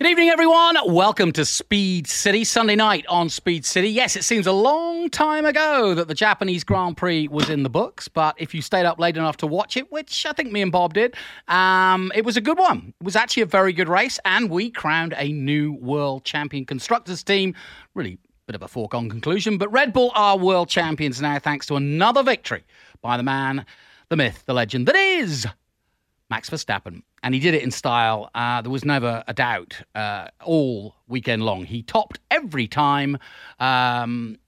Good 0.00 0.08
evening, 0.08 0.30
everyone. 0.30 0.78
Welcome 0.86 1.30
to 1.32 1.44
Speed 1.44 2.06
City, 2.06 2.42
Sunday 2.42 2.74
night 2.74 3.04
on 3.10 3.28
Speed 3.28 3.66
City. 3.66 3.90
Yes, 3.90 4.16
it 4.16 4.24
seems 4.24 4.46
a 4.46 4.52
long 4.52 5.10
time 5.10 5.44
ago 5.44 5.92
that 5.92 6.08
the 6.08 6.14
Japanese 6.14 6.64
Grand 6.64 6.96
Prix 6.96 7.28
was 7.28 7.50
in 7.50 7.64
the 7.64 7.68
books, 7.68 8.08
but 8.08 8.34
if 8.38 8.54
you 8.54 8.62
stayed 8.62 8.86
up 8.86 8.98
late 8.98 9.18
enough 9.18 9.36
to 9.36 9.46
watch 9.46 9.76
it, 9.76 9.92
which 9.92 10.24
I 10.24 10.32
think 10.32 10.52
me 10.52 10.62
and 10.62 10.72
Bob 10.72 10.94
did, 10.94 11.16
um, 11.48 12.10
it 12.14 12.24
was 12.24 12.38
a 12.38 12.40
good 12.40 12.56
one. 12.56 12.94
It 12.98 13.04
was 13.04 13.14
actually 13.14 13.42
a 13.42 13.46
very 13.46 13.74
good 13.74 13.90
race, 13.90 14.18
and 14.24 14.48
we 14.48 14.70
crowned 14.70 15.12
a 15.18 15.30
new 15.32 15.74
world 15.74 16.24
champion 16.24 16.64
constructors 16.64 17.22
team. 17.22 17.54
Really, 17.94 18.16
bit 18.46 18.56
of 18.56 18.62
a 18.62 18.68
foregone 18.68 19.10
conclusion, 19.10 19.58
but 19.58 19.70
Red 19.70 19.92
Bull 19.92 20.12
are 20.14 20.38
world 20.38 20.70
champions 20.70 21.20
now, 21.20 21.38
thanks 21.38 21.66
to 21.66 21.76
another 21.76 22.22
victory 22.22 22.64
by 23.02 23.18
the 23.18 23.22
man, 23.22 23.66
the 24.08 24.16
myth, 24.16 24.44
the 24.46 24.54
legend 24.54 24.88
that 24.88 24.96
is 24.96 25.46
Max 26.30 26.48
Verstappen. 26.48 27.02
And 27.22 27.34
he 27.34 27.40
did 27.40 27.54
it 27.54 27.62
in 27.62 27.70
style. 27.70 28.30
Uh, 28.34 28.62
there 28.62 28.70
was 28.70 28.84
never 28.84 29.22
a 29.26 29.34
doubt 29.34 29.82
uh, 29.94 30.28
all 30.42 30.94
weekend 31.08 31.44
long. 31.44 31.64
He 31.64 31.82
topped 31.82 32.20
every 32.30 32.66
time 32.66 33.18
um, 33.58 34.38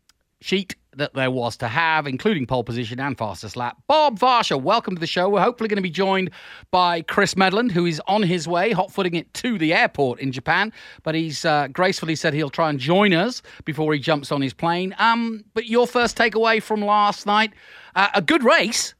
sheet 0.41 0.77
that 0.97 1.15
there 1.15 1.31
was 1.31 1.57
to 1.57 1.69
have, 1.69 2.07
including 2.07 2.47
pole 2.47 2.65
position 2.65 3.01
and 3.01 3.17
fastest 3.17 3.57
lap. 3.57 3.79
Bob 3.87 4.19
Varsha, 4.19 4.61
welcome 4.61 4.95
to 4.95 5.01
the 5.01 5.07
show. 5.07 5.29
We're 5.29 5.41
hopefully 5.41 5.69
going 5.69 5.77
to 5.77 5.83
be 5.83 5.91
joined 5.91 6.31
by 6.71 7.03
Chris 7.03 7.35
Medland, 7.35 7.71
who 7.71 7.87
is 7.87 8.01
on 8.07 8.23
his 8.23 8.47
way, 8.47 8.73
hot 8.73 8.93
footing 8.93 9.15
it 9.15 9.33
to 9.35 9.59
the 9.59 9.73
airport 9.73 10.21
in 10.21 10.33
Japan. 10.33 10.73
But 11.03 11.15
he's 11.15 11.45
uh, 11.45 11.69
gracefully 11.69 12.15
said 12.15 12.35
he'll 12.35 12.51
try 12.51 12.69
and 12.69 12.79
join 12.79 13.15
us 13.15 13.43
before 13.65 13.95
he 13.95 14.01
jumps 14.01 14.31
on 14.31 14.43
his 14.43 14.53
plane. 14.53 14.95
Um, 14.99 15.45
but 15.55 15.67
your 15.67 15.87
first 15.87 16.17
takeaway 16.17 16.63
from 16.63 16.83
last 16.83 17.27
night, 17.27 17.53
uh, 17.95 18.09
a 18.15 18.21
good 18.21 18.45
race. 18.45 18.95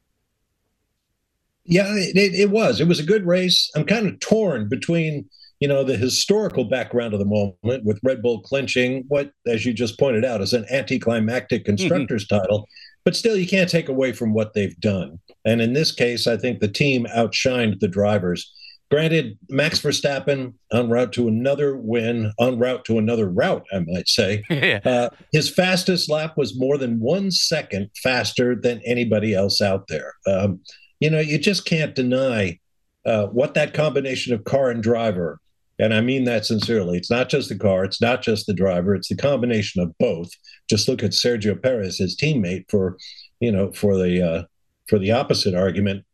Yeah, 1.65 1.87
it, 1.95 2.17
it 2.17 2.51
was. 2.51 2.81
It 2.81 2.89
was 2.89 2.99
a 2.99 3.05
good 3.05 3.27
race. 3.27 3.71
I'm 3.77 3.85
kind 3.85 4.07
of 4.07 4.19
torn 4.21 4.69
between, 4.69 5.29
you 5.61 5.69
know, 5.69 5.85
the 5.85 5.97
historical 5.97 6.65
background 6.65 7.15
of 7.15 7.21
the 7.21 7.25
moment 7.27 7.85
with 7.85 8.01
Red 8.03 8.21
Bull 8.21 8.41
clinching 8.41 9.05
what, 9.09 9.33
as 9.47 9.65
you 9.65 9.73
just 9.73 9.99
pointed 9.99 10.25
out, 10.25 10.41
is 10.41 10.53
an 10.53 10.67
anticlimactic 10.71 11.63
mm-hmm. 11.63 11.77
constructors 11.77 12.27
mm-hmm. 12.27 12.41
title. 12.41 12.69
But 13.05 13.17
still, 13.17 13.37
you 13.37 13.47
can't 13.47 13.71
take 13.71 13.89
away 13.89 14.13
from 14.13 14.33
what 14.33 14.55
they've 14.55 14.79
done. 14.81 15.21
And 15.45 15.61
in 15.61 15.73
this 15.73 15.93
case, 15.93 16.27
I 16.27 16.37
think 16.37 16.61
the 16.61 16.69
team 16.69 17.07
outshined 17.15 17.81
the 17.81 17.89
drivers. 17.89 18.53
Granted, 18.91 19.39
Max 19.49 19.81
Verstappen 19.81 20.53
en 20.71 20.91
route 20.91 21.15
to 21.15 21.27
another 21.27 21.77
win, 21.77 22.31
en 22.39 22.59
route 22.59 22.85
to 22.85 22.99
another 22.99 23.29
route, 23.29 23.65
I 23.73 23.81
might 23.87 24.07
say. 24.07 24.43
yeah. 24.51 24.81
uh, 24.85 25.09
his 25.33 25.49
fastest 25.49 26.11
lap 26.11 26.37
was 26.37 26.59
more 26.59 26.77
than 26.77 27.01
one 27.01 27.31
second 27.31 27.89
faster 28.03 28.55
than 28.55 28.83
anybody 28.85 29.35
else 29.35 29.63
out 29.63 29.89
there. 29.89 30.13
Um, 30.27 30.61
you 31.03 31.11
know, 31.11 31.19
you 31.19 31.37
just 31.37 31.65
can't 31.65 31.97
deny 31.97 32.61
uh, 33.05 33.27
what 33.27 33.55
that 33.55 33.75
combination 33.75 34.33
of 34.33 34.45
car 34.45 34.71
and 34.71 34.85
driver, 34.85 35.41
and 35.81 35.93
I 35.93 36.01
mean 36.01 36.23
that 36.25 36.47
sincerely. 36.47 36.97
It's 36.97 37.11
not 37.11 37.29
just 37.29 37.49
the 37.49 37.59
car, 37.59 37.83
it's 37.83 38.01
not 38.01 38.23
just 38.23 38.47
the 38.47 38.55
driver, 38.55 38.95
it's 38.95 39.09
the 39.09 39.17
combination 39.17 39.83
of 39.83 39.99
both. 39.99 40.31
Just 40.71 40.87
look 40.87 41.03
at 41.03 41.11
Sergio 41.11 41.61
Perez, 41.61 41.99
his 41.99 42.17
teammate, 42.17 42.71
for 42.71 42.97
you 43.41 43.51
know, 43.51 43.73
for 43.73 43.97
the 43.97 44.23
uh, 44.25 44.43
for 44.89 45.01
the 45.01 45.11
opposite 45.11 45.57
argument. 45.57 46.05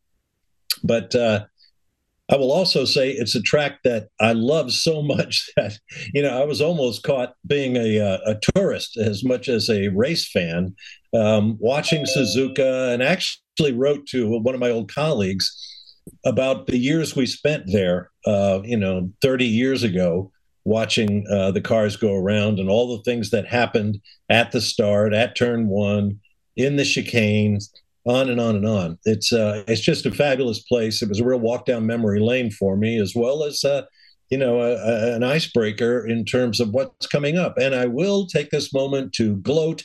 But 0.82 1.14
uh, 1.14 1.44
I 2.30 2.36
will 2.36 2.50
also 2.50 2.86
say 2.86 3.10
it's 3.10 3.34
a 3.34 3.42
track 3.42 3.80
that 3.84 4.08
I 4.20 4.32
love 4.32 4.72
so 4.72 5.02
much 5.14 5.50
that 5.56 5.78
you 6.14 6.22
know 6.22 6.40
I 6.40 6.44
was 6.44 6.62
almost 6.62 7.02
caught 7.02 7.34
being 7.46 7.76
a, 7.76 8.00
uh, 8.00 8.18
a 8.24 8.36
tourist 8.54 8.96
as 8.96 9.22
much 9.22 9.50
as 9.50 9.68
a 9.68 9.88
race 9.88 10.26
fan, 10.26 10.74
um, 11.12 11.58
watching 11.60 12.06
Suzuka 12.06 12.94
and 12.94 13.02
actually 13.02 13.42
actually 13.58 13.76
wrote 13.76 14.06
to 14.06 14.38
one 14.38 14.54
of 14.54 14.60
my 14.60 14.70
old 14.70 14.92
colleagues 14.92 15.52
about 16.24 16.68
the 16.68 16.78
years 16.78 17.16
we 17.16 17.26
spent 17.26 17.64
there, 17.66 18.10
uh, 18.24 18.60
you 18.64 18.76
know, 18.76 19.10
30 19.20 19.46
years 19.46 19.82
ago, 19.82 20.30
watching 20.64 21.26
uh, 21.28 21.50
the 21.50 21.60
cars 21.60 21.96
go 21.96 22.14
around 22.14 22.60
and 22.60 22.70
all 22.70 22.96
the 22.96 23.02
things 23.02 23.30
that 23.30 23.48
happened 23.48 23.98
at 24.28 24.52
the 24.52 24.60
start, 24.60 25.12
at 25.12 25.34
turn 25.34 25.66
one, 25.66 26.20
in 26.56 26.76
the 26.76 26.84
chicane, 26.84 27.58
on 28.06 28.30
and 28.30 28.40
on 28.40 28.54
and 28.54 28.66
on. 28.66 28.96
It's 29.04 29.32
uh, 29.32 29.64
it's 29.66 29.80
just 29.80 30.06
a 30.06 30.12
fabulous 30.12 30.60
place. 30.60 31.02
It 31.02 31.08
was 31.08 31.20
a 31.20 31.24
real 31.24 31.40
walk 31.40 31.66
down 31.66 31.84
memory 31.84 32.20
lane 32.20 32.52
for 32.52 32.76
me, 32.76 33.00
as 33.00 33.12
well 33.14 33.42
as 33.42 33.64
uh, 33.64 33.82
you 34.30 34.38
know 34.38 34.60
a, 34.60 34.76
a, 34.76 35.16
an 35.16 35.24
icebreaker 35.24 36.06
in 36.06 36.24
terms 36.24 36.60
of 36.60 36.70
what's 36.70 37.08
coming 37.08 37.36
up. 37.36 37.58
And 37.58 37.74
I 37.74 37.86
will 37.86 38.26
take 38.26 38.50
this 38.50 38.72
moment 38.72 39.12
to 39.14 39.36
gloat 39.36 39.82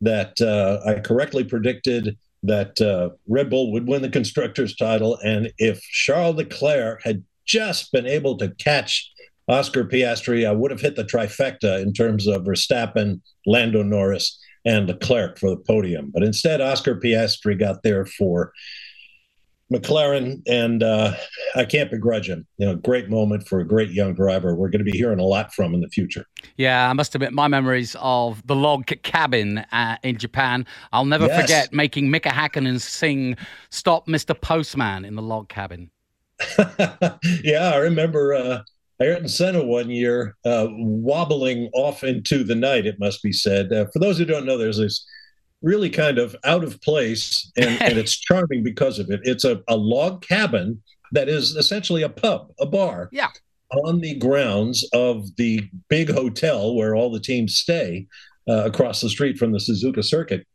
that 0.00 0.40
uh, 0.40 0.78
I 0.88 1.00
correctly 1.00 1.42
predicted 1.44 2.16
that 2.46 2.80
uh, 2.80 3.10
Red 3.28 3.50
Bull 3.50 3.72
would 3.72 3.86
win 3.86 4.02
the 4.02 4.08
constructors' 4.08 4.76
title, 4.76 5.18
and 5.24 5.52
if 5.58 5.80
Charles 5.82 6.36
Leclerc 6.36 7.02
had 7.02 7.22
just 7.46 7.92
been 7.92 8.06
able 8.06 8.36
to 8.38 8.50
catch 8.56 9.10
Oscar 9.48 9.84
Piastri, 9.84 10.46
I 10.46 10.52
would 10.52 10.70
have 10.70 10.80
hit 10.80 10.96
the 10.96 11.04
trifecta 11.04 11.80
in 11.80 11.92
terms 11.92 12.26
of 12.26 12.42
Verstappen, 12.42 13.20
Lando 13.46 13.82
Norris, 13.82 14.38
and 14.64 14.88
Leclerc 14.88 15.38
for 15.38 15.50
the 15.50 15.56
podium. 15.56 16.10
But 16.12 16.24
instead, 16.24 16.60
Oscar 16.60 16.96
Piastri 16.96 17.58
got 17.58 17.82
there 17.82 18.04
for 18.04 18.52
McLaren, 19.72 20.42
and 20.46 20.82
uh, 20.82 21.14
I 21.56 21.64
can't 21.64 21.90
begrudge 21.90 22.28
him. 22.28 22.46
You 22.58 22.66
know, 22.66 22.76
great 22.76 23.08
moment 23.08 23.48
for 23.48 23.60
a 23.60 23.66
great 23.66 23.90
young 23.90 24.14
driver. 24.14 24.54
We're 24.54 24.68
going 24.68 24.84
to 24.84 24.90
be 24.90 24.96
hearing 24.96 25.18
a 25.18 25.24
lot 25.24 25.52
from 25.52 25.74
in 25.74 25.80
the 25.80 25.88
future. 25.88 26.24
Yeah, 26.56 26.88
I 26.88 26.92
must 26.92 27.14
admit, 27.14 27.32
my 27.32 27.48
memories 27.48 27.96
of 27.98 28.46
the 28.46 28.54
log 28.54 28.86
cabin 29.02 29.58
uh, 29.72 29.96
in 30.02 30.18
Japan. 30.18 30.66
I'll 30.92 31.04
never 31.04 31.26
yes. 31.26 31.40
forget 31.40 31.72
making 31.72 32.10
Mika 32.10 32.28
Hakkinen 32.28 32.80
sing 32.80 33.36
"Stop, 33.70 34.06
Mr. 34.06 34.40
Postman" 34.40 35.04
in 35.04 35.16
the 35.16 35.22
log 35.22 35.48
cabin. 35.48 35.90
yeah, 37.42 37.70
I 37.72 37.78
remember 37.78 38.34
uh, 38.34 38.62
Ayrton 39.00 39.28
Senna 39.28 39.64
one 39.64 39.90
year 39.90 40.36
uh, 40.44 40.68
wobbling 40.70 41.70
off 41.74 42.04
into 42.04 42.44
the 42.44 42.54
night. 42.54 42.86
It 42.86 43.00
must 43.00 43.22
be 43.22 43.32
said. 43.32 43.72
Uh, 43.72 43.86
for 43.92 43.98
those 43.98 44.16
who 44.18 44.24
don't 44.24 44.46
know, 44.46 44.58
there's 44.58 44.78
this 44.78 45.04
really 45.66 45.90
kind 45.90 46.18
of 46.18 46.36
out 46.44 46.62
of 46.62 46.80
place, 46.80 47.50
and, 47.56 47.82
and 47.82 47.98
it's 47.98 48.16
charming 48.16 48.62
because 48.62 48.98
of 48.98 49.10
it. 49.10 49.20
It's 49.24 49.44
a, 49.44 49.60
a 49.68 49.76
log 49.76 50.22
cabin 50.22 50.80
that 51.12 51.28
is 51.28 51.56
essentially 51.56 52.02
a 52.02 52.08
pub, 52.08 52.52
a 52.60 52.66
bar. 52.66 53.08
Yeah. 53.12 53.30
On 53.84 54.00
the 54.00 54.14
grounds 54.14 54.88
of 54.92 55.34
the 55.36 55.68
big 55.88 56.08
hotel 56.10 56.74
where 56.76 56.94
all 56.94 57.10
the 57.10 57.20
teams 57.20 57.56
stay 57.56 58.06
uh, 58.48 58.64
across 58.64 59.00
the 59.00 59.10
street 59.10 59.38
from 59.38 59.50
the 59.50 59.58
Suzuka 59.58 60.04
circuit. 60.04 60.46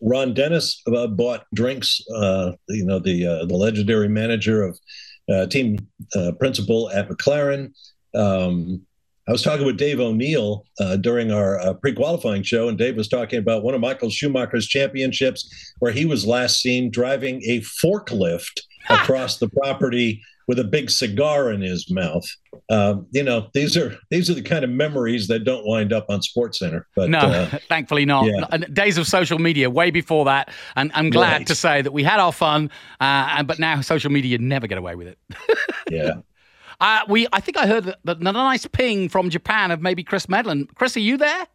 Ron 0.00 0.32
Dennis 0.32 0.82
uh, 0.86 1.06
bought 1.06 1.44
drinks. 1.52 2.00
Uh, 2.14 2.52
you 2.68 2.86
know, 2.86 2.98
the 2.98 3.26
uh, 3.26 3.44
the 3.44 3.54
legendary 3.54 4.08
manager 4.08 4.62
of 4.62 4.78
uh, 5.30 5.44
team 5.46 5.76
uh, 6.16 6.32
principal 6.40 6.90
at 6.90 7.10
McLaren. 7.10 7.74
Um, 8.14 8.86
I 9.30 9.32
was 9.32 9.42
talking 9.42 9.64
with 9.64 9.76
Dave 9.76 10.00
O'Neill 10.00 10.66
uh, 10.80 10.96
during 10.96 11.30
our 11.30 11.60
uh, 11.60 11.74
pre-qualifying 11.74 12.42
show, 12.42 12.68
and 12.68 12.76
Dave 12.76 12.96
was 12.96 13.06
talking 13.06 13.38
about 13.38 13.62
one 13.62 13.74
of 13.76 13.80
Michael 13.80 14.10
Schumacher's 14.10 14.66
championships, 14.66 15.72
where 15.78 15.92
he 15.92 16.04
was 16.04 16.26
last 16.26 16.60
seen 16.60 16.90
driving 16.90 17.40
a 17.44 17.60
forklift 17.60 18.60
across 18.88 19.38
the 19.38 19.48
property 19.48 20.20
with 20.48 20.58
a 20.58 20.64
big 20.64 20.90
cigar 20.90 21.52
in 21.52 21.60
his 21.60 21.88
mouth. 21.92 22.24
Um, 22.70 23.06
you 23.12 23.22
know, 23.22 23.46
these 23.54 23.76
are 23.76 23.96
these 24.10 24.28
are 24.28 24.34
the 24.34 24.42
kind 24.42 24.64
of 24.64 24.70
memories 24.70 25.28
that 25.28 25.44
don't 25.44 25.64
wind 25.64 25.92
up 25.92 26.06
on 26.08 26.22
Sports 26.22 26.58
Center. 26.58 26.88
But 26.96 27.08
no, 27.08 27.20
uh, 27.20 27.46
thankfully 27.68 28.04
not. 28.04 28.24
Yeah. 28.24 28.56
Days 28.72 28.98
of 28.98 29.06
social 29.06 29.38
media, 29.38 29.70
way 29.70 29.92
before 29.92 30.24
that, 30.24 30.50
and 30.74 30.90
I'm 30.92 31.08
glad 31.08 31.32
right. 31.32 31.46
to 31.46 31.54
say 31.54 31.82
that 31.82 31.92
we 31.92 32.02
had 32.02 32.18
our 32.18 32.32
fun, 32.32 32.68
uh, 33.00 33.34
and 33.36 33.46
but 33.46 33.60
now 33.60 33.80
social 33.80 34.10
media 34.10 34.38
never 34.38 34.66
get 34.66 34.76
away 34.76 34.96
with 34.96 35.06
it. 35.06 35.18
yeah. 35.88 36.14
Uh, 36.80 37.00
we, 37.08 37.26
I 37.32 37.40
think 37.40 37.58
I 37.58 37.66
heard 37.66 37.84
that, 37.84 37.98
that 38.04 38.18
a 38.18 38.32
nice 38.32 38.66
ping 38.66 39.08
from 39.08 39.30
Japan 39.30 39.70
of 39.70 39.82
maybe 39.82 40.02
Chris 40.02 40.26
Medland. 40.26 40.74
Chris, 40.74 40.96
are 40.96 41.00
you 41.00 41.16
there? 41.16 41.46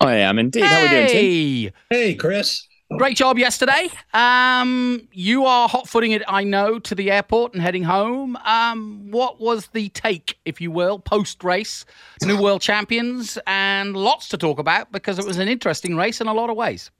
I 0.00 0.14
am 0.16 0.38
indeed. 0.38 0.62
Hey. 0.62 0.68
How 0.68 0.78
are 0.78 0.82
we 0.82 0.88
doing, 0.88 1.08
Tim? 1.08 1.72
Hey, 1.90 2.14
Chris. 2.14 2.66
Great 2.96 3.18
job 3.18 3.38
yesterday. 3.38 3.90
Um, 4.14 5.06
you 5.12 5.44
are 5.44 5.68
hot 5.68 5.86
footing 5.86 6.12
it, 6.12 6.22
I 6.26 6.42
know, 6.42 6.78
to 6.78 6.94
the 6.94 7.10
airport 7.10 7.52
and 7.52 7.60
heading 7.60 7.82
home. 7.82 8.36
Um, 8.36 9.10
what 9.10 9.38
was 9.40 9.66
the 9.74 9.90
take, 9.90 10.38
if 10.46 10.58
you 10.58 10.70
will, 10.70 10.98
post 10.98 11.44
race? 11.44 11.84
New 12.24 12.40
world 12.40 12.62
champions 12.62 13.38
and 13.46 13.94
lots 13.94 14.28
to 14.30 14.38
talk 14.38 14.58
about 14.58 14.90
because 14.90 15.18
it 15.18 15.26
was 15.26 15.36
an 15.36 15.48
interesting 15.48 15.96
race 15.96 16.22
in 16.22 16.28
a 16.28 16.32
lot 16.32 16.48
of 16.48 16.56
ways. 16.56 16.90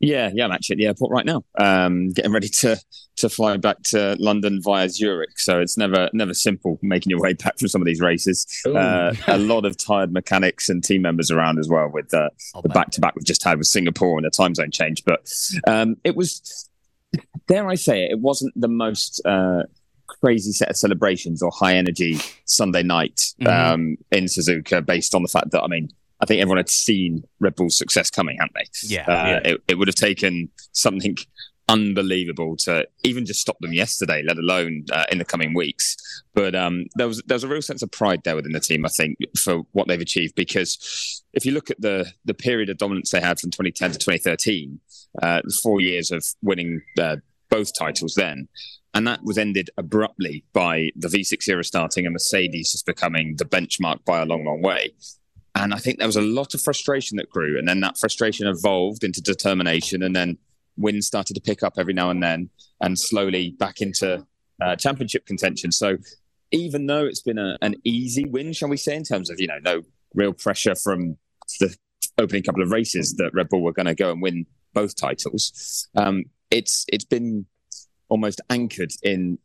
Yeah, 0.00 0.30
yeah, 0.34 0.44
I'm 0.44 0.52
actually 0.52 0.74
at 0.74 0.78
the 0.78 0.86
airport 0.86 1.10
right 1.10 1.24
now, 1.24 1.42
um, 1.58 2.12
getting 2.12 2.32
ready 2.32 2.48
to 2.48 2.78
to 3.16 3.28
fly 3.30 3.56
back 3.56 3.82
to 3.82 4.14
London 4.18 4.60
via 4.62 4.90
Zurich. 4.90 5.38
So 5.38 5.58
it's 5.58 5.78
never 5.78 6.10
never 6.12 6.34
simple 6.34 6.78
making 6.82 7.10
your 7.10 7.20
way 7.20 7.32
back 7.32 7.58
from 7.58 7.68
some 7.68 7.80
of 7.80 7.86
these 7.86 8.00
races. 8.00 8.46
Uh, 8.66 9.14
a 9.26 9.38
lot 9.38 9.64
of 9.64 9.76
tired 9.78 10.12
mechanics 10.12 10.68
and 10.68 10.84
team 10.84 11.02
members 11.02 11.30
around 11.30 11.58
as 11.58 11.68
well 11.68 11.88
with 11.88 12.12
uh, 12.12 12.28
the 12.62 12.68
back 12.68 12.90
to 12.90 13.00
back 13.00 13.14
we've 13.16 13.24
just 13.24 13.42
had 13.42 13.56
with 13.56 13.66
Singapore 13.68 14.18
and 14.18 14.26
the 14.26 14.30
time 14.30 14.54
zone 14.54 14.70
change. 14.70 15.02
But 15.04 15.32
um, 15.66 15.96
it 16.04 16.14
was, 16.14 16.68
dare 17.48 17.66
I 17.66 17.74
say 17.76 18.04
it, 18.04 18.12
it 18.12 18.18
wasn't 18.20 18.52
the 18.56 18.68
most. 18.68 19.24
Uh, 19.24 19.62
crazy 20.22 20.52
set 20.52 20.70
of 20.70 20.76
celebrations 20.76 21.42
or 21.42 21.50
high 21.50 21.74
energy 21.74 22.16
Sunday 22.44 22.84
night 22.84 23.34
mm-hmm. 23.40 23.72
um, 23.72 23.96
in 24.12 24.26
Suzuka 24.26 24.86
based 24.86 25.16
on 25.16 25.22
the 25.22 25.28
fact 25.28 25.50
that 25.50 25.62
I 25.62 25.66
mean 25.66 25.90
I 26.20 26.26
think 26.26 26.40
everyone 26.40 26.58
had 26.58 26.70
seen 26.70 27.24
Red 27.40 27.56
Bull's 27.56 27.76
success 27.76 28.10
coming, 28.10 28.38
hadn't 28.38 28.54
they? 28.54 28.64
Yeah. 28.82 29.02
Uh, 29.02 29.26
yeah. 29.26 29.40
It, 29.44 29.62
it, 29.68 29.74
would 29.78 29.88
have 29.88 29.94
taken 29.94 30.48
something 30.72 31.16
unbelievable 31.68 32.56
to 32.56 32.86
even 33.04 33.26
just 33.26 33.40
stop 33.40 33.58
them 33.60 33.72
yesterday, 33.72 34.22
let 34.26 34.38
alone 34.38 34.86
uh, 34.92 35.04
in 35.10 35.18
the 35.18 35.24
coming 35.24 35.52
weeks. 35.54 35.96
But 36.34 36.54
um, 36.54 36.86
there 36.94 37.08
was 37.08 37.22
there 37.26 37.34
was 37.34 37.44
a 37.44 37.48
real 37.48 37.62
sense 37.62 37.82
of 37.82 37.90
pride 37.90 38.22
there 38.24 38.36
within 38.36 38.52
the 38.52 38.60
team, 38.60 38.86
I 38.86 38.88
think, 38.88 39.18
for 39.38 39.62
what 39.72 39.88
they've 39.88 40.00
achieved. 40.00 40.34
Because 40.34 41.22
if 41.32 41.44
you 41.44 41.52
look 41.52 41.70
at 41.70 41.80
the 41.80 42.12
the 42.24 42.34
period 42.34 42.70
of 42.70 42.78
dominance 42.78 43.10
they 43.10 43.20
had 43.20 43.38
from 43.38 43.50
2010 43.50 43.92
to 43.92 43.98
2013, 43.98 44.80
uh, 45.22 45.42
four 45.62 45.80
years 45.80 46.10
of 46.10 46.24
winning 46.42 46.82
uh, 46.98 47.16
both 47.50 47.72
titles 47.76 48.14
then. 48.14 48.48
And 48.94 49.06
that 49.06 49.22
was 49.22 49.36
ended 49.36 49.68
abruptly 49.76 50.44
by 50.54 50.90
the 50.96 51.08
V6 51.08 51.46
era 51.48 51.62
starting 51.62 52.06
and 52.06 52.14
Mercedes 52.14 52.72
just 52.72 52.86
becoming 52.86 53.36
the 53.36 53.44
benchmark 53.44 54.04
by 54.06 54.20
a 54.20 54.24
long, 54.24 54.44
long 54.44 54.62
way. 54.62 54.94
And 55.56 55.72
I 55.72 55.78
think 55.78 55.98
there 55.98 56.06
was 56.06 56.16
a 56.16 56.22
lot 56.22 56.52
of 56.52 56.60
frustration 56.60 57.16
that 57.16 57.30
grew. 57.30 57.58
And 57.58 57.66
then 57.66 57.80
that 57.80 57.96
frustration 57.96 58.46
evolved 58.46 59.02
into 59.02 59.22
determination. 59.22 60.02
And 60.02 60.14
then 60.14 60.36
wins 60.76 61.06
started 61.06 61.34
to 61.34 61.40
pick 61.40 61.62
up 61.62 61.74
every 61.78 61.94
now 61.94 62.10
and 62.10 62.22
then 62.22 62.50
and 62.82 62.98
slowly 62.98 63.52
back 63.58 63.80
into 63.80 64.26
uh, 64.60 64.76
championship 64.76 65.24
contention. 65.24 65.72
So 65.72 65.96
even 66.52 66.86
though 66.86 67.06
it's 67.06 67.22
been 67.22 67.38
a, 67.38 67.56
an 67.62 67.76
easy 67.84 68.26
win, 68.26 68.52
shall 68.52 68.68
we 68.68 68.76
say, 68.76 68.94
in 68.94 69.02
terms 69.02 69.30
of, 69.30 69.40
you 69.40 69.46
know, 69.46 69.58
no 69.64 69.82
real 70.14 70.34
pressure 70.34 70.74
from 70.74 71.16
the 71.58 71.74
opening 72.18 72.42
couple 72.42 72.62
of 72.62 72.70
races 72.70 73.14
that 73.14 73.32
Red 73.32 73.48
Bull 73.48 73.62
were 73.62 73.72
going 73.72 73.86
to 73.86 73.94
go 73.94 74.10
and 74.10 74.20
win 74.20 74.44
both 74.74 74.94
titles, 74.94 75.88
um, 75.96 76.24
it's 76.50 76.84
it's 76.88 77.04
been 77.04 77.46
almost 78.08 78.42
anchored 78.50 78.92
in 79.02 79.38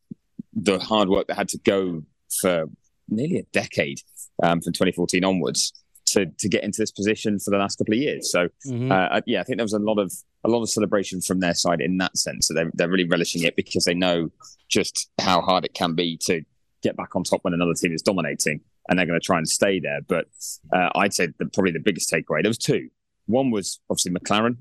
the 0.53 0.77
hard 0.77 1.07
work 1.07 1.27
that 1.27 1.37
had 1.37 1.47
to 1.49 1.57
go 1.59 2.03
for 2.41 2.65
nearly 3.07 3.37
a 3.37 3.43
decade 3.53 4.01
um, 4.43 4.61
from 4.61 4.73
2014 4.73 5.23
onwards 5.23 5.73
to 6.13 6.25
to 6.25 6.49
get 6.49 6.63
into 6.63 6.81
this 6.81 6.91
position 6.91 7.39
for 7.39 7.51
the 7.51 7.57
last 7.57 7.77
couple 7.77 7.93
of 7.93 7.99
years. 7.99 8.31
So 8.31 8.47
mm-hmm. 8.65 8.91
uh, 8.91 9.21
yeah, 9.25 9.41
I 9.41 9.43
think 9.43 9.57
there 9.57 9.65
was 9.65 9.73
a 9.73 9.79
lot 9.79 9.99
of 9.99 10.11
a 10.43 10.49
lot 10.49 10.61
of 10.61 10.69
celebration 10.69 11.21
from 11.21 11.39
their 11.39 11.53
side 11.53 11.81
in 11.81 11.97
that 11.97 12.17
sense. 12.17 12.47
So 12.47 12.53
they're 12.53 12.71
they're 12.73 12.89
really 12.89 13.07
relishing 13.07 13.43
it 13.43 13.55
because 13.55 13.85
they 13.85 13.93
know 13.93 14.29
just 14.67 15.09
how 15.19 15.41
hard 15.41 15.65
it 15.65 15.73
can 15.73 15.95
be 15.95 16.17
to 16.23 16.43
get 16.81 16.97
back 16.97 17.15
on 17.15 17.23
top 17.23 17.43
when 17.43 17.53
another 17.53 17.73
team 17.73 17.93
is 17.93 18.01
dominating, 18.01 18.61
and 18.89 18.97
they're 18.97 19.05
going 19.05 19.19
to 19.19 19.25
try 19.25 19.37
and 19.37 19.47
stay 19.47 19.79
there. 19.79 20.01
But 20.07 20.25
uh, 20.73 20.89
I'd 20.95 21.13
say 21.13 21.27
that 21.27 21.53
probably 21.53 21.71
the 21.71 21.79
biggest 21.79 22.11
takeaway 22.11 22.41
there 22.41 22.49
was 22.49 22.57
two. 22.57 22.89
One 23.27 23.51
was 23.51 23.79
obviously 23.89 24.11
McLaren, 24.11 24.57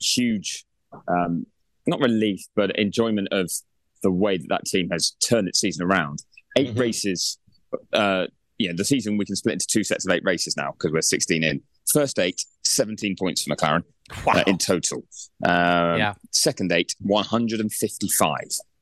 huge, 0.00 0.66
um, 1.08 1.46
not 1.86 2.00
relief, 2.00 2.42
but 2.54 2.78
enjoyment 2.78 3.28
of 3.32 3.50
the 4.02 4.10
way 4.10 4.36
that 4.36 4.48
that 4.48 4.64
team 4.64 4.90
has 4.90 5.12
turned 5.20 5.48
its 5.48 5.60
season 5.60 5.84
around. 5.84 6.22
8 6.56 6.68
mm-hmm. 6.68 6.78
races 6.78 7.38
uh, 7.92 8.26
yeah, 8.58 8.72
the 8.74 8.84
season 8.84 9.16
we 9.16 9.24
can 9.24 9.36
split 9.36 9.54
into 9.54 9.66
two 9.68 9.84
sets 9.84 10.06
of 10.06 10.12
eight 10.12 10.24
races 10.24 10.56
now 10.56 10.72
because 10.72 10.92
we're 10.92 11.02
16 11.02 11.42
in. 11.42 11.60
First 11.92 12.18
eight, 12.18 12.42
17 12.64 13.16
points 13.18 13.42
for 13.42 13.54
McLaren 13.54 13.84
wow. 14.24 14.34
uh, 14.34 14.44
in 14.46 14.58
total. 14.58 15.04
Um, 15.44 15.98
yeah. 15.98 16.14
Second 16.32 16.72
eight, 16.72 16.94
155. 17.00 18.36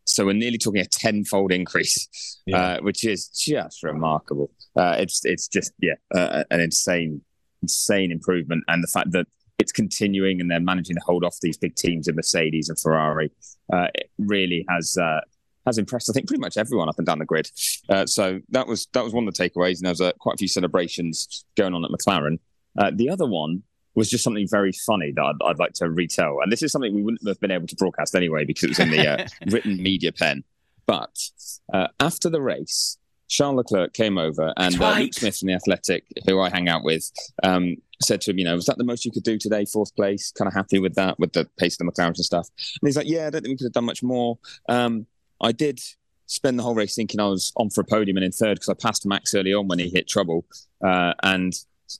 So 0.06 0.26
we're 0.26 0.34
nearly 0.34 0.58
talking 0.58 0.80
a 0.80 0.86
tenfold 0.86 1.52
increase, 1.52 2.40
yeah. 2.46 2.58
uh, 2.58 2.80
which 2.80 3.04
is 3.04 3.28
just 3.28 3.82
remarkable. 3.82 4.50
Uh, 4.76 4.96
it's 4.98 5.24
it's 5.24 5.48
just 5.48 5.72
yeah, 5.80 5.94
uh, 6.14 6.44
an 6.50 6.60
insane 6.60 7.22
insane 7.62 8.12
improvement, 8.12 8.64
and 8.68 8.82
the 8.82 8.88
fact 8.88 9.12
that 9.12 9.26
it's 9.58 9.72
continuing 9.72 10.40
and 10.40 10.50
they're 10.50 10.60
managing 10.60 10.96
to 10.96 11.02
hold 11.06 11.24
off 11.24 11.36
these 11.40 11.56
big 11.56 11.74
teams 11.76 12.08
of 12.08 12.16
Mercedes 12.16 12.68
and 12.68 12.78
Ferrari. 12.78 13.30
Uh, 13.72 13.86
it 13.94 14.10
really 14.18 14.66
has 14.68 14.98
uh, 14.98 15.20
has 15.66 15.78
impressed, 15.78 16.10
I 16.10 16.12
think, 16.12 16.26
pretty 16.26 16.40
much 16.40 16.56
everyone 16.56 16.88
up 16.88 16.98
and 16.98 17.06
down 17.06 17.18
the 17.18 17.24
grid. 17.24 17.50
Uh, 17.88 18.06
so 18.06 18.40
that 18.50 18.66
was 18.66 18.86
that 18.92 19.04
was 19.04 19.12
one 19.12 19.26
of 19.26 19.34
the 19.34 19.42
takeaways, 19.42 19.78
and 19.78 19.84
there 19.84 19.92
was 19.92 20.00
uh, 20.00 20.12
quite 20.18 20.34
a 20.34 20.38
few 20.38 20.48
celebrations 20.48 21.44
going 21.56 21.74
on 21.74 21.84
at 21.84 21.90
McLaren. 21.90 22.38
Uh, 22.78 22.90
the 22.94 23.08
other 23.08 23.26
one 23.26 23.62
was 23.94 24.10
just 24.10 24.24
something 24.24 24.46
very 24.50 24.72
funny 24.72 25.12
that 25.14 25.22
I'd, 25.22 25.36
I'd, 25.44 25.58
like 25.58 25.72
to 25.74 25.88
retell, 25.88 26.40
and 26.42 26.50
this 26.50 26.62
is 26.62 26.72
something 26.72 26.94
we 26.94 27.02
wouldn't 27.02 27.26
have 27.26 27.40
been 27.40 27.50
able 27.50 27.66
to 27.66 27.76
broadcast 27.76 28.14
anyway 28.14 28.44
because 28.44 28.64
it 28.64 28.70
was 28.70 28.78
in 28.80 28.90
the 28.90 29.08
uh, 29.08 29.26
written 29.50 29.82
media 29.82 30.12
pen. 30.12 30.44
But 30.86 31.30
uh, 31.72 31.88
after 32.00 32.28
the 32.28 32.42
race, 32.42 32.98
Charles 33.28 33.56
Leclerc 33.56 33.92
came 33.94 34.18
over, 34.18 34.52
and 34.56 34.74
uh, 34.74 34.78
right. 34.78 35.02
Luke 35.04 35.14
Smith 35.14 35.38
from 35.38 35.48
the 35.48 35.54
Athletic, 35.54 36.04
who 36.26 36.40
I 36.40 36.50
hang 36.50 36.68
out 36.68 36.84
with, 36.84 37.10
um, 37.42 37.76
said 38.02 38.20
to 38.22 38.30
him, 38.30 38.38
"You 38.38 38.44
know, 38.44 38.54
was 38.54 38.66
that 38.66 38.78
the 38.78 38.84
most 38.84 39.04
you 39.04 39.12
could 39.12 39.22
do 39.22 39.38
today? 39.38 39.64
Fourth 39.64 39.94
place, 39.94 40.32
kind 40.32 40.48
of 40.48 40.54
happy 40.54 40.78
with 40.78 40.94
that, 40.96 41.18
with 41.18 41.32
the 41.32 41.48
pace 41.58 41.74
of 41.74 41.86
the 41.86 41.92
McLaren 41.92 42.08
and 42.08 42.18
stuff." 42.18 42.48
And 42.58 42.88
he's 42.88 42.96
like, 42.96 43.08
"Yeah, 43.08 43.26
I 43.26 43.30
don't 43.30 43.42
think 43.42 43.52
we 43.52 43.56
could 43.56 43.66
have 43.66 43.72
done 43.72 43.86
much 43.86 44.02
more." 44.02 44.38
Um, 44.68 45.06
I 45.40 45.52
did 45.52 45.80
spend 46.26 46.58
the 46.58 46.62
whole 46.62 46.74
race 46.74 46.94
thinking 46.94 47.20
I 47.20 47.26
was 47.26 47.52
on 47.56 47.70
for 47.70 47.82
a 47.82 47.84
podium 47.84 48.16
and 48.16 48.24
in 48.24 48.32
third 48.32 48.56
because 48.56 48.68
I 48.68 48.74
passed 48.74 49.06
Max 49.06 49.34
early 49.34 49.52
on 49.52 49.68
when 49.68 49.78
he 49.78 49.88
hit 49.88 50.08
trouble. 50.08 50.46
Uh, 50.82 51.14
and 51.22 51.52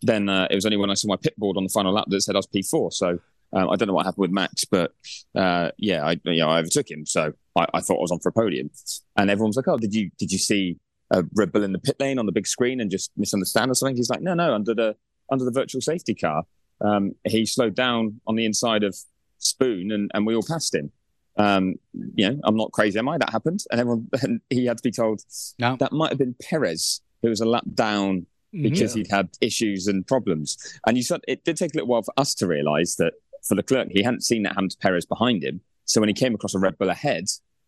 then 0.02 0.28
uh, 0.28 0.48
it 0.50 0.54
was 0.54 0.64
only 0.64 0.76
when 0.76 0.90
I 0.90 0.94
saw 0.94 1.08
my 1.08 1.16
pit 1.16 1.34
board 1.38 1.56
on 1.56 1.64
the 1.64 1.69
final 1.69 1.92
lap 1.92 2.06
that 2.08 2.20
said 2.20 2.34
I 2.34 2.38
was 2.38 2.46
P4. 2.46 2.92
So 2.92 3.19
um, 3.54 3.70
I 3.70 3.76
don't 3.76 3.86
know 3.86 3.94
what 3.94 4.06
happened 4.06 4.22
with 4.22 4.31
Max, 4.32 4.64
but 4.64 4.92
uh, 5.34 5.70
yeah, 5.78 6.04
I 6.04 6.20
you 6.25 6.40
know 6.40 6.48
I 6.48 6.58
overtook 6.58 6.90
him, 6.90 7.06
so 7.06 7.32
I, 7.56 7.66
I, 7.72 7.81
thought 7.81 7.98
I 7.98 8.00
was 8.00 8.10
on 8.10 8.19
for 8.19 8.31
a 8.31 8.32
podium. 8.32 8.70
And 9.16 9.31
everyone's 9.31 9.56
like, 9.56 9.69
"Oh, 9.69 9.78
did 9.78 9.94
you 9.94 10.10
did 10.19 10.32
you 10.32 10.38
see 10.38 10.78
a 11.12 11.22
Red 11.37 11.52
Bull 11.52 11.62
in 11.62 11.72
the 11.72 11.78
pit 11.78 11.96
lane 12.00 12.19
on 12.19 12.26
the 12.26 12.32
big 12.32 12.48
screen 12.48 12.80
and 12.80 12.90
just 12.90 13.12
misunderstand 13.16 13.70
or 13.70 13.75
something?" 13.75 13.96
He's 13.96 14.10
like, 14.10 14.22
"No, 14.22 14.34
no, 14.34 14.54
under 14.54 14.75
the 14.75 14.96
under 15.30 15.44
the 15.44 15.52
virtual 15.52 15.80
safety 15.80 16.16
car, 16.16 16.44
um, 16.80 17.14
he 17.25 17.46
slowed 17.46 17.76
down 17.76 18.20
on 18.26 18.34
the 18.34 18.44
inside 18.44 18.82
of 18.82 18.96
Spoon, 19.38 19.92
and, 19.92 20.10
and 20.14 20.26
we 20.26 20.34
all 20.34 20.42
passed 20.42 20.75
him." 20.75 20.90
Um, 21.36 21.75
you 22.14 22.31
know, 22.31 22.40
I'm 22.44 22.56
not 22.56 22.72
crazy, 22.72 22.98
am 22.98 23.08
I? 23.08 23.19
That 23.19 23.31
happened, 23.31 23.64
and 23.70 23.81
everyone 23.81 24.08
and 24.22 24.40
he 24.50 24.66
had 24.66 24.78
to 24.78 24.82
be 24.82 24.92
told 24.92 25.22
no. 25.58 25.76
that 25.76 25.92
might 25.92 26.10
have 26.10 26.19
been 26.19 26.34
Perez 26.40 27.00
who 27.22 27.31
was 27.31 27.40
a 27.40 27.46
lap 27.46 27.64
down 27.72 28.26
because 28.52 28.94
yeah. 28.94 29.02
he'd 29.02 29.10
had 29.10 29.31
issues 29.40 29.86
and 29.88 30.06
problems. 30.06 30.78
And 30.86 30.96
you 30.96 31.02
said 31.02 31.22
it 31.26 31.42
did 31.44 31.56
take 31.56 31.75
a 31.75 31.78
little 31.78 31.88
while 31.88 32.02
for 32.02 32.12
us 32.16 32.34
to 32.34 32.46
realise 32.46 32.96
that 32.96 33.14
for 33.42 33.54
Leclerc, 33.54 33.88
he 33.90 34.02
hadn't 34.02 34.22
seen 34.22 34.42
that 34.42 34.50
happen 34.50 34.69
to 34.69 34.76
Perez 34.76 35.06
behind 35.06 35.42
him. 35.42 35.60
So 35.86 36.00
when 36.00 36.08
he 36.08 36.14
came 36.14 36.34
across 36.34 36.54
a 36.54 36.58
Red 36.58 36.78
Bull 36.78 36.90
ahead, 36.90 37.25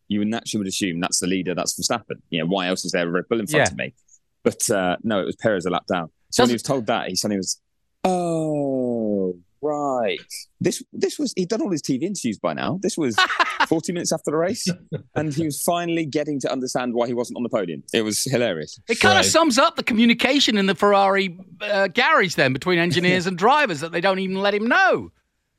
you 0.08 0.20
would 0.20 0.28
naturally 0.28 0.60
would 0.60 0.68
assume 0.68 1.00
that's 1.00 1.20
the 1.20 1.26
leader, 1.26 1.54
that's 1.54 1.74
Verstappen. 1.74 2.20
You 2.30 2.40
know, 2.40 2.46
why 2.46 2.68
else 2.68 2.84
is 2.84 2.92
there 2.92 3.08
a 3.08 3.10
Red 3.10 3.28
Bull 3.28 3.40
in 3.40 3.46
front 3.46 3.66
yeah. 3.66 3.72
of 3.72 3.76
me? 3.76 3.94
But 4.42 4.70
uh, 4.70 4.96
no, 5.02 5.20
it 5.20 5.24
was 5.24 5.36
Perez 5.36 5.66
a 5.66 5.70
lap 5.70 5.86
down. 5.86 6.10
So 6.30 6.42
when 6.42 6.50
he 6.50 6.54
was 6.54 6.62
told 6.62 6.86
that, 6.86 7.08
he 7.08 7.16
suddenly 7.16 7.38
was, 7.38 7.60
oh, 8.04 9.36
Right. 9.62 10.18
This 10.60 10.82
this 10.92 11.18
was 11.18 11.32
he'd 11.36 11.48
done 11.48 11.62
all 11.62 11.70
his 11.70 11.82
TV 11.82 12.02
interviews 12.02 12.38
by 12.38 12.52
now. 12.52 12.78
This 12.82 12.96
was 12.96 13.16
40 13.66 13.92
minutes 13.92 14.12
after 14.12 14.30
the 14.30 14.36
race, 14.36 14.66
and 15.14 15.34
he 15.34 15.44
was 15.44 15.62
finally 15.62 16.06
getting 16.06 16.40
to 16.40 16.50
understand 16.50 16.94
why 16.94 17.06
he 17.06 17.14
wasn't 17.14 17.36
on 17.36 17.42
the 17.42 17.48
podium. 17.48 17.82
It 17.92 18.02
was 18.02 18.24
hilarious. 18.24 18.78
It 18.88 19.00
kind 19.00 19.18
of 19.18 19.24
right. 19.24 19.30
sums 19.30 19.58
up 19.58 19.76
the 19.76 19.82
communication 19.82 20.56
in 20.56 20.66
the 20.66 20.74
Ferrari 20.74 21.38
uh, 21.60 21.88
garage 21.88 22.34
then 22.34 22.52
between 22.52 22.78
engineers 22.78 23.26
and 23.28 23.36
drivers 23.36 23.80
that 23.80 23.92
they 23.92 24.00
don't 24.00 24.18
even 24.18 24.36
let 24.36 24.54
him 24.54 24.66
know. 24.66 25.10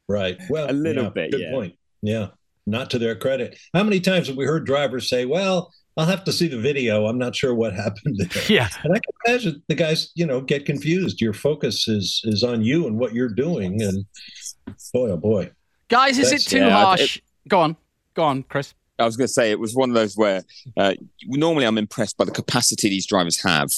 Right. 0.08 0.38
Well, 0.50 0.70
a 0.70 0.74
little 0.74 1.06
yeah, 1.06 1.10
bit. 1.10 1.32
Good 1.32 1.42
yeah. 1.42 1.52
point. 1.52 1.76
Yeah. 2.02 2.28
Not 2.66 2.90
to 2.92 3.00
their 3.00 3.16
credit. 3.16 3.58
How 3.74 3.84
many 3.84 4.00
times 4.00 4.28
have 4.28 4.38
we 4.38 4.46
heard 4.46 4.66
drivers 4.66 5.10
say, 5.10 5.26
"Well"? 5.26 5.72
I'll 5.98 6.06
have 6.06 6.24
to 6.26 6.32
see 6.32 6.48
the 6.48 6.60
video. 6.60 7.08
I'm 7.08 7.18
not 7.18 7.36
sure 7.36 7.56
what 7.56 7.74
happened 7.86 8.18
there. 8.20 8.44
Yeah. 8.48 8.70
And 8.84 8.94
I 8.94 9.00
can 9.00 9.14
imagine 9.26 9.64
the 9.68 9.76
guys, 9.76 10.12
you 10.16 10.26
know, 10.26 10.42
get 10.42 10.66
confused. 10.66 11.20
Your 11.20 11.34
focus 11.34 11.88
is 11.88 12.22
is 12.24 12.44
on 12.44 12.62
you 12.62 12.88
and 12.88 12.98
what 12.98 13.14
you're 13.14 13.34
doing. 13.34 13.82
And 13.82 14.06
boy, 14.94 15.10
oh 15.10 15.18
boy. 15.18 15.52
Guys, 15.90 16.20
is 16.20 16.32
That's, 16.32 16.46
it 16.46 16.50
too 16.50 16.66
yeah, 16.66 16.70
harsh? 16.70 17.18
It, 17.18 17.24
Go 17.48 17.62
on. 17.62 17.78
Go 18.18 18.24
on, 18.24 18.42
Chris. 18.42 18.74
I 18.98 19.06
was 19.06 19.16
going 19.16 19.28
to 19.28 19.34
say 19.34 19.52
it 19.52 19.60
was 19.60 19.76
one 19.76 19.92
of 19.92 19.94
those 19.94 20.18
where 20.18 20.44
uh, 20.76 20.96
normally 21.28 21.66
I'm 21.66 21.78
impressed 21.78 22.18
by 22.18 22.26
the 22.26 22.32
capacity 22.32 22.90
these 22.90 23.06
drivers 23.06 23.40
have 23.44 23.70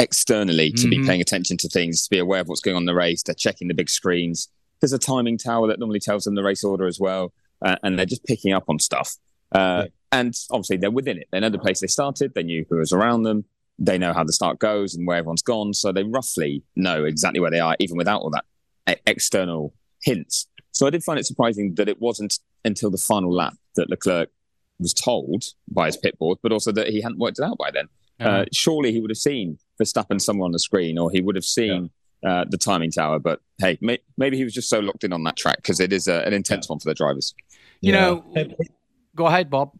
externally 0.00 0.72
to 0.72 0.88
mm-hmm. 0.88 0.90
be 0.90 1.06
paying 1.06 1.20
attention 1.20 1.56
to 1.58 1.68
things, 1.68 2.02
to 2.02 2.10
be 2.10 2.18
aware 2.18 2.40
of 2.40 2.48
what's 2.48 2.60
going 2.60 2.74
on 2.74 2.82
in 2.82 2.86
the 2.86 2.96
race. 2.96 3.22
They're 3.22 3.36
checking 3.36 3.68
the 3.68 3.74
big 3.74 3.88
screens. 3.88 4.48
There's 4.80 4.92
a 4.92 4.98
timing 4.98 5.38
tower 5.38 5.68
that 5.68 5.78
normally 5.78 6.00
tells 6.00 6.24
them 6.24 6.34
the 6.34 6.42
race 6.42 6.64
order 6.64 6.88
as 6.88 6.98
well, 6.98 7.32
uh, 7.64 7.76
and 7.84 7.96
they're 7.96 8.06
just 8.06 8.24
picking 8.24 8.52
up 8.52 8.64
on 8.66 8.80
stuff. 8.80 9.14
Uh, 9.52 9.84
yeah. 9.84 9.88
And 10.10 10.34
obviously, 10.50 10.78
they're 10.78 10.90
within 10.90 11.18
it. 11.18 11.28
They 11.30 11.38
know 11.38 11.48
the 11.48 11.58
place 11.60 11.80
they 11.80 11.86
started. 11.86 12.34
They 12.34 12.42
knew 12.42 12.66
who 12.68 12.78
was 12.78 12.92
around 12.92 13.22
them. 13.22 13.44
They 13.78 13.98
know 13.98 14.12
how 14.12 14.24
the 14.24 14.32
start 14.32 14.58
goes 14.58 14.96
and 14.96 15.06
where 15.06 15.18
everyone's 15.18 15.42
gone. 15.42 15.74
So 15.74 15.92
they 15.92 16.02
roughly 16.02 16.64
know 16.74 17.04
exactly 17.04 17.38
where 17.38 17.52
they 17.52 17.60
are, 17.60 17.76
even 17.78 17.96
without 17.96 18.22
all 18.22 18.30
that 18.30 18.98
external 19.06 19.74
hints. 20.02 20.48
So 20.72 20.88
I 20.88 20.90
did 20.90 21.04
find 21.04 21.20
it 21.20 21.26
surprising 21.26 21.76
that 21.76 21.88
it 21.88 22.00
wasn't 22.00 22.40
until 22.64 22.90
the 22.90 22.98
final 22.98 23.32
lap 23.32 23.54
that 23.76 23.90
Leclerc 23.90 24.30
was 24.78 24.92
told 24.92 25.44
by 25.68 25.86
his 25.86 25.96
pit 25.96 26.18
board, 26.18 26.38
but 26.42 26.52
also 26.52 26.72
that 26.72 26.88
he 26.88 27.00
hadn't 27.00 27.18
worked 27.18 27.38
it 27.38 27.44
out 27.44 27.58
by 27.58 27.70
then. 27.70 27.88
Uh-huh. 28.20 28.28
Uh, 28.28 28.44
surely 28.52 28.92
he 28.92 29.00
would 29.00 29.10
have 29.10 29.18
seen 29.18 29.58
Verstappen 29.80 30.20
somewhere 30.20 30.46
on 30.46 30.52
the 30.52 30.58
screen, 30.58 30.98
or 30.98 31.10
he 31.10 31.20
would 31.20 31.34
have 31.34 31.44
seen 31.44 31.90
yeah. 32.22 32.40
uh, 32.40 32.44
the 32.48 32.58
timing 32.58 32.90
tower. 32.90 33.18
But 33.18 33.40
hey, 33.58 33.78
may- 33.80 34.02
maybe 34.16 34.36
he 34.36 34.44
was 34.44 34.54
just 34.54 34.68
so 34.68 34.80
locked 34.80 35.04
in 35.04 35.12
on 35.12 35.22
that 35.24 35.36
track 35.36 35.56
because 35.56 35.80
it 35.80 35.92
is 35.92 36.08
a, 36.08 36.26
an 36.26 36.32
intense 36.32 36.66
yeah. 36.66 36.72
one 36.72 36.80
for 36.80 36.88
the 36.88 36.94
drivers. 36.94 37.34
You 37.80 37.92
yeah. 37.92 38.00
know, 38.00 38.56
Go 39.14 39.26
ahead, 39.26 39.48
Bob. 39.48 39.72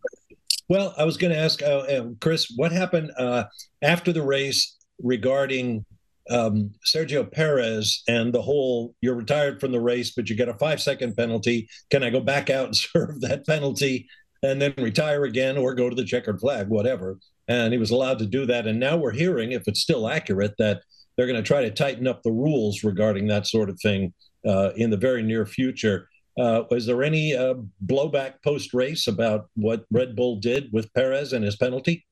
Well, 0.68 0.94
I 0.96 1.04
was 1.04 1.16
going 1.16 1.32
to 1.32 1.38
ask 1.38 1.62
uh, 1.62 1.66
uh, 1.66 2.08
Chris, 2.20 2.52
what 2.56 2.72
happened 2.72 3.12
uh, 3.18 3.44
after 3.82 4.12
the 4.12 4.22
race 4.22 4.76
regarding 5.02 5.84
um, 6.30 6.72
Sergio 6.84 7.30
Perez 7.30 8.02
and 8.08 8.32
the 8.32 8.42
whole 8.42 8.94
you're 9.00 9.14
retired 9.14 9.60
from 9.60 9.72
the 9.72 9.80
race, 9.80 10.12
but 10.14 10.28
you 10.28 10.36
get 10.36 10.48
a 10.48 10.54
five 10.54 10.80
second 10.80 11.16
penalty. 11.16 11.68
Can 11.90 12.02
I 12.02 12.10
go 12.10 12.20
back 12.20 12.50
out 12.50 12.66
and 12.66 12.76
serve 12.76 13.20
that 13.20 13.46
penalty 13.46 14.08
and 14.42 14.60
then 14.60 14.74
retire 14.78 15.24
again 15.24 15.56
or 15.56 15.74
go 15.74 15.88
to 15.88 15.96
the 15.96 16.04
checkered 16.04 16.40
flag, 16.40 16.68
whatever? 16.68 17.18
And 17.48 17.72
he 17.72 17.78
was 17.78 17.90
allowed 17.90 18.18
to 18.18 18.26
do 18.26 18.44
that. 18.46 18.66
And 18.66 18.80
now 18.80 18.96
we're 18.96 19.12
hearing, 19.12 19.52
if 19.52 19.62
it's 19.66 19.80
still 19.80 20.08
accurate, 20.08 20.54
that 20.58 20.82
they're 21.16 21.26
going 21.26 21.42
to 21.42 21.46
try 21.46 21.62
to 21.62 21.70
tighten 21.70 22.06
up 22.06 22.22
the 22.22 22.32
rules 22.32 22.84
regarding 22.84 23.28
that 23.28 23.46
sort 23.46 23.70
of 23.70 23.78
thing 23.80 24.12
uh, 24.46 24.70
in 24.76 24.90
the 24.90 24.96
very 24.96 25.22
near 25.22 25.46
future. 25.46 26.08
Uh, 26.38 26.64
was 26.70 26.86
there 26.86 27.02
any 27.02 27.34
uh, 27.34 27.54
blowback 27.86 28.34
post 28.44 28.74
race 28.74 29.06
about 29.06 29.48
what 29.54 29.84
Red 29.90 30.14
Bull 30.14 30.36
did 30.36 30.70
with 30.72 30.92
Perez 30.92 31.32
and 31.32 31.44
his 31.44 31.56
penalty? 31.56 32.05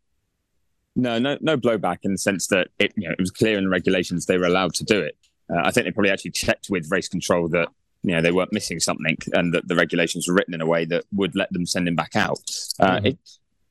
No, 0.96 1.18
no, 1.18 1.38
no 1.40 1.56
blowback 1.56 1.98
in 2.02 2.12
the 2.12 2.18
sense 2.18 2.46
that 2.48 2.68
it, 2.78 2.92
you 2.96 3.08
know, 3.08 3.12
it 3.12 3.20
was 3.20 3.30
clear 3.30 3.58
in 3.58 3.64
the 3.64 3.70
regulations 3.70 4.26
they 4.26 4.38
were 4.38 4.46
allowed 4.46 4.74
to 4.74 4.84
do 4.84 5.00
it. 5.00 5.16
Uh, 5.52 5.60
I 5.64 5.70
think 5.70 5.86
they 5.86 5.90
probably 5.90 6.10
actually 6.10 6.30
checked 6.30 6.68
with 6.70 6.90
race 6.90 7.08
control 7.08 7.48
that 7.48 7.68
you 8.02 8.12
know 8.12 8.20
they 8.20 8.32
weren't 8.32 8.52
missing 8.52 8.80
something 8.80 9.16
and 9.32 9.52
that 9.54 9.66
the 9.66 9.74
regulations 9.74 10.28
were 10.28 10.34
written 10.34 10.54
in 10.54 10.60
a 10.60 10.66
way 10.66 10.84
that 10.84 11.04
would 11.12 11.34
let 11.34 11.52
them 11.52 11.66
send 11.66 11.88
him 11.88 11.96
back 11.96 12.14
out. 12.14 12.38
Uh, 12.78 12.96
mm-hmm. 12.96 13.06
it, 13.06 13.18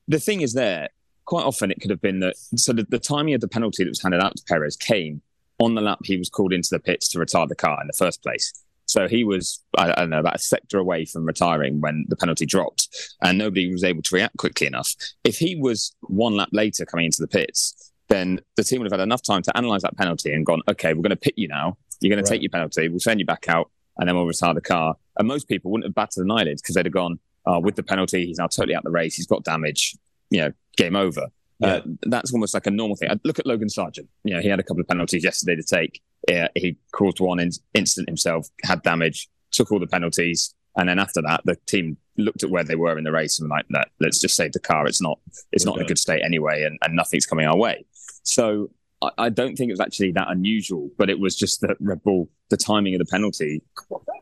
the 0.08 0.20
thing 0.20 0.42
is, 0.42 0.54
there 0.54 0.90
quite 1.26 1.46
often 1.46 1.72
it 1.72 1.80
could 1.80 1.90
have 1.90 2.02
been 2.02 2.20
that. 2.20 2.36
So 2.58 2.74
the, 2.74 2.84
the 2.84 3.00
timing 3.00 3.34
of 3.34 3.42
the 3.42 3.48
penalty 3.48 3.84
that 3.84 3.90
was 3.90 4.02
handed 4.02 4.22
out 4.22 4.36
to 4.36 4.44
Perez 4.44 4.76
came 4.76 5.22
on 5.60 5.76
the 5.76 5.82
lap 5.82 6.00
he 6.04 6.18
was 6.18 6.30
called 6.30 6.52
into 6.52 6.70
the 6.72 6.80
pits 6.80 7.08
to 7.10 7.20
retire 7.20 7.48
the 7.48 7.56
car 7.56 7.80
in 7.82 7.88
the 7.88 7.94
first 7.94 8.22
place. 8.22 8.63
So 8.86 9.08
he 9.08 9.24
was, 9.24 9.64
I, 9.78 9.92
don't 9.94 10.10
know, 10.10 10.20
about 10.20 10.36
a 10.36 10.40
sector 10.40 10.78
away 10.78 11.06
from 11.06 11.26
retiring 11.26 11.82
when 11.82 12.06
the 12.10 12.16
penalty 12.16 12.46
dropped, 12.46 12.90
and 13.22 13.38
nobody 13.38 13.72
was 13.72 13.84
able 13.84 14.02
to 14.02 14.16
react 14.16 14.38
quickly 14.38 14.68
enough. 14.68 14.94
If 15.24 15.38
he 15.38 15.56
was 15.56 15.96
one 16.02 16.36
lap 16.36 16.50
later 16.52 16.86
coming 16.86 17.06
into 17.06 17.22
the 17.22 17.28
pits, 17.28 17.92
then 18.10 18.40
the 18.58 18.64
team 18.64 18.80
would 18.80 18.92
have 18.92 19.00
had 19.00 19.04
enough 19.04 19.24
time 19.24 19.42
to 19.44 19.58
analyze 19.58 19.82
that 19.82 19.98
penalty 19.98 20.34
and 20.34 20.46
gone, 20.46 20.62
okay, 20.70 20.94
we're 20.94 21.02
going 21.02 21.10
to 21.12 21.16
pit 21.16 21.34
you 21.38 21.48
now. 21.48 21.78
You're 22.02 22.10
going 22.10 22.18
right. 22.18 22.26
to 22.26 22.32
take 22.32 22.42
your 22.42 22.50
penalty. 22.50 22.90
We'll 22.90 23.00
send 23.00 23.20
you 23.20 23.26
back 23.26 23.46
out, 23.48 23.72
and 23.98 24.08
then 24.08 24.16
we'll 24.16 24.26
retire 24.26 24.54
the 24.54 24.62
car. 24.62 24.96
And 25.18 25.28
most 25.28 25.48
people 25.48 25.72
wouldn't 25.72 25.88
have 25.88 25.96
batted 25.96 26.24
an 26.24 26.32
eyelid 26.32 26.58
because 26.58 26.76
they'd 26.76 26.86
have 26.86 26.94
gone, 26.94 27.20
oh, 27.46 27.60
with 27.60 27.76
the 27.76 27.84
penalty, 27.84 28.26
he's 28.26 28.38
now 28.38 28.48
totally 28.48 28.76
out 28.76 28.80
of 28.80 28.86
the 28.86 28.92
race. 28.92 29.16
He's 29.16 29.28
got 29.28 29.44
damage. 29.44 29.96
You 30.30 30.42
know, 30.42 30.52
game 30.78 30.96
over. 30.96 31.28
Yeah. 31.60 31.76
Uh, 31.76 31.82
that's 32.04 32.34
almost 32.34 32.54
like 32.54 32.68
a 32.68 32.72
normal 32.72 32.96
thing. 32.96 33.10
I 33.10 33.20
look 33.24 33.40
at 33.40 33.46
Logan 33.46 33.68
Sargeant. 33.68 34.08
You 34.24 34.36
know, 34.36 34.42
he 34.42 34.50
had 34.50 34.60
a 34.60 34.64
couple 34.64 34.82
of 34.82 34.88
penalties 34.88 35.24
yesterday 35.24 35.56
to 35.56 35.64
take. 35.64 36.02
Yeah, 36.30 36.48
he 36.56 36.78
caused 36.92 37.20
one 37.20 37.40
in- 37.40 37.52
incident 37.74 38.10
himself, 38.10 38.48
had 38.64 38.82
damage, 38.84 39.30
took 39.52 39.72
all 39.72 39.80
the 39.80 39.88
penalties, 39.88 40.54
and 40.78 40.90
then 40.90 41.00
after 41.00 41.22
that, 41.22 41.42
the 41.46 41.56
team 41.68 41.98
looked 42.18 42.44
at 42.44 42.50
where 42.50 42.64
they 42.64 42.76
were 42.76 42.98
in 42.98 43.04
the 43.04 43.12
race 43.12 43.40
and 43.40 43.50
like, 43.50 43.66
that. 43.72 43.90
let's 44.00 44.20
just 44.20 44.36
save 44.36 44.52
the 44.54 44.60
car. 44.60 44.88
It's 44.88 45.02
not, 45.02 45.20
it's 45.52 45.66
not 45.66 45.78
in 45.78 45.84
a 45.84 45.88
good 45.88 46.00
state 46.00 46.22
anyway, 46.24 46.64
and, 46.64 46.78
and 46.84 46.96
nothing's 46.96 47.26
coming 47.26 47.46
our 47.46 47.58
way. 47.58 47.86
So 48.24 48.70
I, 49.02 49.10
I 49.18 49.30
don't 49.30 49.56
think 49.56 49.70
it 49.70 49.74
was 49.74 49.80
actually 49.80 50.12
that 50.14 50.30
unusual, 50.30 50.90
but 50.98 51.10
it 51.10 51.20
was 51.20 51.36
just 51.36 51.62
that 51.62 51.78
Red 51.80 52.04
Bull, 52.04 52.30
the 52.50 52.58
timing 52.58 52.96
of 52.96 53.00
the 53.00 53.06
penalty, 53.06 53.62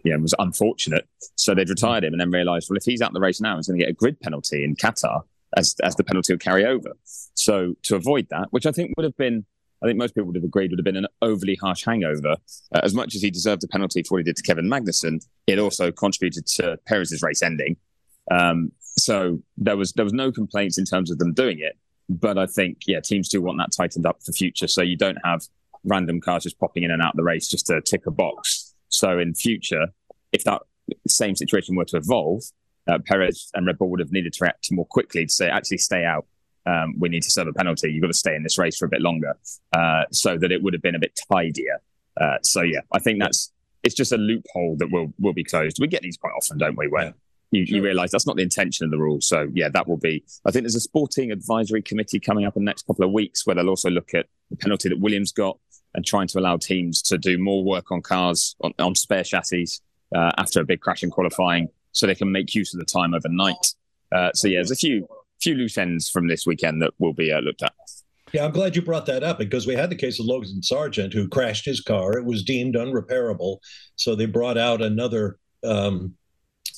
yeah, 0.04 0.16
was 0.18 0.34
unfortunate. 0.40 1.08
So 1.36 1.54
they'd 1.54 1.70
retired 1.70 2.04
him 2.04 2.14
and 2.14 2.20
then 2.20 2.32
realised, 2.32 2.70
well, 2.70 2.78
if 2.78 2.84
he's 2.84 3.02
out 3.02 3.14
the 3.14 3.20
race 3.20 3.42
now, 3.42 3.58
he's 3.58 3.68
going 3.68 3.80
to 3.80 3.86
get 3.86 3.92
a 3.92 3.96
grid 3.96 4.20
penalty 4.20 4.64
in 4.64 4.76
Qatar 4.76 5.24
as 5.58 5.76
as 5.84 5.96
the 5.96 6.04
penalty 6.04 6.34
will 6.34 6.40
carry 6.40 6.66
over. 6.66 6.94
So 7.34 7.76
to 7.84 7.96
avoid 7.96 8.28
that, 8.30 8.48
which 8.52 8.66
I 8.66 8.72
think 8.72 8.94
would 8.98 9.04
have 9.04 9.18
been, 9.18 9.46
I 9.84 9.88
think 9.88 9.98
most 9.98 10.14
people 10.14 10.28
would 10.28 10.36
have 10.36 10.44
agreed 10.44 10.72
would 10.72 10.80
have 10.80 10.86
been 10.86 10.98
an 10.98 11.08
overly 11.22 11.56
harsh 11.56 11.86
hangover. 11.86 12.36
Uh, 12.74 12.82
as 12.84 12.94
much 12.94 13.16
as 13.16 13.22
he 13.22 13.32
deserved 13.32 13.64
a 13.64 13.68
penalty 13.68 14.04
for 14.04 14.16
what 14.16 14.20
he 14.20 14.24
did 14.24 14.36
to 14.36 14.44
Kevin 14.44 14.70
Magnussen, 14.70 15.26
it 15.48 15.58
also 15.58 15.92
contributed 15.92 16.46
to 16.48 16.78
Perez's 16.86 17.22
race 17.22 17.42
ending. 17.42 17.78
Um, 18.30 18.72
so 18.98 19.42
there 19.58 19.78
was 19.78 19.94
there 19.94 20.06
was 20.06 20.14
no 20.14 20.32
complaints 20.32 20.78
in 20.78 20.86
terms 20.86 21.10
of 21.10 21.18
them 21.18 21.34
doing 21.34 21.60
it, 21.60 21.78
but 22.10 22.38
I 22.38 22.46
think 22.46 22.82
yeah, 22.86 23.00
teams 23.00 23.30
do 23.30 23.42
want 23.42 23.58
that 23.58 23.72
tightened 23.76 24.06
up 24.06 24.22
for 24.24 24.32
future, 24.32 24.68
so 24.68 24.82
you 24.82 24.98
don't 24.98 25.18
have 25.26 25.42
random 25.84 26.22
cars 26.22 26.44
just 26.44 26.60
popping 26.60 26.84
in 26.84 26.92
and 26.92 27.02
out 27.02 27.14
of 27.14 27.18
the 27.18 27.24
race 27.24 27.48
just 27.48 27.68
to 27.68 27.82
tick 27.82 28.06
a 28.06 28.12
box. 28.12 28.76
So 28.90 29.18
in 29.18 29.34
future, 29.34 29.88
if 30.32 30.44
that 30.44 30.62
same 31.08 31.36
situation 31.36 31.76
were 31.76 31.86
to 31.86 31.98
evolve, 31.98 32.44
uh, 32.88 33.00
Perez 33.06 33.50
and 33.54 33.66
Red 33.66 33.78
Bull 33.78 33.90
would 33.90 34.00
have 34.00 34.12
needed 34.12 34.34
to 34.34 34.44
react 34.44 34.72
more 34.72 34.86
quickly 34.86 35.26
to 35.26 35.32
say, 35.32 35.50
actually, 35.50 35.78
stay 35.78 36.04
out. 36.04 36.26
Um, 36.66 36.96
we 37.00 37.10
need 37.10 37.24
to 37.24 37.32
serve 37.32 37.48
a 37.48 37.54
penalty. 37.54 37.92
You've 37.92 38.02
got 38.02 38.08
to 38.08 38.14
stay 38.14 38.36
in 38.36 38.44
this 38.44 38.58
race 38.58 38.78
for 38.78 38.86
a 38.86 38.90
bit 38.90 39.02
longer, 39.02 39.36
uh, 39.74 40.04
so 40.12 40.38
that 40.38 40.52
it 40.52 40.62
would 40.62 40.74
have 40.74 40.82
been 40.82 40.96
a 40.96 41.00
bit 41.00 41.20
tidier. 41.32 41.82
Uh, 42.20 42.38
so 42.44 42.62
yeah, 42.62 42.82
I 42.92 43.00
think 43.00 43.20
that's 43.20 43.52
it's 43.84 43.96
just 43.96 44.12
a 44.12 44.18
loophole 44.18 44.76
that 44.78 44.92
will 44.92 45.14
will 45.20 45.34
be 45.34 45.44
closed. 45.44 45.78
We 45.80 45.88
get 45.88 46.02
these 46.02 46.18
quite 46.18 46.34
often, 46.34 46.58
don't 46.58 46.78
we? 46.78 46.88
Where 46.88 47.14
you, 47.52 47.64
you 47.64 47.84
realise 47.84 48.12
that's 48.12 48.28
not 48.28 48.38
the 48.38 48.44
intention 48.44 48.86
of 48.86 48.92
the 48.92 48.98
rule. 48.98 49.22
So 49.22 49.50
yeah, 49.54 49.70
that 49.70 49.88
will 49.88 49.98
be. 49.98 50.24
I 50.46 50.52
think 50.52 50.64
there's 50.64 50.76
a 50.76 50.82
sporting 50.82 51.32
advisory 51.32 51.82
committee 51.82 52.20
coming 52.20 52.46
up 52.46 52.56
in 52.56 52.64
the 52.64 52.70
next 52.70 52.88
couple 52.88 53.06
of 53.06 53.12
weeks 53.12 53.46
where 53.46 53.56
they'll 53.56 53.70
also 53.70 53.90
look 53.90 54.14
at 54.14 54.28
the 54.50 54.58
penalty 54.58 54.90
that 54.90 55.00
Williams 55.00 55.32
got 55.32 55.58
and 55.94 56.06
trying 56.06 56.28
to 56.28 56.40
allow 56.40 56.58
teams 56.58 57.02
to 57.02 57.18
do 57.18 57.38
more 57.38 57.64
work 57.64 57.92
on 57.92 58.02
cars 58.02 58.56
on, 58.62 58.74
on 58.80 58.96
spare 58.96 59.24
chassis 59.24 59.68
uh, 60.16 60.32
after 60.38 60.62
a 60.62 60.66
big 60.66 60.80
crash 60.80 61.04
in 61.04 61.12
qualifying 61.12 61.68
so 61.92 62.08
they 62.08 62.16
can 62.16 62.32
make 62.32 62.56
use 62.56 62.74
of 62.74 62.80
the 62.80 62.86
time 62.86 63.14
overnight. 63.14 63.76
Uh, 64.12 64.32
so 64.34 64.48
yeah, 64.48 64.58
there's 64.58 64.72
a 64.72 64.76
few 64.76 65.08
few 65.42 65.56
loose 65.56 65.78
ends 65.78 66.10
from 66.10 66.28
this 66.28 66.46
weekend 66.46 66.82
that 66.82 66.94
will 67.00 67.14
be 67.14 67.32
uh, 67.32 67.40
looked 67.40 67.64
at. 67.64 67.74
Yeah, 68.34 68.46
I'm 68.46 68.52
glad 68.52 68.76
you 68.76 68.82
brought 68.82 69.08
that 69.08 69.24
up 69.24 69.38
because 69.38 69.68
we 69.68 69.76
had 69.76 69.90
the 69.90 69.96
case 69.96 70.20
of 70.20 70.26
Logan 70.26 70.62
Sargeant 70.62 71.14
who 71.14 71.28
crashed 71.28 71.66
his 71.66 71.82
car. 71.82 72.18
It 72.18 72.26
was 72.26 72.44
deemed 72.44 72.76
unrepairable, 72.76 73.58
so 73.98 74.16
they 74.16 74.26
brought 74.26 74.58
out 74.58 74.82
another 74.82 75.38
um, 75.66 76.14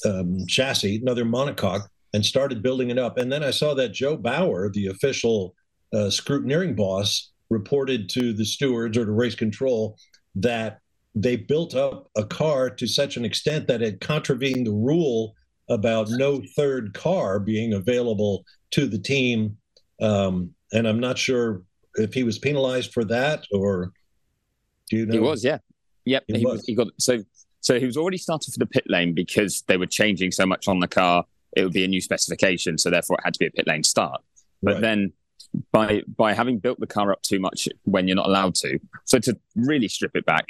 um, 0.06 0.46
chassis, 0.48 0.98
another 0.98 1.26
monocoque, 1.26 1.88
and 2.14 2.26
started 2.26 2.64
building 2.64 2.90
it 2.90 2.98
up. 2.98 3.18
And 3.18 3.32
then 3.32 3.44
I 3.44 3.52
saw 3.52 3.76
that 3.76 3.94
Jo 3.94 4.18
Bauer, 4.18 4.70
the 4.70 4.88
official 4.88 5.54
uh, 5.94 6.10
scrutineering 6.10 6.76
boss, 6.76 7.32
reported 7.50 8.10
to 8.10 8.34
the 8.34 8.46
stewards 8.46 8.98
or 8.98 9.06
to 9.06 9.12
race 9.12 9.36
control 9.36 9.98
that 10.36 10.80
they 11.14 11.36
built 11.36 11.76
up 11.76 12.10
a 12.18 12.26
car 12.26 12.70
to 12.72 12.88
such 12.88 13.16
an 13.16 13.26
extent 13.26 13.68
that 13.68 13.84
it 13.84 14.02
contravened 14.02 14.66
the 14.66 14.72
rule 14.72 15.36
about 15.70 16.10
no 16.10 16.42
third 16.56 16.94
car 16.94 17.40
being 17.40 17.74
available 17.74 18.44
to 18.72 18.86
the 18.86 19.00
team. 19.00 19.58
Um, 20.02 20.54
and 20.72 20.88
I'm 20.88 21.00
not 21.00 21.18
sure 21.18 21.64
if 21.96 22.14
he 22.14 22.24
was 22.24 22.40
penalized 22.40 22.94
for 22.94 23.04
that 23.06 23.46
or 23.52 23.94
do 24.90 24.98
you 24.98 25.06
know? 25.06 25.14
He 25.14 25.20
was, 25.20 25.44
yeah. 25.44 25.60
Yep. 26.06 26.24
He, 26.28 26.40
he 26.40 26.46
was. 26.46 26.54
was. 26.54 26.66
He 26.66 26.76
got 26.76 26.88
so 27.00 27.20
so 27.62 27.80
he 27.80 27.86
was 27.86 27.96
already 27.96 28.18
started 28.18 28.52
for 28.54 28.60
the 28.60 28.66
pit 28.66 28.84
lane 28.88 29.14
because 29.14 29.64
they 29.68 29.78
were 29.78 29.88
changing 29.88 30.32
so 30.32 30.46
much 30.46 30.68
on 30.68 30.80
the 30.80 30.88
car. 30.88 31.26
It 31.56 31.64
would 31.64 31.74
be 31.74 31.86
a 31.86 31.88
new 31.88 32.02
specification, 32.02 32.78
so 32.78 32.90
therefore 32.90 33.18
it 33.20 33.24
had 33.24 33.34
to 33.36 33.40
be 33.40 33.48
a 33.48 33.52
pit 33.52 33.68
lane 33.68 33.84
start. 33.84 34.22
But 34.62 34.74
right. 34.74 34.82
then 34.82 35.14
by 35.72 36.02
by 36.18 36.34
having 36.34 36.60
built 36.60 36.80
the 36.80 36.88
car 36.88 37.12
up 37.12 37.22
too 37.22 37.40
much 37.40 37.70
when 37.84 38.08
you're 38.08 38.16
not 38.16 38.28
allowed 38.28 38.56
to, 38.56 38.80
so 39.06 39.18
to 39.20 39.38
really 39.56 39.88
strip 39.88 40.12
it 40.16 40.26
back, 40.26 40.46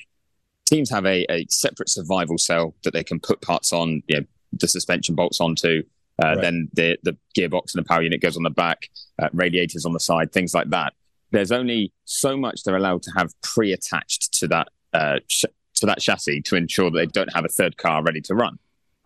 teams 0.66 0.90
have 0.90 1.06
a, 1.06 1.26
a 1.32 1.46
separate 1.50 1.90
survival 1.90 2.38
cell 2.38 2.74
that 2.84 2.94
they 2.94 3.04
can 3.04 3.20
put 3.20 3.42
parts 3.42 3.74
on, 3.74 4.02
you 4.08 4.22
know, 4.22 4.26
the 4.60 4.68
suspension 4.68 5.16
bolts 5.16 5.40
onto. 5.40 5.84
Uh, 6.22 6.28
right. 6.28 6.42
Then 6.42 6.70
the 6.74 6.98
the 7.04 7.18
gearbox 7.36 7.74
and 7.74 7.84
the 7.84 7.88
power 7.88 8.02
unit 8.02 8.22
goes 8.22 8.38
on 8.38 8.44
the 8.44 8.50
back, 8.50 8.90
uh, 9.22 9.30
radiators 9.34 9.86
on 9.86 9.94
the 9.94 10.00
side, 10.00 10.32
things 10.32 10.54
like 10.54 10.70
that. 10.70 10.94
There's 11.32 11.52
only 11.52 11.92
so 12.06 12.38
much 12.38 12.64
they're 12.64 12.78
allowed 12.78 13.02
to 13.04 13.12
have 13.18 13.34
pre-attached 13.42 14.34
to 14.40 14.48
that 14.50 14.68
uh, 14.94 15.20
sh- 15.28 15.46
to 15.76 15.86
that 15.88 16.00
chassis 16.00 16.42
to 16.44 16.56
ensure 16.56 16.92
that 16.92 16.98
they 16.98 17.08
don't 17.08 17.34
have 17.34 17.46
a 17.46 17.50
third 17.50 17.78
car 17.78 18.04
ready 18.04 18.22
to 18.22 18.36
run. 18.36 18.60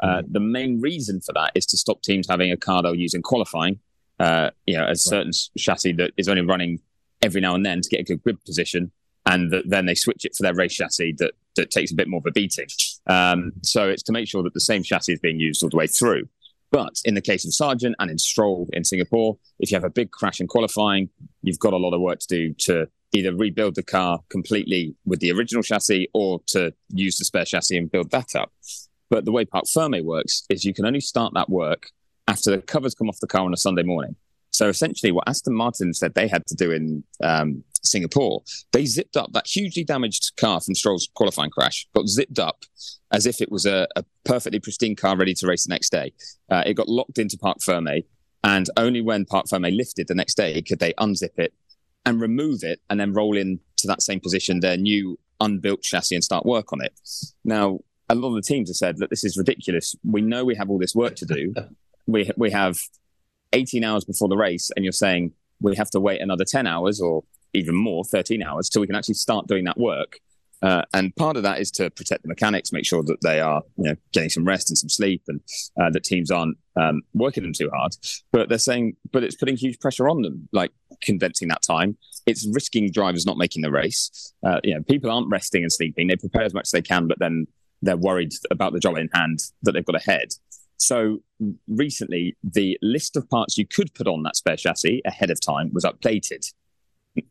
Uh, 0.04 0.22
mm. 0.22 0.34
The 0.34 0.42
main 0.42 0.82
reason 0.82 1.22
for 1.22 1.32
that 1.34 1.52
is 1.56 1.66
to 1.68 1.78
stop 1.78 2.02
teams 2.02 2.28
having 2.30 2.52
a 2.52 2.58
car 2.58 2.84
they'll 2.84 2.94
use 2.94 3.14
in 3.14 3.22
qualifying, 3.22 3.80
uh, 4.20 4.50
you 4.66 4.78
know, 4.78 4.88
a 4.88 4.96
certain 4.96 5.32
chassis 5.58 5.94
that 5.94 6.12
is 6.18 6.28
only 6.28 6.42
running 6.42 6.82
every 7.22 7.42
now 7.42 7.56
and 7.56 7.66
then 7.66 7.82
to 7.82 7.90
get 7.90 8.02
a 8.02 8.04
good 8.04 8.22
grip 8.22 8.44
position, 8.46 8.92
and 9.26 9.52
that 9.52 9.70
then 9.70 9.86
they 9.86 9.96
switch 9.96 10.26
it 10.26 10.36
for 10.36 10.44
their 10.44 10.54
race 10.54 10.74
chassis 10.74 11.14
that 11.20 11.32
that 11.58 11.72
takes 11.72 11.92
a 11.92 11.96
bit 11.96 12.08
more 12.08 12.20
of 12.20 12.26
a 12.26 12.32
beating. 12.32 12.68
Um, 13.08 13.52
so 13.62 13.90
it's 13.90 14.04
to 14.04 14.12
make 14.12 14.28
sure 14.28 14.44
that 14.44 14.54
the 14.54 14.62
same 14.62 14.84
chassis 14.84 15.14
is 15.14 15.20
being 15.20 15.40
used 15.40 15.62
all 15.64 15.70
the 15.70 15.78
way 15.78 15.88
through. 15.88 16.28
But 16.72 17.02
in 17.06 17.14
the 17.14 17.22
case 17.22 17.46
of 17.46 17.52
Sargeant 17.52 17.94
and 18.00 18.12
in 18.12 18.18
Stroll 18.18 18.68
in 18.74 18.84
Singapore, 18.84 19.38
if 19.60 19.72
you 19.72 19.76
have 19.76 19.84
a 19.84 19.90
big 19.90 20.12
crash 20.12 20.42
in 20.42 20.48
qualifying, 20.48 21.10
you've 21.42 21.60
got 21.60 21.74
a 21.74 21.78
lot 21.78 21.94
of 21.94 22.02
work 22.02 22.20
to 22.20 22.28
do 22.28 22.54
to 22.54 22.88
either 23.14 23.34
rebuild 23.34 23.76
the 23.76 23.84
car 23.84 24.20
completely 24.30 24.96
with 25.06 25.20
the 25.20 25.32
original 25.32 25.64
chassis 25.64 26.10
or 26.14 26.42
to 26.48 26.74
use 26.90 27.18
the 27.18 27.26
spare 27.26 27.46
chassis 27.46 27.78
and 27.78 27.92
build 27.92 28.12
that 28.12 28.36
up. 28.36 28.52
But 29.10 29.24
the 29.24 29.32
way 29.32 29.46
Parc 29.46 29.66
Ferme 29.66 30.04
works 30.04 30.44
is 30.50 30.66
you 30.66 30.74
can 30.74 30.86
only 30.86 31.00
start 31.00 31.34
that 31.36 31.50
work 31.50 31.92
after 32.28 32.52
the 32.52 32.62
covers 32.62 32.94
come 32.94 33.08
off 33.08 33.20
the 33.22 33.28
car 33.28 33.46
on 33.46 33.54
a 33.54 33.58
Sunday 33.58 33.84
morning. 33.84 34.16
So 34.58 34.70
essentially, 34.70 35.12
what 35.12 35.30
Aston 35.30 35.54
Martin 35.54 35.94
said 35.94 36.16
they 36.16 36.28
had 36.28 36.44
to 36.48 36.56
do 36.56 36.72
in 36.72 37.04
um, 37.22 37.64
Singapore, 37.84 38.42
they 38.72 38.88
zipped 38.88 39.16
up 39.16 39.32
that 39.34 39.46
hugely 39.46 39.84
damaged 39.84 40.36
car 40.36 40.60
from 40.60 40.74
Stroll's 40.74 41.08
qualifying 41.14 41.52
crash, 41.52 41.88
got 41.96 42.08
zipped 42.08 42.40
up 42.40 42.64
as 43.12 43.28
if 43.28 43.40
it 43.40 43.52
was 43.52 43.68
a, 43.68 43.88
a 43.96 44.04
perfectly 44.26 44.60
pristine 44.60 44.96
car 44.96 45.16
ready 45.16 45.36
to 45.36 45.46
race 45.46 45.68
the 45.68 45.70
next 45.70 45.92
day. 45.92 46.12
Uh, 46.50 46.64
it 46.66 46.74
got 46.74 46.90
locked 46.90 47.20
into 47.20 47.38
Parc 47.38 47.62
Ferme, 47.62 48.02
and 48.44 48.68
only 48.78 49.00
when 49.00 49.26
Parc 49.26 49.48
Ferme 49.48 49.70
lifted 49.78 50.08
the 50.08 50.16
next 50.16 50.34
day 50.34 50.60
could 50.64 50.80
they 50.80 50.94
unzip 50.94 51.38
it 51.38 51.54
and 52.08 52.20
remove 52.20 52.64
it 52.64 52.82
and 52.90 53.00
then 53.00 53.14
roll 53.14 53.38
in 53.38 53.60
to 53.78 53.86
that 53.86 54.02
same 54.02 54.20
position 54.20 54.60
their 54.60 54.76
new 54.76 55.20
unbuilt 55.40 55.84
chassis 55.84 56.16
and 56.16 56.24
start 56.24 56.48
work 56.48 56.74
on 56.74 56.82
it. 56.82 57.00
Now, 57.46 57.82
a 58.10 58.16
lot 58.16 58.30
of 58.30 58.36
the 58.36 58.42
teams 58.42 58.70
have 58.70 58.78
said 58.78 58.98
that 58.98 59.12
this 59.12 59.24
is 59.24 59.38
ridiculous. 59.38 59.96
We 60.04 60.22
know 60.22 60.44
we 60.44 60.56
have 60.56 60.72
all 60.72 60.80
this 60.80 60.96
work 60.96 61.16
to 61.18 61.26
do. 61.26 61.54
we 62.08 62.32
we 62.38 62.50
have 62.50 62.80
18 63.58 63.84
hours 63.84 64.06
before 64.06 64.28
the 64.28 64.38
race, 64.38 64.70
and 64.76 64.86
you're 64.86 64.92
saying 64.92 65.34
we 65.60 65.76
have 65.76 65.90
to 65.92 66.00
wait 66.00 66.22
another 66.22 66.46
10 66.46 66.68
hours 66.68 67.02
or 67.02 67.24
even 67.54 67.76
more, 67.76 68.04
13 68.06 68.44
hours, 68.44 68.70
till 68.70 68.82
we 68.82 68.88
can 68.88 68.96
actually 68.96 69.16
start 69.16 69.48
doing 69.48 69.66
that 69.66 69.78
work. 69.78 70.20
Uh, 70.62 70.82
and 70.94 71.16
part 71.16 71.38
of 71.38 71.44
that 71.44 71.60
is 71.60 71.70
to 71.70 71.90
protect 71.92 72.24
the 72.24 72.28
mechanics, 72.28 72.72
make 72.72 72.86
sure 72.86 73.04
that 73.04 73.18
they 73.22 73.40
are, 73.40 73.62
you 73.78 73.84
know, 73.86 73.96
getting 74.12 74.30
some 74.30 74.46
rest 74.46 74.70
and 74.70 74.78
some 74.78 74.90
sleep, 74.90 75.24
and 75.28 75.40
uh, 75.80 75.90
that 75.90 76.04
teams 76.04 76.32
aren't 76.32 76.58
um, 76.76 77.02
working 77.14 77.44
them 77.44 77.54
too 77.54 77.70
hard. 77.74 77.96
But 78.32 78.50
they're 78.50 78.58
saying, 78.58 78.96
but 79.12 79.24
it's 79.24 79.36
putting 79.36 79.58
huge 79.58 79.80
pressure 79.80 80.10
on 80.10 80.22
them, 80.22 80.48
like 80.52 80.72
condensing 81.02 81.48
that 81.50 81.62
time. 81.62 81.98
It's 82.26 82.48
risking 82.52 82.92
drivers 82.92 83.26
not 83.26 83.38
making 83.38 83.62
the 83.62 83.72
race. 83.72 84.34
Uh, 84.46 84.60
you 84.64 84.74
know, 84.74 84.82
people 84.84 85.12
aren't 85.12 85.30
resting 85.30 85.64
and 85.64 85.72
sleeping. 85.72 86.08
They 86.08 86.16
prepare 86.16 86.44
as 86.44 86.54
much 86.54 86.64
as 86.64 86.72
they 86.72 86.82
can, 86.82 87.08
but 87.08 87.20
then 87.20 87.48
they're 87.82 87.98
worried 87.98 88.34
about 88.50 88.74
the 88.74 88.80
job 88.80 88.98
in 88.98 89.10
hand 89.14 89.40
that 89.64 89.74
they've 89.74 89.86
got 89.86 89.96
ahead. 89.96 90.30
So 90.78 91.20
recently, 91.68 92.36
the 92.44 92.78
list 92.82 93.16
of 93.16 93.30
parts 93.30 93.58
you 93.58 93.66
could 93.66 93.94
put 93.94 94.08
on 94.08 94.24
that 94.24 94.36
spare 94.36 94.58
chassis 94.58 95.02
ahead 95.06 95.30
of 95.30 95.42
time 95.42 95.72
was 95.74 95.84
updated. 95.84 96.52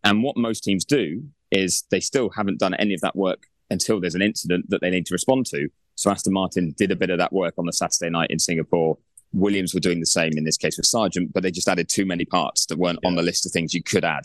And 0.05 0.23
what 0.23 0.37
most 0.37 0.65
teams 0.65 0.85
do 0.85 1.25
is 1.51 1.85
they 1.91 2.01
still 2.01 2.31
haven't 2.31 2.59
done 2.59 2.75
any 2.75 2.95
of 2.95 3.01
that 3.03 3.17
work 3.17 3.47
until 3.71 4.01
there's 4.01 4.15
an 4.15 4.23
incident 4.23 4.69
that 4.71 4.81
they 4.81 4.91
need 4.91 5.07
to 5.07 5.15
respond 5.15 5.47
to. 5.47 5.69
So 5.95 6.11
Aston 6.11 6.33
Martin 6.33 6.75
did 6.77 6.91
a 6.91 6.97
bit 6.97 7.11
of 7.11 7.19
that 7.19 7.33
work 7.33 7.55
on 7.59 7.67
the 7.67 7.73
Saturday 7.73 8.11
night 8.11 8.31
in 8.31 8.39
Singapore. 8.39 8.99
Williams 9.33 9.75
were 9.75 9.81
doing 9.81 10.01
the 10.01 10.07
same 10.07 10.33
in 10.37 10.45
this 10.45 10.57
case 10.57 10.77
with 10.77 10.87
Sargeant, 10.87 11.33
but 11.33 11.43
they 11.43 11.51
just 11.51 11.69
added 11.69 11.89
too 11.89 12.07
many 12.07 12.25
parts 12.25 12.67
that 12.67 12.79
weren't 12.79 12.99
yeah. 13.03 13.09
on 13.09 13.17
the 13.17 13.23
list 13.23 13.47
of 13.47 13.53
things 13.53 13.75
you 13.75 13.83
could 13.83 14.05
add. 14.05 14.25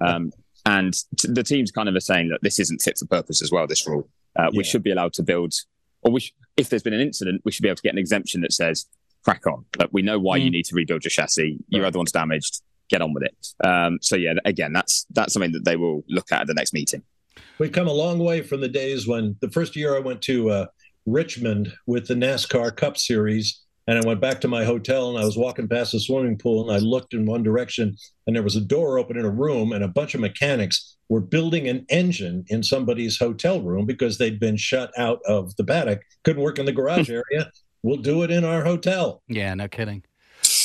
Um, 0.00 0.32
and 0.66 0.94
t- 1.16 1.28
the 1.32 1.42
teams 1.42 1.70
kind 1.70 1.88
of 1.88 1.94
are 1.94 2.00
saying 2.00 2.28
that 2.28 2.40
this 2.42 2.58
isn't 2.58 2.82
fit 2.82 2.98
for 2.98 3.06
purpose 3.06 3.42
as 3.42 3.50
well. 3.50 3.66
This 3.66 3.86
rule, 3.86 4.08
uh, 4.38 4.50
yeah. 4.52 4.58
we 4.58 4.64
should 4.64 4.82
be 4.82 4.90
allowed 4.90 5.12
to 5.14 5.22
build, 5.22 5.54
or 6.02 6.12
we 6.12 6.20
sh- 6.20 6.34
if 6.60 6.68
there's 6.68 6.82
been 6.82 6.92
an 6.92 7.00
incident, 7.00 7.42
we 7.44 7.52
should 7.52 7.62
be 7.62 7.68
able 7.68 7.76
to 7.76 7.82
get 7.82 7.92
an 7.92 7.98
exemption 7.98 8.42
that 8.42 8.52
says, 8.52 8.86
"Crack 9.24 9.46
on." 9.46 9.64
Like 9.78 9.88
we 9.92 10.02
know 10.02 10.18
why 10.18 10.38
mm. 10.38 10.44
you 10.44 10.50
need 10.50 10.66
to 10.66 10.74
rebuild 10.74 11.04
your 11.04 11.10
chassis. 11.10 11.58
Your 11.68 11.84
other 11.84 11.98
one's 11.98 12.12
damaged. 12.12 12.62
Get 12.88 13.02
on 13.02 13.14
with 13.14 13.24
it. 13.24 13.66
Um, 13.66 13.98
so 14.02 14.16
yeah, 14.16 14.34
again, 14.44 14.72
that's 14.72 15.06
that's 15.10 15.32
something 15.32 15.52
that 15.52 15.64
they 15.64 15.76
will 15.76 16.04
look 16.08 16.32
at 16.32 16.42
at 16.42 16.46
the 16.46 16.54
next 16.54 16.72
meeting. 16.72 17.02
We've 17.58 17.72
come 17.72 17.88
a 17.88 17.92
long 17.92 18.18
way 18.18 18.42
from 18.42 18.60
the 18.60 18.68
days 18.68 19.06
when 19.06 19.36
the 19.40 19.50
first 19.50 19.76
year 19.76 19.96
I 19.96 20.00
went 20.00 20.22
to 20.22 20.50
uh, 20.50 20.66
Richmond 21.06 21.72
with 21.86 22.06
the 22.06 22.14
NASCAR 22.14 22.76
Cup 22.76 22.96
Series 22.96 23.60
and 23.90 23.98
I 23.98 24.06
went 24.06 24.20
back 24.20 24.40
to 24.42 24.48
my 24.48 24.64
hotel 24.64 25.10
and 25.10 25.18
I 25.18 25.24
was 25.24 25.36
walking 25.36 25.66
past 25.66 25.90
the 25.90 25.98
swimming 25.98 26.38
pool 26.38 26.62
and 26.62 26.70
I 26.70 26.78
looked 26.78 27.12
in 27.12 27.26
one 27.26 27.42
direction 27.42 27.96
and 28.24 28.36
there 28.36 28.42
was 28.44 28.54
a 28.54 28.60
door 28.60 29.00
open 29.00 29.18
in 29.18 29.24
a 29.24 29.30
room 29.30 29.72
and 29.72 29.82
a 29.82 29.88
bunch 29.88 30.14
of 30.14 30.20
mechanics 30.20 30.96
were 31.08 31.20
building 31.20 31.66
an 31.66 31.86
engine 31.88 32.44
in 32.46 32.62
somebody's 32.62 33.18
hotel 33.18 33.60
room 33.60 33.86
because 33.86 34.16
they'd 34.16 34.38
been 34.38 34.56
shut 34.56 34.92
out 34.96 35.18
of 35.26 35.56
the 35.56 35.64
paddock, 35.64 36.02
couldn't 36.22 36.40
work 36.40 36.60
in 36.60 36.66
the 36.66 36.72
garage 36.72 37.10
area. 37.10 37.50
We'll 37.82 37.96
do 37.96 38.22
it 38.22 38.30
in 38.30 38.44
our 38.44 38.62
hotel. 38.62 39.22
Yeah, 39.26 39.54
no 39.54 39.66
kidding. 39.66 40.04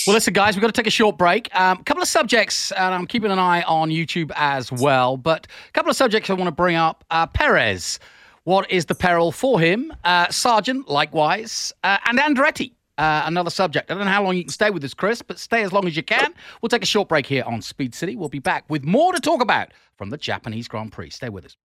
Well, 0.06 0.14
listen, 0.14 0.34
guys, 0.34 0.56
we've 0.56 0.62
got 0.62 0.68
to 0.68 0.80
take 0.80 0.86
a 0.86 0.92
short 0.92 1.18
break. 1.18 1.48
A 1.48 1.64
um, 1.64 1.84
couple 1.84 2.04
of 2.04 2.08
subjects, 2.08 2.72
and 2.74 2.94
I'm 2.94 3.08
keeping 3.08 3.32
an 3.32 3.40
eye 3.40 3.64
on 3.64 3.90
YouTube 3.90 4.32
as 4.36 4.72
well. 4.72 5.18
But 5.18 5.48
a 5.68 5.72
couple 5.72 5.90
of 5.90 5.96
subjects 5.96 6.30
I 6.30 6.34
want 6.34 6.48
to 6.48 6.52
bring 6.52 6.76
up. 6.76 7.04
Uh, 7.10 7.26
Perez, 7.26 8.00
what 8.44 8.70
is 8.70 8.86
the 8.86 8.94
peril 8.94 9.32
for 9.32 9.60
him? 9.60 9.92
Uh, 10.04 10.28
likewise, 10.88 11.74
uh, 11.84 11.98
and 12.06 12.20
Andretti 12.20 12.74
uh, 12.98 13.24
another 13.26 13.50
subject. 13.50 13.92
I 13.92 13.96
don't 13.96 14.06
know 14.06 14.12
how 14.12 14.24
long 14.24 14.38
you 14.38 14.44
can 14.44 14.52
stay 14.52 14.70
with 14.70 14.84
us, 14.84 14.94
Chris, 14.94 15.22
but 15.22 15.40
stay 15.40 15.64
as 15.64 15.74
long 15.74 15.86
as 15.88 15.98
you 15.98 16.04
can. 16.04 16.34
We'll 16.62 16.70
take 16.70 16.84
a 16.84 16.88
short 16.88 17.10
break 17.10 17.26
here 17.26 17.44
on 17.46 17.62
Speed 17.62 17.94
City. 17.94 18.16
We'll 18.16 18.30
be 18.30 18.40
back 18.40 18.66
with 18.70 18.84
more 18.84 19.12
to 19.14 19.20
talk 19.20 19.42
about 19.42 19.70
from 19.98 20.10
the 20.10 20.18
Japanese 20.18 20.68
Grand 20.68 20.92
Prix. 20.92 21.10
Stay 21.12 21.30
with 21.30 21.46
us. 21.46 21.58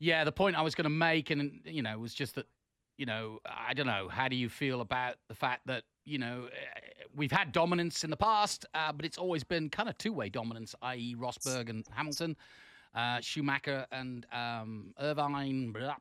Yeah, 0.00 0.24
the 0.24 0.32
point 0.32 0.56
I 0.56 0.62
was 0.62 0.74
going 0.74 0.84
to 0.84 0.90
make, 0.90 1.30
and 1.30 1.60
you 1.64 1.82
know, 1.82 1.98
was 1.98 2.14
just 2.14 2.34
that, 2.36 2.46
you 2.96 3.04
know, 3.04 3.38
I 3.44 3.74
don't 3.74 3.86
know. 3.86 4.08
How 4.08 4.28
do 4.28 4.34
you 4.34 4.48
feel 4.48 4.80
about 4.80 5.16
the 5.28 5.34
fact 5.34 5.66
that 5.66 5.84
you 6.06 6.18
know 6.18 6.48
we've 7.14 7.30
had 7.30 7.52
dominance 7.52 8.02
in 8.02 8.10
the 8.10 8.16
past, 8.16 8.64
uh, 8.74 8.92
but 8.92 9.04
it's 9.04 9.18
always 9.18 9.44
been 9.44 9.68
kind 9.68 9.90
of 9.90 9.98
two-way 9.98 10.30
dominance, 10.30 10.74
i.e., 10.82 11.14
Rosberg 11.18 11.68
and 11.68 11.84
Hamilton 11.94 12.34
uh, 12.94 13.20
Schumacher 13.20 13.86
and 13.92 14.26
um, 14.32 14.94
Irvine, 15.00 15.72
blah, 15.72 15.96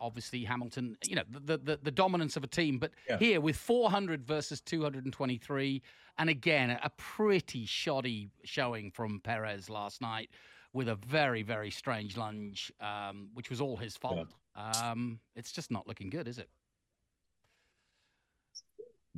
obviously 0.00 0.44
Hamilton. 0.44 0.96
You 1.06 1.16
know 1.16 1.22
the, 1.30 1.58
the 1.58 1.78
the 1.82 1.90
dominance 1.90 2.36
of 2.36 2.44
a 2.44 2.46
team, 2.46 2.78
but 2.78 2.90
yeah. 3.08 3.18
here 3.18 3.40
with 3.40 3.56
400 3.56 4.26
versus 4.26 4.60
223, 4.60 5.82
and 6.18 6.30
again 6.30 6.70
a 6.70 6.90
pretty 6.96 7.64
shoddy 7.66 8.28
showing 8.44 8.90
from 8.90 9.20
Perez 9.20 9.70
last 9.70 10.00
night 10.00 10.30
with 10.72 10.88
a 10.88 10.96
very 10.96 11.42
very 11.42 11.70
strange 11.70 12.16
lunge, 12.16 12.72
um, 12.80 13.28
which 13.34 13.50
was 13.50 13.60
all 13.60 13.76
his 13.76 13.96
fault. 13.96 14.28
Yeah. 14.56 14.90
Um, 14.90 15.20
it's 15.34 15.52
just 15.52 15.70
not 15.70 15.86
looking 15.86 16.10
good, 16.10 16.28
is 16.28 16.38
it? 16.38 16.48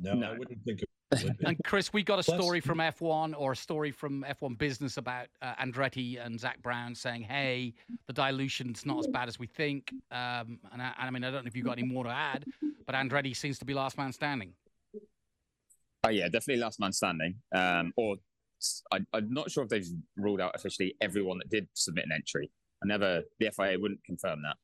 No, 0.01 0.13
no. 0.13 0.31
I 0.31 0.37
wouldn't 0.37 0.63
think 0.63 0.81
and 1.45 1.57
Chris, 1.63 1.91
we 1.91 2.03
got 2.03 2.19
a 2.19 2.23
story 2.23 2.59
from 2.59 2.77
F1 2.77 3.33
or 3.35 3.53
a 3.53 3.55
story 3.55 3.91
from 3.91 4.23
F1 4.29 4.57
Business 4.57 4.97
about 4.97 5.27
uh, 5.41 5.55
Andretti 5.55 6.23
and 6.23 6.39
Zak 6.39 6.61
Brown 6.61 6.93
saying, 6.93 7.23
"Hey, 7.23 7.73
the 8.05 8.13
dilution's 8.13 8.85
not 8.85 8.99
as 8.99 9.07
bad 9.07 9.27
as 9.27 9.39
we 9.39 9.47
think." 9.47 9.91
Um, 10.11 10.59
and, 10.71 10.81
I, 10.81 10.93
I, 10.97 11.09
mean, 11.09 11.23
I 11.23 11.31
don't 11.31 11.45
know 11.45 11.47
if 11.47 11.55
you've 11.55 11.65
got 11.65 11.79
any 11.79 11.87
more 11.87 12.03
to 12.03 12.11
add, 12.11 12.45
but 12.85 12.93
Andretti 12.93 13.35
seems 13.35 13.57
to 13.59 13.65
be 13.65 13.73
last 13.73 13.97
man 13.97 14.11
standing. 14.11 14.53
Oh 16.03 16.09
yeah, 16.09 16.25
definitely 16.25 16.57
last 16.57 16.79
man 16.79 16.91
standing. 16.91 17.35
Um, 17.55 17.91
or 17.97 18.17
I, 18.91 18.99
am 19.13 19.33
not 19.33 19.49
sure 19.49 19.63
if 19.63 19.69
they've 19.69 19.87
ruled 20.15 20.41
out 20.41 20.51
officially 20.55 20.95
everyone 21.01 21.39
that 21.39 21.49
did 21.49 21.67
submit 21.73 22.05
an 22.05 22.11
entry. 22.13 22.51
I 22.83 22.87
never, 22.87 23.23
the 23.39 23.51
FIA 23.51 23.77
wouldn't 23.77 24.03
confirm 24.05 24.41
that. 24.43 24.55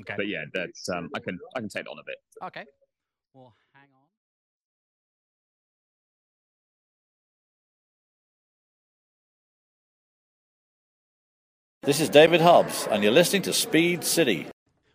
Okay. 0.00 0.14
But 0.16 0.28
yeah, 0.28 0.44
that 0.52 0.96
um, 0.96 1.08
I 1.16 1.20
can 1.20 1.38
I 1.56 1.60
can 1.60 1.68
take 1.68 1.84
that 1.84 1.90
on 1.90 1.98
a 1.98 2.04
bit. 2.06 2.16
Okay. 2.44 2.64
Well, 3.32 3.56
This 11.84 12.00
is 12.00 12.08
David 12.08 12.40
Hobbs, 12.40 12.88
and 12.90 13.02
you're 13.02 13.12
listening 13.12 13.42
to 13.42 13.52
Speed 13.52 14.04
City. 14.04 14.46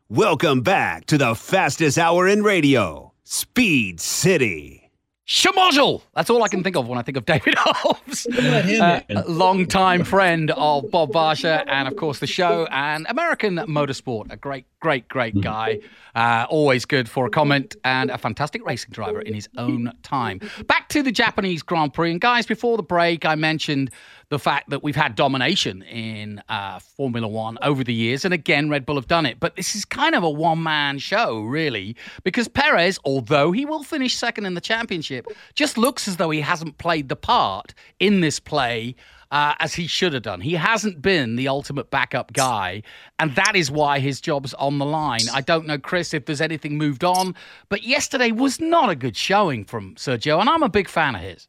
Welcome 0.09 0.61
back 0.61 1.05
to 1.05 1.19
the 1.19 1.35
fastest 1.35 1.99
hour 1.99 2.27
in 2.27 2.41
radio, 2.41 3.13
Speed 3.23 3.99
City. 3.99 4.89
Schmozzle. 5.27 6.01
That's 6.15 6.31
all 6.31 6.41
I 6.41 6.47
can 6.47 6.63
think 6.63 6.75
of 6.75 6.87
when 6.87 6.97
I 6.97 7.03
think 7.03 7.15
of 7.15 7.25
David 7.27 7.53
Hobbs. 7.55 8.25
uh, 8.25 9.01
long-time 9.27 10.03
friend 10.03 10.49
of 10.49 10.89
Bob 10.89 11.11
Varsha 11.11 11.63
and, 11.67 11.87
of 11.87 11.95
course, 11.95 12.17
the 12.17 12.25
show 12.25 12.67
and 12.71 13.05
American 13.07 13.57
Motorsport. 13.57 14.31
A 14.31 14.37
great, 14.37 14.65
great, 14.79 15.07
great 15.07 15.39
guy. 15.39 15.81
Uh, 16.15 16.47
always 16.49 16.85
good 16.85 17.07
for 17.07 17.27
a 17.27 17.29
comment 17.29 17.75
and 17.85 18.09
a 18.09 18.17
fantastic 18.17 18.65
racing 18.65 18.89
driver 18.89 19.21
in 19.21 19.35
his 19.35 19.47
own 19.55 19.93
time. 20.01 20.39
Back 20.65 20.89
to 20.89 21.03
the 21.03 21.11
Japanese 21.11 21.61
Grand 21.61 21.93
Prix. 21.93 22.09
And, 22.09 22.19
guys, 22.19 22.47
before 22.47 22.75
the 22.75 22.81
break, 22.81 23.23
I 23.23 23.35
mentioned 23.35 23.91
the 24.29 24.39
fact 24.39 24.69
that 24.69 24.83
we've 24.83 24.95
had 24.95 25.15
domination 25.15 25.81
in 25.83 26.41
uh, 26.49 26.79
Formula 26.79 27.27
One 27.27 27.57
over 27.61 27.83
the 27.83 27.93
years. 27.93 28.25
And 28.25 28.33
again, 28.33 28.69
Red 28.69 28.85
Bull 28.85 28.95
have 28.95 29.07
done 29.07 29.25
it. 29.25 29.39
But 29.39 29.55
this 29.55 29.75
is 29.75 29.85
kind 29.85 30.15
of 30.15 30.23
a 30.23 30.29
one 30.29 30.63
man 30.63 30.99
show, 30.99 31.41
really, 31.41 31.95
because 32.23 32.47
Perez, 32.47 32.99
although 33.03 33.51
he 33.51 33.65
will 33.65 33.83
finish 33.83 34.15
second 34.15 34.45
in 34.45 34.53
the 34.53 34.61
championship, 34.61 35.27
just 35.55 35.77
looks 35.77 36.07
as 36.07 36.17
though 36.17 36.29
he 36.29 36.41
hasn't 36.41 36.77
played 36.77 37.09
the 37.09 37.15
part 37.15 37.73
in 37.99 38.21
this 38.21 38.39
play. 38.39 38.95
Uh, 39.31 39.53
as 39.59 39.75
he 39.75 39.85
should 39.85 40.11
have 40.11 40.23
done. 40.23 40.41
He 40.41 40.55
hasn't 40.55 41.03
been 41.03 41.35
the 41.35 41.49
ultimate 41.49 41.91
backup 41.91 42.33
guy, 42.33 42.81
and 43.19 43.35
that 43.35 43.55
is 43.55 43.69
why 43.69 43.99
his 43.99 44.19
job's 44.19 44.55
on 44.55 44.79
the 44.79 44.87
line. 44.87 45.21
I 45.31 45.41
don't 45.41 45.67
know, 45.67 45.77
Chris, 45.77 46.15
if 46.15 46.25
there's 46.25 46.41
anything 46.41 46.79
moved 46.79 47.03
on, 47.03 47.35
but 47.69 47.83
yesterday 47.83 48.31
was 48.31 48.59
not 48.59 48.89
a 48.89 48.95
good 48.95 49.15
showing 49.15 49.65
from 49.65 49.93
Sergio, 49.93 50.39
and 50.39 50.49
I'm 50.49 50.63
a 50.63 50.67
big 50.67 50.87
fan 50.89 51.13
of 51.13 51.21
his. 51.21 51.47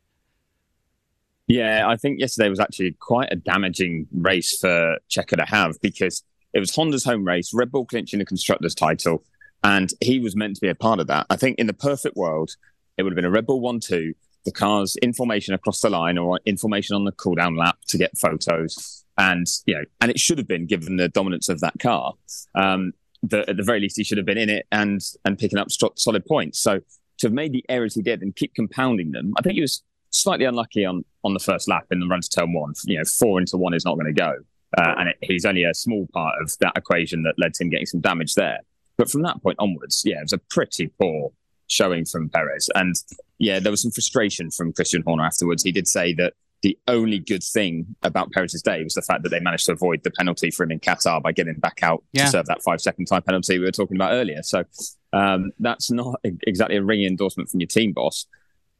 Yeah, 1.51 1.89
I 1.89 1.97
think 1.97 2.21
yesterday 2.21 2.49
was 2.49 2.61
actually 2.61 2.93
quite 3.01 3.27
a 3.33 3.35
damaging 3.35 4.07
race 4.13 4.57
for 4.57 4.99
Checo 5.11 5.37
to 5.37 5.45
have 5.45 5.81
because 5.81 6.23
it 6.55 6.61
was 6.61 6.73
Honda's 6.73 7.03
home 7.03 7.25
race, 7.25 7.53
Red 7.53 7.73
Bull 7.73 7.85
clinching 7.85 8.21
the 8.21 8.25
constructors' 8.25 8.73
title, 8.73 9.25
and 9.65 9.93
he 10.01 10.21
was 10.21 10.37
meant 10.37 10.55
to 10.55 10.61
be 10.61 10.69
a 10.69 10.77
part 10.77 11.01
of 11.01 11.09
that. 11.09 11.27
I 11.29 11.35
think 11.35 11.59
in 11.59 11.67
the 11.67 11.73
perfect 11.73 12.15
world, 12.15 12.53
it 12.97 13.03
would 13.03 13.11
have 13.11 13.17
been 13.17 13.25
a 13.25 13.33
Red 13.33 13.47
Bull 13.47 13.61
1 13.61 13.81
2, 13.81 14.15
the 14.45 14.53
car's 14.53 14.95
information 15.03 15.53
across 15.53 15.81
the 15.81 15.91
line 15.91 16.19
or 16.19 16.39
information 16.47 16.95
on 16.95 17.05
the 17.05 17.11
cooldown 17.11 17.59
lap 17.59 17.79
to 17.89 17.99
get 17.99 18.17
photos. 18.17 19.05
And, 19.19 19.49
you 19.67 19.75
know, 19.75 19.83
and 20.01 20.09
it 20.09 20.21
should 20.21 20.39
have 20.39 20.47
been 20.47 20.67
given 20.67 20.99
the 20.99 21.09
dominance 21.09 21.49
of 21.49 21.59
that 21.63 21.81
car. 21.81 22.15
Um, 22.55 22.93
the, 23.25 23.41
at 23.51 23.57
the 23.57 23.65
very 23.65 23.81
least, 23.81 23.97
he 23.97 24.05
should 24.05 24.19
have 24.19 24.25
been 24.25 24.39
in 24.39 24.51
it 24.51 24.69
and 24.71 25.01
and 25.25 25.37
picking 25.37 25.59
up 25.59 25.67
solid 25.97 26.25
points. 26.27 26.61
So 26.61 26.79
to 27.19 27.27
have 27.27 27.33
made 27.33 27.53
the 27.53 27.65
errors 27.69 27.97
he 27.97 28.03
did 28.03 28.23
and 28.23 28.37
keep 28.37 28.55
compounding 28.55 29.11
them, 29.11 29.35
I 29.37 29.43
think 29.43 29.57
he 29.57 29.61
was 29.61 29.83
slightly 30.11 30.45
unlucky 30.45 30.85
on 30.85 31.05
on 31.25 31.35
the 31.35 31.41
first 31.41 31.69
lap 31.69 31.87
in 31.91 32.01
the 32.01 32.07
run 32.07 32.21
to 32.21 32.29
turn 32.29 32.53
one. 32.53 32.75
You 32.85 32.99
know, 32.99 33.05
four 33.05 33.41
into 33.41 33.57
one 33.57 33.75
is 33.75 33.85
not 33.85 33.95
going 33.95 34.07
to 34.07 34.13
go, 34.13 34.35
uh, 34.79 34.95
and 34.99 35.09
it, 35.09 35.17
he's 35.23 35.45
only 35.45 35.65
a 35.65 35.75
small 35.75 36.07
part 36.13 36.35
of 36.41 36.57
that 36.61 36.73
equation 36.77 37.23
that 37.25 37.35
led 37.39 37.55
to 37.55 37.65
him 37.65 37.71
getting 37.71 37.87
some 37.87 38.01
damage 38.01 38.35
there. 38.35 38.61
But 38.97 39.11
from 39.11 39.23
that 39.23 39.43
point 39.43 39.57
onwards, 39.59 40.03
yeah, 40.05 40.19
it 40.19 40.23
was 40.23 40.33
a 40.33 40.39
pretty 40.39 40.89
poor 41.01 41.33
showing 41.69 42.05
from 42.05 42.29
Perez, 42.29 42.69
and 42.75 42.95
yeah, 43.39 43.59
there 43.61 43.71
was 43.71 43.83
some 43.83 43.91
frustration 43.91 44.51
from 44.51 44.73
Christian 44.73 45.03
Horner 45.03 45.25
afterwards. 45.25 45.63
He 45.63 45.73
did 45.73 45.89
say 45.89 46.15
that 46.15 46.35
the 46.63 46.79
only 46.89 47.19
good 47.19 47.43
thing 47.43 47.97
about 48.03 48.31
Perez's 48.33 48.63
day 48.63 48.85
was 48.85 48.95
the 48.95 49.03
fact 49.03 49.23
that 49.23 49.31
they 49.31 49.41
managed 49.41 49.67
to 49.67 49.73
avoid 49.73 50.03
the 50.03 50.11
penalty 50.11 50.51
for 50.51 50.65
him 50.65 50.73
in 50.73 50.81
Qatar 50.81 51.23
by 51.23 51.33
getting 51.33 51.55
back 51.55 51.79
out 51.83 52.05
yeah. 52.13 52.27
to 52.27 52.31
serve 52.31 52.47
that 52.47 52.63
five 52.63 52.81
second 52.83 53.07
time 53.07 53.23
penalty 53.23 53.59
we 53.59 53.65
were 53.65 53.71
talking 53.71 53.97
about 53.97 54.13
earlier. 54.13 54.43
So 54.43 54.65
um, 55.13 55.53
that's 55.59 55.91
not 55.91 56.21
exactly 56.23 56.77
a 56.77 56.83
ringing 56.83 57.07
endorsement 57.07 57.49
from 57.49 57.61
your 57.61 57.67
team 57.67 57.93
boss 57.93 58.27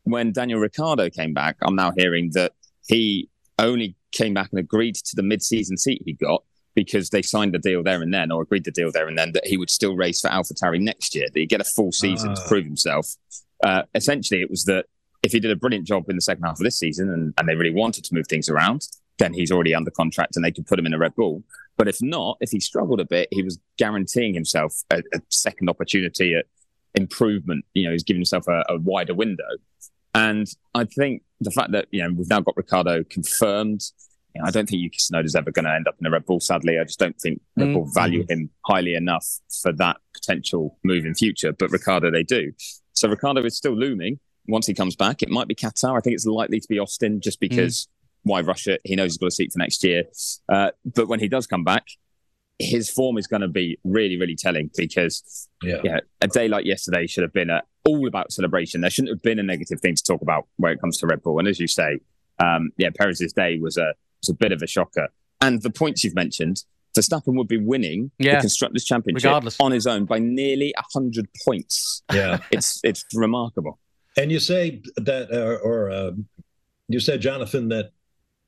when 0.05 0.33
Daniel 0.33 0.61
Ricciardo 0.61 1.11
came 1.11 1.35
back, 1.35 1.57
I'm 1.63 1.77
now 1.77 1.93
hearing 1.97 2.31
that 2.35 2.53
he 2.87 3.29
only 3.59 3.97
came 4.13 4.35
back 4.35 4.49
and 4.51 4.59
agreed 4.59 4.95
to 4.97 5.17
the 5.17 5.23
mid-season 5.23 5.77
seat 5.77 6.03
he 6.05 6.15
got 6.15 6.43
because 6.75 7.11
they 7.11 7.23
signed 7.23 7.53
the 7.53 7.59
deal 7.59 7.83
there 7.83 8.01
and 8.03 8.15
then, 8.15 8.31
or 8.31 8.43
agreed 8.43 8.65
the 8.65 8.71
deal 8.71 8.91
there 8.93 9.09
and 9.09 9.19
then, 9.19 9.33
that 9.33 9.47
he 9.47 9.57
would 9.57 9.71
still 9.71 9.97
race 9.97 10.21
for 10.21 10.31
AlphaTauri 10.31 10.81
next 10.81 11.15
year, 11.15 11.27
that 11.33 11.39
he'd 11.39 11.49
get 11.49 11.61
a 11.61 11.65
full 11.65 11.93
season 11.93 12.31
uh. 12.31 12.35
to 12.35 12.43
ah. 12.43 12.49
prove 12.49 12.65
himself. 12.65 13.07
Uh, 13.63 13.83
essentially, 13.95 14.41
it 14.41 14.51
was 14.51 14.65
that 14.65 14.87
if 15.23 15.33
he 15.33 15.41
did 15.41 15.51
a 15.51 15.57
brilliant 15.57 15.87
job 15.87 16.09
in 16.09 16.17
the 16.17 16.23
second 16.23 16.45
half 16.45 16.59
of 16.59 16.65
this 16.65 16.79
season 16.79 17.11
and, 17.11 17.35
and 17.37 17.49
they 17.49 17.55
really 17.55 17.75
wanted 17.75 18.05
to 18.05 18.15
move 18.15 18.27
things 18.27 18.49
around, 18.49 18.87
then 19.19 19.35
he's 19.35 19.51
already 19.51 19.75
under 19.75 19.91
contract 19.91 20.37
and 20.37 20.45
they 20.45 20.51
could 20.51 20.67
put 20.67 20.79
him 20.79 20.87
in 20.87 20.95
a 20.95 20.99
Red 20.99 21.15
Bull. 21.15 21.45
But 21.77 21.89
if 21.89 21.99
not, 22.01 22.39
if 22.41 22.51
he 22.51 22.61
struggled 22.61 23.01
a 23.01 23.05
bit, 23.05 23.29
he 23.31 23.43
was 23.43 23.59
guaranteeing 23.77 24.35
himself 24.35 24.83
a, 24.91 25.03
a 25.13 25.21
second 25.29 25.69
opportunity 25.69 26.35
at 26.35 26.47
improvement. 26.95 27.65
You 27.75 27.85
know, 27.85 27.93
he's 27.93 28.03
giving 28.03 28.21
himself 28.21 28.49
a, 28.49 28.65
a, 28.69 28.79
wider 28.79 29.15
window. 29.15 29.49
And 30.15 30.47
I 30.75 30.85
think 30.85 31.23
the 31.41 31.51
fact 31.51 31.73
that, 31.73 31.87
you 31.91 32.03
know, 32.03 32.13
we've 32.17 32.29
now 32.29 32.41
got 32.41 32.57
Ricciardo 32.57 33.05
confirmed, 33.05 33.83
you 34.35 34.41
know, 34.43 34.49
I 34.49 34.51
don't 34.51 34.69
think 34.69 34.83
Yuki 34.83 34.99
Tsunoda's 34.99 35.35
ever 35.35 35.51
going 35.51 35.65
to 35.65 35.73
end 35.73 35.89
up 35.89 35.97
in 36.01 36.07
a 36.07 36.11
Red 36.11 36.27
Bull, 36.27 36.41
sadly. 36.41 36.79
I 36.79 36.85
just 36.85 36.99
don't 36.99 37.19
think 37.21 37.41
Red 37.57 37.69
mm. 37.69 37.75
Bull 37.75 37.91
value 37.93 38.25
him 38.29 38.51
highly 38.65 38.95
enough 38.95 39.27
for 39.63 39.73
that 39.75 39.97
potential 40.15 40.79
move 40.85 41.05
in 41.05 41.15
future. 41.15 41.53
But 41.53 41.71
Ricciardo, 41.71 42.11
they 42.11 42.23
do. 42.23 42.53
So 42.93 43.09
Ricciardo 43.09 43.45
is 43.45 43.57
still 43.57 43.77
looming 43.77 44.19
once 44.47 44.67
he 44.67 44.75
comes 44.75 44.97
back. 44.97 45.23
It 45.23 45.31
might 45.31 45.49
be 45.49 45.55
Qatar. 45.55 45.97
I 45.97 46.01
think 46.01 46.15
it's 46.15 46.27
likely 46.27 46.61
to 46.61 46.69
be 46.69 46.79
Austin 46.79 47.21
just 47.21 47.41
because 47.41 47.87
mm. 47.87 47.89
why 48.25 48.41
Russia? 48.41 48.79
He 48.85 48.97
knows 48.97 49.13
he's 49.13 49.19
got 49.19 49.27
a 49.27 49.31
seat 49.31 49.53
for 49.53 49.59
next 49.59 49.83
year. 49.85 50.05
Uh, 50.49 50.71
but 50.85 51.09
when 51.09 51.21
he 51.21 51.29
does 51.29 51.47
come 51.47 51.65
back, 51.65 51.85
his 52.61 52.91
form 52.91 53.19
is 53.19 53.27
going 53.27 53.41
to 53.41 53.49
be 53.49 53.79
really, 53.85 54.19
really 54.19 54.37
telling 54.37 54.71
because 54.77 55.49
yeah. 55.63 55.81
yeah. 55.83 56.01
a 56.21 56.29
day 56.29 56.47
like 56.47 56.65
yesterday 56.65 57.07
should 57.07 57.23
have 57.23 57.33
been 57.33 57.51
a, 57.51 57.63
all 57.85 58.07
about 58.07 58.33
celebration. 58.33 58.83
There 58.83 58.91
shouldn't 58.91 59.11
have 59.11 59.23
been 59.23 59.39
a 59.39 59.43
negative 59.43 59.81
thing 59.81 59.95
to 59.95 60.03
talk 60.03 60.23
about 60.23 60.47
when 60.57 60.73
it 60.73 60.81
comes 60.81 60.99
to 60.99 61.07
Red 61.07 61.23
Bull. 61.23 61.39
And 61.39 61.49
as 61.49 61.59
you 61.59 61.67
say, 61.67 62.01
um, 62.39 62.71
yeah, 62.77 62.91
Perez's 62.95 63.33
day 63.33 63.59
was 63.59 63.77
a 63.77 63.95
was 64.21 64.29
a 64.29 64.35
bit 64.35 64.53
of 64.53 64.63
a 64.63 64.67
shocker. 64.67 65.09
And 65.41 65.63
the 65.63 65.71
points 65.71 66.05
you've 66.05 66.15
mentioned, 66.15 66.65
Verstappen 66.97 67.35
would 67.35 67.49
be 67.49 67.57
winning 67.57 68.11
yeah. 68.19 68.37
the 68.37 68.41
constructors' 68.41 68.85
championship 68.85 69.25
Regardless. 69.25 69.57
on 69.61 69.73
his 69.73 69.87
own 69.87 70.05
by 70.05 70.19
nearly 70.19 70.75
hundred 70.93 71.29
points. 71.45 72.03
Yeah, 72.13 72.39
it's 72.51 72.81
it's 72.85 73.05
remarkable. 73.15 73.79
And 74.17 74.31
you 74.31 74.41
say 74.41 74.83
that, 74.97 75.31
uh, 75.31 75.65
or 75.65 75.91
uh, 75.91 76.11
you 76.89 77.01
said, 77.01 77.21
Jonathan, 77.21 77.69
that 77.69 77.93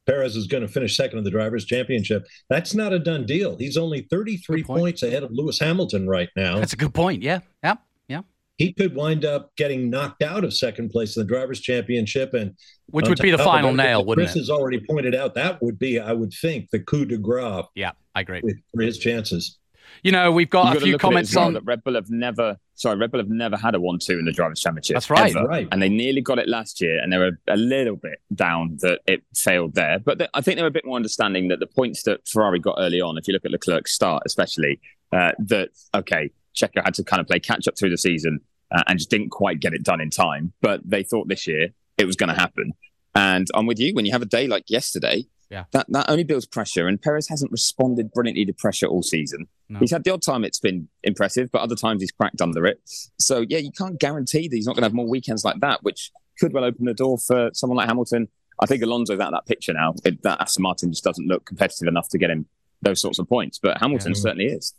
Perez 0.07 0.37
is 0.37 0.47
going 0.47 0.63
to 0.63 0.69
finish 0.69 0.97
second 0.97 1.19
in 1.19 1.25
the 1.25 1.31
drivers' 1.31 1.65
championship. 1.65 2.27
That's 2.49 2.75
not 2.75 2.93
a 2.93 2.99
done 2.99 3.25
deal. 3.27 3.57
He's 3.57 3.77
only 3.77 4.07
33 4.11 4.65
points 4.65 5.03
ahead 5.03 5.23
of 5.23 5.31
Lewis 5.33 5.59
Hamilton 5.59 6.09
right 6.09 6.29
now. 6.37 6.59
That's 6.59 6.73
a 6.73 6.77
good 6.77 6.95
point. 6.95 7.23
Yeah. 7.23 7.41
Yeah. 7.63 7.75
Yeah. 8.09 8.23
He 8.59 8.73
could 8.73 8.95
wind 8.95 9.25
up 9.25 9.55
getting 9.57 9.91
knocked 9.91 10.23
out 10.23 10.45
of 10.45 10.55
second 10.55 10.91
place 10.91 11.17
in 11.17 11.23
the 11.23 11.27
drivers' 11.27 11.61
championship, 11.61 12.35
and 12.35 12.57
which 12.87 13.07
uh, 13.07 13.11
would 13.11 13.21
be 13.21 13.31
the 13.31 13.39
final 13.39 13.73
nail, 13.73 14.05
wouldn't 14.05 14.27
Chris 14.27 14.37
it? 14.37 14.41
has 14.41 14.51
already 14.51 14.81
pointed 14.89 15.15
out 15.15 15.35
that 15.35 15.63
would 15.63 15.79
be, 15.79 15.99
I 15.99 16.13
would 16.13 16.33
think, 16.33 16.71
the 16.71 16.81
coup 16.81 17.05
de 17.05 17.17
grace. 17.17 17.65
Yeah, 17.75 17.93
I 18.15 18.21
agree. 18.21 18.43
For 18.75 18.83
his 18.83 18.99
chances. 18.99 19.59
You 20.03 20.13
know, 20.13 20.33
we've 20.33 20.51
got 20.51 20.75
You've 20.75 20.83
a 20.83 20.87
few 20.87 20.99
comments 20.99 21.35
well, 21.35 21.47
on 21.47 21.53
that 21.55 21.65
Red 21.65 21.85
Bull 21.85 21.95
have 21.95 22.11
never 22.11 22.57
sorry, 22.83 22.99
Red 22.99 23.13
Bull 23.13 23.21
have 23.21 23.31
never 23.31 23.57
had 23.57 23.75
a 23.75 23.81
one-two 23.81 24.19
in 24.19 24.25
the 24.25 24.33
drivers' 24.33 24.61
championship. 24.61 24.95
That's 24.95 25.09
right, 25.09 25.35
ever. 25.35 25.47
right. 25.47 25.69
And 25.71 25.81
they 25.81 25.89
nearly 25.89 26.21
got 26.21 26.39
it 26.39 26.49
last 26.49 26.81
year, 26.81 26.99
and 27.01 27.13
they 27.13 27.19
were 27.19 27.39
a 27.49 27.57
little 27.57 27.97
bit 27.97 28.21
down 28.35 28.79
that 28.81 29.01
it 29.07 29.23
failed 29.35 29.75
there. 29.75 30.01
But 30.01 30.29
I 30.35 30.41
think 30.41 30.57
they 30.57 30.63
were 30.63 30.69
a 30.69 30.73
bit 30.73 30.85
more 30.85 30.97
understanding 30.97 31.49
that 31.49 31.61
the 31.61 31.67
points 31.67 32.03
that 32.03 32.27
Ferrari 32.27 32.59
got 32.59 32.77
early 32.79 33.01
on, 33.01 33.17
if 33.17 33.29
you 33.29 33.33
look 33.33 33.45
at 33.45 33.53
Leclerc's 33.53 33.93
start, 33.93 34.25
especially, 34.27 34.81
uh, 35.13 35.33
that 35.39 35.71
okay, 35.95 36.31
Checo 36.55 36.85
had 36.85 36.95
to 36.95 37.05
kind 37.05 37.21
of 37.21 37.27
play 37.27 37.39
catch 37.39 37.69
up 37.69 37.79
through 37.79 37.91
the 37.91 37.99
season 37.99 38.41
uh, 38.73 38.83
and 38.89 38.99
just 38.99 39.11
didn't 39.11 39.31
quite 39.31 39.61
get 39.61 39.73
it 39.73 39.85
done 39.85 40.01
in 40.01 40.11
time. 40.11 40.53
But 40.61 40.81
they 40.85 41.05
thought 41.05 41.29
this 41.29 41.47
year 41.47 41.69
it 41.99 42.05
was 42.05 42.17
going 42.17 42.35
to 42.35 42.39
happen. 42.39 42.73
And 43.15 43.47
I'm 43.55 43.67
with 43.67 43.79
you 43.79 43.95
when 43.95 44.07
you 44.07 44.13
have 44.13 44.23
a 44.23 44.27
day 44.27 44.47
like 44.47 44.65
yesterday 44.69 45.27
yeah. 45.53 45.65
That 45.73 45.87
that 45.91 46.09
only 46.09 46.25
builds 46.25 46.47
pressure, 46.47 46.89
and 46.89 47.01
Perez 47.01 47.29
hasn't 47.29 47.53
responded 47.53 48.11
brilliantly 48.13 48.47
to 48.47 48.55
pressure 48.55 48.87
all 48.87 49.03
season. 49.03 49.47
No. 49.69 49.79
He's 49.81 49.91
had 49.91 50.03
the 50.03 50.11
odd 50.11 50.23
time 50.23 50.45
it's 50.45 50.59
been 50.59 50.89
impressive, 51.03 51.53
but 51.53 51.61
other 51.61 51.77
times 51.77 52.01
he's 52.01 52.11
cracked 52.11 52.41
under 52.41 52.67
it. 52.67 52.81
So 53.19 53.45
yeah, 53.47 53.59
you 53.59 53.71
can't 53.71 54.01
guarantee 54.01 54.49
that 54.49 54.57
he's 54.57 54.67
not 54.67 54.75
going 54.75 54.83
to 54.83 54.87
have 54.87 54.95
more 54.95 55.09
weekends 55.09 55.45
like 55.45 55.61
that, 55.61 55.83
which 55.83 56.11
could 56.41 56.55
well 56.55 56.65
open 56.65 56.87
the 56.87 56.95
door 56.95 57.19
for 57.19 57.51
someone 57.53 57.77
like 57.77 57.87
Hamilton. 57.87 58.29
I 58.61 58.67
think 58.67 58.83
Alonso's 58.83 59.21
out 59.21 59.29
of 59.29 59.33
that 59.33 59.47
picture 59.47 59.75
now. 59.75 59.95
It, 60.05 60.23
that 60.23 60.41
Aston 60.41 60.63
Martin 60.63 60.91
just 60.91 61.05
doesn't 61.05 61.27
look 61.29 61.45
competitive 61.45 61.87
enough 61.87 62.09
to 62.11 62.19
get 62.19 62.31
him 62.31 62.47
those 62.81 63.01
sorts 63.01 63.19
of 63.19 63.29
points. 63.29 63.59
But 63.59 63.79
Hamilton 63.79 64.13
yeah. 64.13 64.21
certainly 64.21 64.47
is. 64.47 64.75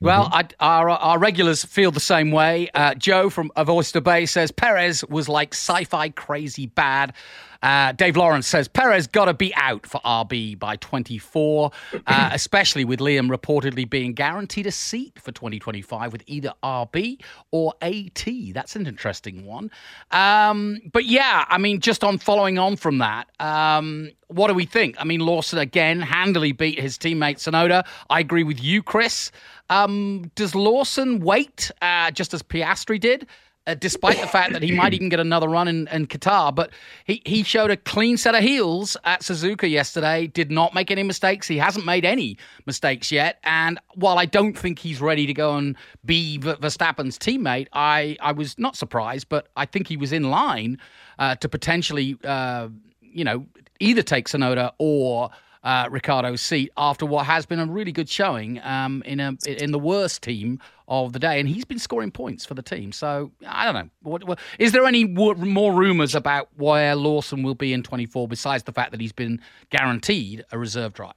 Well, 0.00 0.26
mm-hmm. 0.26 0.34
I, 0.60 0.66
our 0.78 0.90
our 0.90 1.18
regulars 1.18 1.64
feel 1.64 1.90
the 1.90 2.00
same 2.00 2.32
way. 2.32 2.68
Uh, 2.74 2.94
Joe 2.94 3.30
from 3.30 3.50
of 3.56 3.70
Oyster 3.70 4.00
Bay 4.00 4.26
says 4.26 4.50
Perez 4.50 5.04
was 5.06 5.28
like 5.28 5.54
sci-fi 5.54 6.10
crazy 6.10 6.66
bad. 6.66 7.14
Uh, 7.62 7.92
Dave 7.92 8.16
Lawrence 8.16 8.46
says 8.46 8.68
Perez 8.68 9.06
got 9.06 9.26
to 9.26 9.34
be 9.34 9.54
out 9.54 9.86
for 9.86 10.00
RB 10.04 10.58
by 10.58 10.76
24, 10.76 11.70
uh, 12.06 12.30
especially 12.32 12.84
with 12.84 13.00
Liam 13.00 13.28
reportedly 13.28 13.88
being 13.88 14.12
guaranteed 14.14 14.66
a 14.66 14.70
seat 14.70 15.18
for 15.18 15.32
2025 15.32 16.12
with 16.12 16.22
either 16.26 16.52
RB 16.62 17.20
or 17.50 17.74
AT. 17.82 18.24
That's 18.52 18.76
an 18.76 18.86
interesting 18.86 19.44
one. 19.44 19.70
Um, 20.10 20.78
but 20.92 21.04
yeah, 21.04 21.44
I 21.48 21.58
mean, 21.58 21.80
just 21.80 22.04
on 22.04 22.18
following 22.18 22.58
on 22.58 22.76
from 22.76 22.98
that, 22.98 23.28
um, 23.40 24.10
what 24.28 24.48
do 24.48 24.54
we 24.54 24.66
think? 24.66 24.96
I 24.98 25.04
mean, 25.04 25.20
Lawson 25.20 25.58
again 25.58 26.00
handily 26.00 26.52
beat 26.52 26.78
his 26.78 26.98
teammate 26.98 27.36
Tsunoda. 27.36 27.84
I 28.10 28.20
agree 28.20 28.44
with 28.44 28.62
you, 28.62 28.82
Chris. 28.82 29.30
Um, 29.70 30.30
does 30.34 30.54
Lawson 30.54 31.20
wait, 31.20 31.70
uh, 31.82 32.10
just 32.10 32.34
as 32.34 32.42
Piastri 32.42 33.00
did, 33.00 33.26
uh, 33.68 33.74
despite 33.74 34.20
the 34.20 34.26
fact 34.26 34.52
that 34.52 34.62
he 34.62 34.72
might 34.72 34.94
even 34.94 35.08
get 35.08 35.20
another 35.20 35.48
run 35.48 35.68
in, 35.68 35.86
in 35.88 36.06
Qatar? 36.06 36.54
But 36.54 36.70
he, 37.04 37.22
he 37.24 37.42
showed 37.42 37.70
a 37.70 37.76
clean 37.76 38.16
set 38.16 38.34
of 38.34 38.42
heels 38.42 38.96
at 39.04 39.20
Suzuka 39.20 39.70
yesterday, 39.70 40.26
did 40.26 40.50
not 40.50 40.74
make 40.74 40.90
any 40.90 41.02
mistakes. 41.02 41.46
He 41.46 41.58
hasn't 41.58 41.84
made 41.84 42.04
any 42.04 42.38
mistakes 42.66 43.12
yet. 43.12 43.38
And 43.44 43.78
while 43.94 44.18
I 44.18 44.24
don't 44.24 44.58
think 44.58 44.78
he's 44.78 45.00
ready 45.00 45.26
to 45.26 45.34
go 45.34 45.56
and 45.56 45.76
be 46.04 46.38
Verstappen's 46.38 47.18
teammate, 47.18 47.68
I, 47.72 48.16
I 48.20 48.32
was 48.32 48.58
not 48.58 48.74
surprised, 48.74 49.28
but 49.28 49.48
I 49.56 49.66
think 49.66 49.86
he 49.86 49.96
was 49.96 50.12
in 50.12 50.30
line 50.30 50.78
uh, 51.18 51.34
to 51.36 51.48
potentially, 51.48 52.16
uh, 52.24 52.68
you 53.00 53.24
know, 53.24 53.46
either 53.80 54.02
take 54.02 54.26
Tsunoda 54.26 54.72
or 54.78 55.30
uh, 55.62 55.88
Ricciardo's 55.90 56.40
seat 56.40 56.70
after 56.76 57.06
what 57.06 57.26
has 57.26 57.46
been 57.46 57.58
a 57.58 57.66
really 57.66 57.92
good 57.92 58.08
showing 58.08 58.60
um, 58.62 59.02
in 59.04 59.20
a 59.20 59.36
in 59.46 59.72
the 59.72 59.78
worst 59.78 60.22
team 60.22 60.60
of 60.88 61.12
the 61.12 61.18
day, 61.18 61.38
and 61.38 61.48
he's 61.48 61.64
been 61.64 61.78
scoring 61.78 62.10
points 62.10 62.44
for 62.44 62.54
the 62.54 62.62
team. 62.62 62.92
So 62.92 63.30
I 63.46 63.64
don't 63.64 63.74
know. 63.74 63.90
What, 64.02 64.24
what, 64.24 64.38
is 64.58 64.72
there 64.72 64.86
any 64.86 65.04
more 65.04 65.34
rumours 65.74 66.14
about 66.14 66.48
where 66.56 66.96
Lawson 66.96 67.42
will 67.42 67.54
be 67.54 67.72
in 67.72 67.82
24 67.82 68.26
besides 68.26 68.64
the 68.64 68.72
fact 68.72 68.92
that 68.92 69.00
he's 69.00 69.12
been 69.12 69.40
guaranteed 69.70 70.44
a 70.50 70.58
reserve 70.58 70.94
drive? 70.94 71.16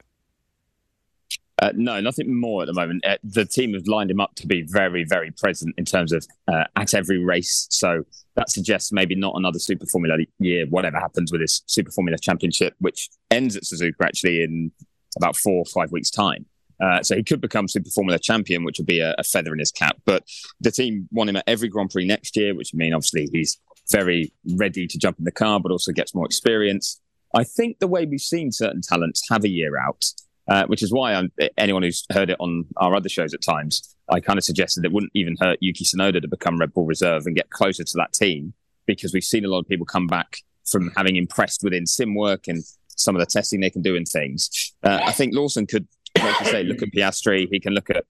Uh, 1.62 1.70
no, 1.76 2.00
nothing 2.00 2.34
more 2.34 2.62
at 2.62 2.66
the 2.66 2.72
moment. 2.72 3.06
Uh, 3.06 3.16
the 3.22 3.44
team 3.44 3.72
have 3.72 3.86
lined 3.86 4.10
him 4.10 4.18
up 4.18 4.34
to 4.34 4.48
be 4.48 4.62
very, 4.62 5.04
very 5.04 5.30
present 5.30 5.72
in 5.78 5.84
terms 5.84 6.12
of 6.12 6.26
uh, 6.52 6.64
at 6.74 6.92
every 6.92 7.22
race. 7.22 7.68
So 7.70 8.02
that 8.34 8.50
suggests 8.50 8.90
maybe 8.90 9.14
not 9.14 9.36
another 9.36 9.60
Super 9.60 9.86
Formula 9.86 10.16
year, 10.40 10.66
whatever 10.66 10.98
happens 10.98 11.30
with 11.30 11.40
this 11.40 11.62
Super 11.66 11.92
Formula 11.92 12.18
Championship, 12.18 12.74
which 12.80 13.10
ends 13.30 13.54
at 13.54 13.62
Suzuka 13.62 14.02
actually 14.02 14.42
in 14.42 14.72
about 15.16 15.36
four 15.36 15.58
or 15.58 15.64
five 15.66 15.92
weeks' 15.92 16.10
time. 16.10 16.46
Uh, 16.82 17.00
so 17.00 17.14
he 17.14 17.22
could 17.22 17.40
become 17.40 17.68
Super 17.68 17.90
Formula 17.90 18.18
champion, 18.18 18.64
which 18.64 18.78
would 18.78 18.86
be 18.86 18.98
a, 18.98 19.14
a, 19.16 19.22
feather 19.22 19.52
in 19.52 19.60
his 19.60 19.70
cap. 19.70 19.96
But 20.04 20.24
the 20.60 20.72
team 20.72 21.08
want 21.12 21.30
him 21.30 21.36
at 21.36 21.44
every 21.46 21.68
Grand 21.68 21.90
Prix 21.90 22.06
next 22.06 22.36
year, 22.36 22.56
which 22.56 22.70
would 22.72 22.78
mean 22.80 22.92
obviously 22.92 23.28
he's 23.32 23.60
very 23.88 24.32
ready 24.56 24.88
to 24.88 24.98
jump 24.98 25.16
in 25.20 25.24
the 25.24 25.30
car, 25.30 25.60
but 25.60 25.70
also 25.70 25.92
gets 25.92 26.12
more 26.12 26.26
experience. 26.26 27.00
I 27.36 27.44
think 27.44 27.78
the 27.78 27.86
way 27.86 28.04
we've 28.04 28.20
seen 28.20 28.50
certain 28.50 28.80
talents 28.82 29.22
have 29.30 29.44
a 29.44 29.48
year 29.48 29.78
out 29.78 30.04
uh, 30.48 30.66
which 30.66 30.82
is 30.82 30.92
why 30.92 31.14
I'm, 31.14 31.32
anyone 31.56 31.82
who's 31.82 32.04
heard 32.12 32.30
it 32.30 32.36
on 32.40 32.66
our 32.76 32.94
other 32.94 33.08
shows 33.08 33.34
at 33.34 33.42
times, 33.42 33.94
I 34.10 34.20
kind 34.20 34.38
of 34.38 34.44
suggested 34.44 34.84
it 34.84 34.92
wouldn't 34.92 35.12
even 35.14 35.36
hurt 35.40 35.58
Yuki 35.60 35.84
Tsunoda 35.84 36.20
to 36.20 36.28
become 36.28 36.58
Red 36.58 36.74
Bull 36.74 36.84
Reserve 36.84 37.26
and 37.26 37.36
get 37.36 37.50
closer 37.50 37.84
to 37.84 37.92
that 37.96 38.12
team 38.12 38.54
because 38.86 39.12
we've 39.12 39.24
seen 39.24 39.44
a 39.44 39.48
lot 39.48 39.60
of 39.60 39.68
people 39.68 39.86
come 39.86 40.06
back 40.06 40.38
from 40.66 40.90
having 40.96 41.16
impressed 41.16 41.62
within 41.62 41.86
sim 41.86 42.14
work 42.14 42.48
and 42.48 42.62
some 42.88 43.16
of 43.16 43.20
the 43.20 43.26
testing 43.26 43.60
they 43.60 43.70
can 43.70 43.82
do 43.82 43.96
and 43.96 44.06
things. 44.06 44.74
Uh, 44.82 45.00
I 45.04 45.12
think 45.12 45.34
Lawson 45.34 45.66
could, 45.66 45.86
like 46.18 46.38
you 46.40 46.46
say, 46.46 46.62
look 46.64 46.82
at 46.82 46.92
Piastri. 46.92 47.48
He 47.50 47.60
can 47.60 47.74
look 47.74 47.90
at 47.90 48.04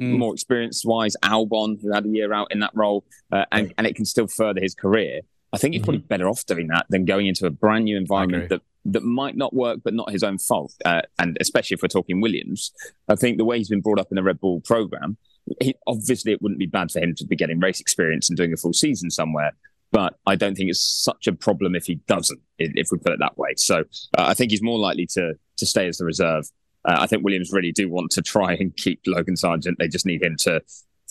mm. 0.00 0.18
more 0.18 0.32
experience 0.32 0.84
wise 0.84 1.16
Albon, 1.22 1.80
who 1.80 1.92
had 1.92 2.04
a 2.04 2.08
year 2.08 2.32
out 2.32 2.52
in 2.52 2.60
that 2.60 2.72
role, 2.74 3.04
uh, 3.32 3.44
and, 3.52 3.72
and 3.78 3.86
it 3.86 3.96
can 3.96 4.04
still 4.04 4.26
further 4.26 4.60
his 4.60 4.74
career. 4.74 5.20
I 5.56 5.58
think 5.58 5.72
he's 5.72 5.82
probably 5.82 6.00
mm-hmm. 6.00 6.08
better 6.08 6.28
off 6.28 6.44
doing 6.44 6.66
that 6.68 6.84
than 6.90 7.06
going 7.06 7.26
into 7.26 7.46
a 7.46 7.50
brand 7.50 7.86
new 7.86 7.96
environment 7.96 8.50
that 8.50 8.60
that 8.84 9.02
might 9.02 9.36
not 9.36 9.54
work, 9.54 9.80
but 9.82 9.94
not 9.94 10.12
his 10.12 10.22
own 10.22 10.36
fault. 10.36 10.74
Uh, 10.84 11.00
and 11.18 11.38
especially 11.40 11.76
if 11.76 11.82
we're 11.82 11.88
talking 11.88 12.20
Williams, 12.20 12.72
I 13.08 13.16
think 13.16 13.38
the 13.38 13.44
way 13.46 13.56
he's 13.56 13.70
been 13.70 13.80
brought 13.80 13.98
up 13.98 14.08
in 14.10 14.16
the 14.16 14.22
Red 14.22 14.38
Bull 14.38 14.60
program, 14.60 15.16
he, 15.60 15.74
obviously 15.86 16.32
it 16.32 16.42
wouldn't 16.42 16.58
be 16.58 16.66
bad 16.66 16.90
for 16.90 17.00
him 17.00 17.14
to 17.14 17.24
be 17.24 17.36
getting 17.36 17.58
race 17.58 17.80
experience 17.80 18.28
and 18.28 18.36
doing 18.36 18.52
a 18.52 18.56
full 18.58 18.74
season 18.74 19.10
somewhere. 19.10 19.52
But 19.92 20.18
I 20.26 20.36
don't 20.36 20.56
think 20.56 20.68
it's 20.68 20.84
such 20.84 21.26
a 21.26 21.32
problem 21.32 21.74
if 21.74 21.86
he 21.86 21.96
doesn't, 22.06 22.40
if 22.58 22.88
we 22.92 22.98
put 22.98 23.12
it 23.12 23.18
that 23.20 23.38
way. 23.38 23.54
So 23.56 23.78
uh, 24.18 24.26
I 24.28 24.34
think 24.34 24.50
he's 24.50 24.62
more 24.62 24.78
likely 24.78 25.06
to 25.14 25.34
to 25.56 25.66
stay 25.66 25.88
as 25.88 25.96
the 25.96 26.04
reserve. 26.04 26.44
Uh, 26.84 26.98
I 27.00 27.06
think 27.06 27.24
Williams 27.24 27.50
really 27.52 27.72
do 27.72 27.88
want 27.88 28.10
to 28.12 28.22
try 28.22 28.52
and 28.54 28.76
keep 28.76 29.00
Logan 29.06 29.36
Sargeant. 29.36 29.78
They 29.78 29.88
just 29.88 30.04
need 30.04 30.22
him 30.22 30.36
to 30.40 30.60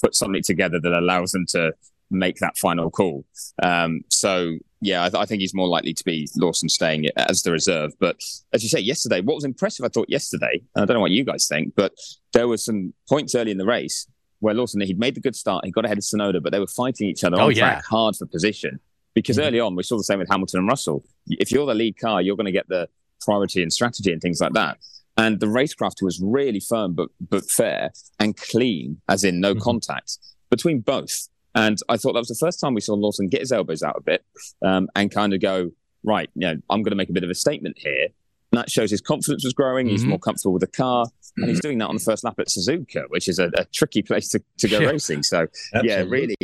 put 0.02 0.14
something 0.14 0.44
together 0.44 0.80
that 0.80 0.94
allows 0.94 1.32
them 1.32 1.46
to 1.50 1.74
make 2.12 2.38
that 2.38 2.58
final 2.58 2.90
call. 2.90 3.26
Um, 3.62 4.02
so 4.10 4.58
yeah, 4.82 5.04
I, 5.04 5.10
th- 5.10 5.22
I, 5.22 5.26
think 5.26 5.42
he's 5.42 5.54
more 5.54 5.68
likely 5.68 5.94
to 5.94 6.04
be 6.04 6.28
Lawson 6.36 6.70
staying 6.70 7.08
as 7.18 7.42
the 7.42 7.52
reserve. 7.52 7.94
But 8.00 8.18
as 8.54 8.62
you 8.62 8.70
say, 8.70 8.80
yesterday, 8.80 9.22
what 9.22 9.36
was 9.36 9.44
impressive, 9.44 9.86
I 9.86 9.90
thought 9.90 10.10
yesterday, 10.10 10.62
I 10.76 10.86
don't 10.86 10.96
know 10.96 11.00
what 11.00 11.12
you 11.12 11.24
guys 11.24 11.48
think, 11.48 11.74
but 11.76 11.94
there 12.34 12.48
were 12.48 12.58
some 12.58 12.94
points 13.10 13.34
early 13.34 13.52
in 13.52 13.58
the 13.58 13.66
race 13.66 14.08
where 14.40 14.54
Lawson 14.54 14.82
he'd 14.82 15.00
made 15.00 15.16
the 15.16 15.22
good 15.22 15.36
start, 15.36 15.66
he 15.66 15.72
got 15.72 15.86
ahead 15.86 15.98
of 15.98 16.04
Tsunoda, 16.04 16.42
but 16.42 16.52
they 16.52 16.60
were 16.60 16.68
fighting 16.68 17.08
each 17.08 17.24
other 17.24 17.38
oh, 17.40 17.46
on 17.46 17.52
yeah. 17.52 17.60
track 17.60 17.86
hard 17.86 18.16
for 18.16 18.26
position. 18.26 18.80
Because 19.14 19.38
mm-hmm. 19.38 19.48
early 19.48 19.60
on, 19.60 19.76
we 19.76 19.84
saw 19.84 19.98
the 19.98 20.04
same 20.04 20.20
with 20.20 20.30
Hamilton 20.30 20.60
and 20.60 20.68
Russell. 20.68 21.04
If 21.28 21.52
you're 21.52 21.66
the 21.66 21.74
lead 21.74 21.98
car, 21.98 22.22
you're 22.22 22.36
going 22.36 22.46
to 22.46 22.52
get 22.52 22.68
the 22.68 22.88
priority 23.22 23.64
and 23.64 23.72
strategy 23.72 24.12
and 24.12 24.22
things 24.22 24.42
like 24.42 24.54
that. 24.54 24.78
And 25.18 25.40
the 25.40 25.46
racecraft 25.46 26.02
was 26.02 26.22
really 26.22 26.60
firm 26.60 26.94
but 26.94 27.10
but 27.30 27.50
fair 27.50 27.92
and 28.20 28.36
clean, 28.36 29.02
as 29.08 29.24
in 29.24 29.40
no 29.40 29.54
mm-hmm. 29.54 29.64
contact 29.64 30.18
between 30.50 30.82
both. 30.82 31.30
And 31.56 31.80
I 31.90 31.98
thought 31.98 32.14
that 32.14 32.20
was 32.20 32.28
the 32.28 32.36
first 32.36 32.60
time 32.60 32.74
we 32.74 32.82
saw 32.82 32.94
Lawson 32.94 33.30
get 33.30 33.40
his 33.40 33.52
elbows 33.52 33.82
out 33.82 33.96
a 33.98 34.02
bit 34.02 34.26
um, 34.62 34.90
and 34.96 35.10
kind 35.10 35.34
of 35.34 35.42
go, 35.42 35.72
right, 36.04 36.30
you 36.36 36.48
know, 36.48 36.58
I'm 36.70 36.84
going 36.84 36.92
to 36.92 36.98
make 36.98 37.10
a 37.10 37.14
bit 37.14 37.24
of 37.24 37.30
a 37.30 37.36
statement 37.36 37.78
here. 37.80 38.10
And 38.52 38.60
that 38.60 38.70
shows 38.70 38.92
his 38.92 39.02
confidence 39.02 39.44
was 39.44 39.54
growing. 39.54 39.88
Mm-hmm. 39.88 39.92
He's 39.92 40.06
more 40.06 40.20
comfortable 40.20 40.54
with 40.54 40.62
the 40.62 40.68
car. 40.68 41.06
Mm-hmm. 41.06 41.42
And 41.42 41.50
he's 41.50 41.60
mm-hmm. 41.60 41.68
doing 41.68 41.78
that 41.80 41.88
on 41.88 41.96
the 41.96 42.02
first 42.04 42.24
lap 42.24 42.36
at 42.40 42.48
Suzuka, 42.48 43.06
which 43.08 43.28
is 43.28 43.40
a, 43.40 43.50
a 43.58 43.66
tricky 43.66 44.02
place 44.02 44.30
to, 44.30 44.44
to 44.60 44.68
go 44.68 44.80
yeah. 44.80 44.90
racing. 44.90 45.24
So, 45.24 45.48
Absolutely. 45.74 45.90
yeah, 45.90 46.04
really, 46.08 46.36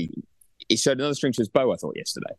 he 0.67 0.77
showed 0.77 0.99
another 0.99 1.13
string 1.13 1.33
to 1.33 1.41
his 1.41 1.49
bow, 1.49 1.73
I 1.73 1.75
thought, 1.75 1.95
yesterday. 1.97 2.33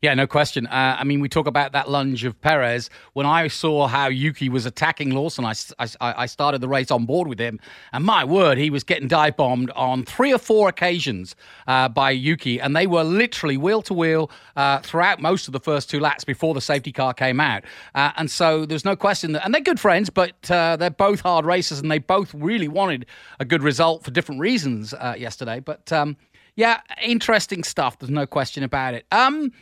Yeah, 0.00 0.14
no 0.14 0.28
question. 0.28 0.68
Uh, 0.68 0.96
I 0.98 1.02
mean, 1.02 1.18
we 1.18 1.28
talk 1.28 1.48
about 1.48 1.72
that 1.72 1.90
lunge 1.90 2.24
of 2.24 2.40
Perez. 2.40 2.88
When 3.14 3.26
I 3.26 3.48
saw 3.48 3.88
how 3.88 4.06
Yuki 4.06 4.48
was 4.48 4.64
attacking 4.64 5.10
Lawson, 5.10 5.44
I, 5.44 5.54
I, 5.80 5.88
I, 6.00 6.26
started 6.26 6.60
the 6.60 6.68
race 6.68 6.92
on 6.92 7.04
board 7.04 7.26
with 7.26 7.40
him. 7.40 7.58
And 7.92 8.04
my 8.04 8.24
word, 8.24 8.58
he 8.58 8.70
was 8.70 8.84
getting 8.84 9.08
dive 9.08 9.36
bombed 9.36 9.70
on 9.72 10.04
three 10.04 10.32
or 10.32 10.38
four 10.38 10.68
occasions 10.68 11.34
uh, 11.66 11.88
by 11.88 12.12
Yuki. 12.12 12.60
And 12.60 12.76
they 12.76 12.86
were 12.86 13.02
literally 13.02 13.56
wheel 13.56 13.82
to 13.82 13.94
wheel 13.94 14.30
uh, 14.54 14.78
throughout 14.80 15.20
most 15.20 15.48
of 15.48 15.52
the 15.52 15.60
first 15.60 15.90
two 15.90 15.98
laps 15.98 16.22
before 16.22 16.54
the 16.54 16.60
safety 16.60 16.92
car 16.92 17.12
came 17.12 17.40
out. 17.40 17.64
Uh, 17.96 18.12
and 18.16 18.30
so 18.30 18.64
there's 18.64 18.84
no 18.84 18.94
question 18.94 19.32
that, 19.32 19.44
and 19.44 19.52
they're 19.52 19.60
good 19.60 19.80
friends, 19.80 20.10
but 20.10 20.48
uh, 20.48 20.76
they're 20.76 20.90
both 20.90 21.20
hard 21.20 21.44
racers 21.44 21.80
and 21.80 21.90
they 21.90 21.98
both 21.98 22.32
really 22.34 22.68
wanted 22.68 23.04
a 23.40 23.44
good 23.44 23.64
result 23.64 24.04
for 24.04 24.12
different 24.12 24.40
reasons 24.40 24.94
yesterday. 25.16 25.58
But 25.58 25.90
um, 25.92 26.16
yeah, 26.58 26.80
interesting 27.02 27.62
stuff. 27.62 28.00
There's 28.00 28.10
no 28.10 28.26
question 28.26 28.64
about 28.64 28.94
it. 28.94 29.06
Um, 29.12 29.52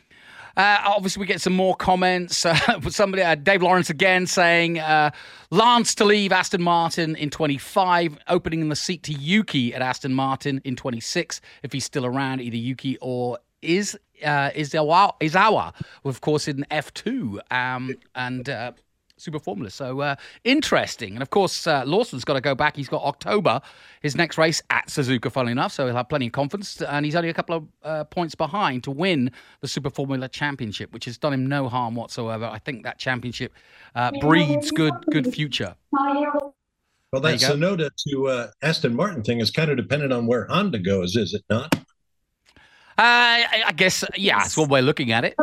uh, 0.57 0.79
obviously, 0.87 1.21
we 1.21 1.27
get 1.27 1.41
some 1.41 1.55
more 1.55 1.77
comments. 1.77 2.47
Uh, 2.47 2.81
somebody, 2.89 3.23
uh, 3.23 3.35
Dave 3.35 3.63
Lawrence 3.63 3.91
again 3.91 4.27
saying 4.27 4.79
uh, 4.79 5.11
Lance 5.51 5.95
to 5.97 6.05
leave 6.05 6.33
Aston 6.33 6.63
Martin 6.63 7.15
in 7.17 7.31
25, 7.31 8.19
opening 8.29 8.69
the 8.69 8.77
seat 8.77 9.03
to 9.05 9.13
Yuki 9.13 9.75
at 9.75 9.83
Aston 9.83 10.15
Martin 10.15 10.61
in 10.65 10.75
26 10.75 11.41
if 11.63 11.73
he's 11.73 11.85
still 11.85 12.07
around, 12.07 12.41
either 12.41 12.57
Yuki 12.57 12.97
or 13.01 13.39
is 13.61 13.99
uh, 14.25 14.51
is 14.55 14.73
Iwasa, 14.73 15.75
of 16.05 16.21
course, 16.21 16.49
in 16.49 16.65
F2. 16.71 17.39
Um, 17.51 17.97
and 18.15 18.49
uh, 18.49 18.73
Super 19.17 19.39
Formula. 19.39 19.71
So 19.71 20.01
uh, 20.01 20.17
interesting. 20.45 21.15
And 21.15 21.23
of 21.23 21.31
course, 21.31 21.67
uh, 21.67 21.85
Lawson's 21.87 22.25
got 22.25 22.35
to 22.35 22.41
go 22.41 22.55
back. 22.55 22.77
He's 22.77 22.89
got 22.89 23.03
October, 23.03 23.61
his 24.03 24.17
next 24.17 24.39
race 24.39 24.63
at 24.71 24.89
Suzuka, 24.89 25.31
funnily 25.31 25.53
enough. 25.53 25.73
So 25.73 25.87
he'll 25.87 25.97
have 25.97 26.09
plenty 26.09 26.27
of 26.27 26.33
confidence. 26.33 26.81
And 26.83 27.05
he's 27.05 27.17
only 27.17 27.29
a 27.29 27.35
couple 27.35 27.57
of 27.57 27.67
uh, 27.83 28.05
points 28.05 28.35
behind 28.35 28.85
to 28.85 28.91
win 28.91 29.31
the 29.61 29.69
Super 29.69 29.91
Formula 29.91 30.29
Championship, 30.29 30.93
which 30.93 31.07
has 31.07 31.19
done 31.19 31.33
him 31.33 31.47
no 31.47 31.69
harm 31.69 31.95
whatsoever. 31.95 32.45
I 32.47 32.59
think 32.59 32.85
that 32.85 32.99
championship 32.99 33.53
uh, 33.95 34.11
breeds 34.21 34.71
good 34.71 34.95
good 35.11 35.33
future. 35.33 35.75
Well, 35.93 37.23
that 37.23 37.39
Tsunoda 37.39 37.91
to 38.09 38.29
uh, 38.29 38.51
Aston 38.63 38.95
Martin 38.95 39.23
thing 39.23 39.41
is 39.41 39.51
kind 39.51 39.71
of 39.71 39.77
dependent 39.77 40.13
on 40.13 40.27
where 40.27 40.47
Honda 40.47 40.79
goes, 40.79 41.17
is 41.17 41.33
it 41.33 41.45
not? 41.49 41.75
Uh, 42.99 43.45
I 43.67 43.73
guess, 43.77 44.05
yeah, 44.17 44.39
that's 44.39 44.57
one 44.57 44.69
way 44.69 44.81
of 44.81 44.87
looking 44.87 45.13
at 45.13 45.25
it. 45.25 45.35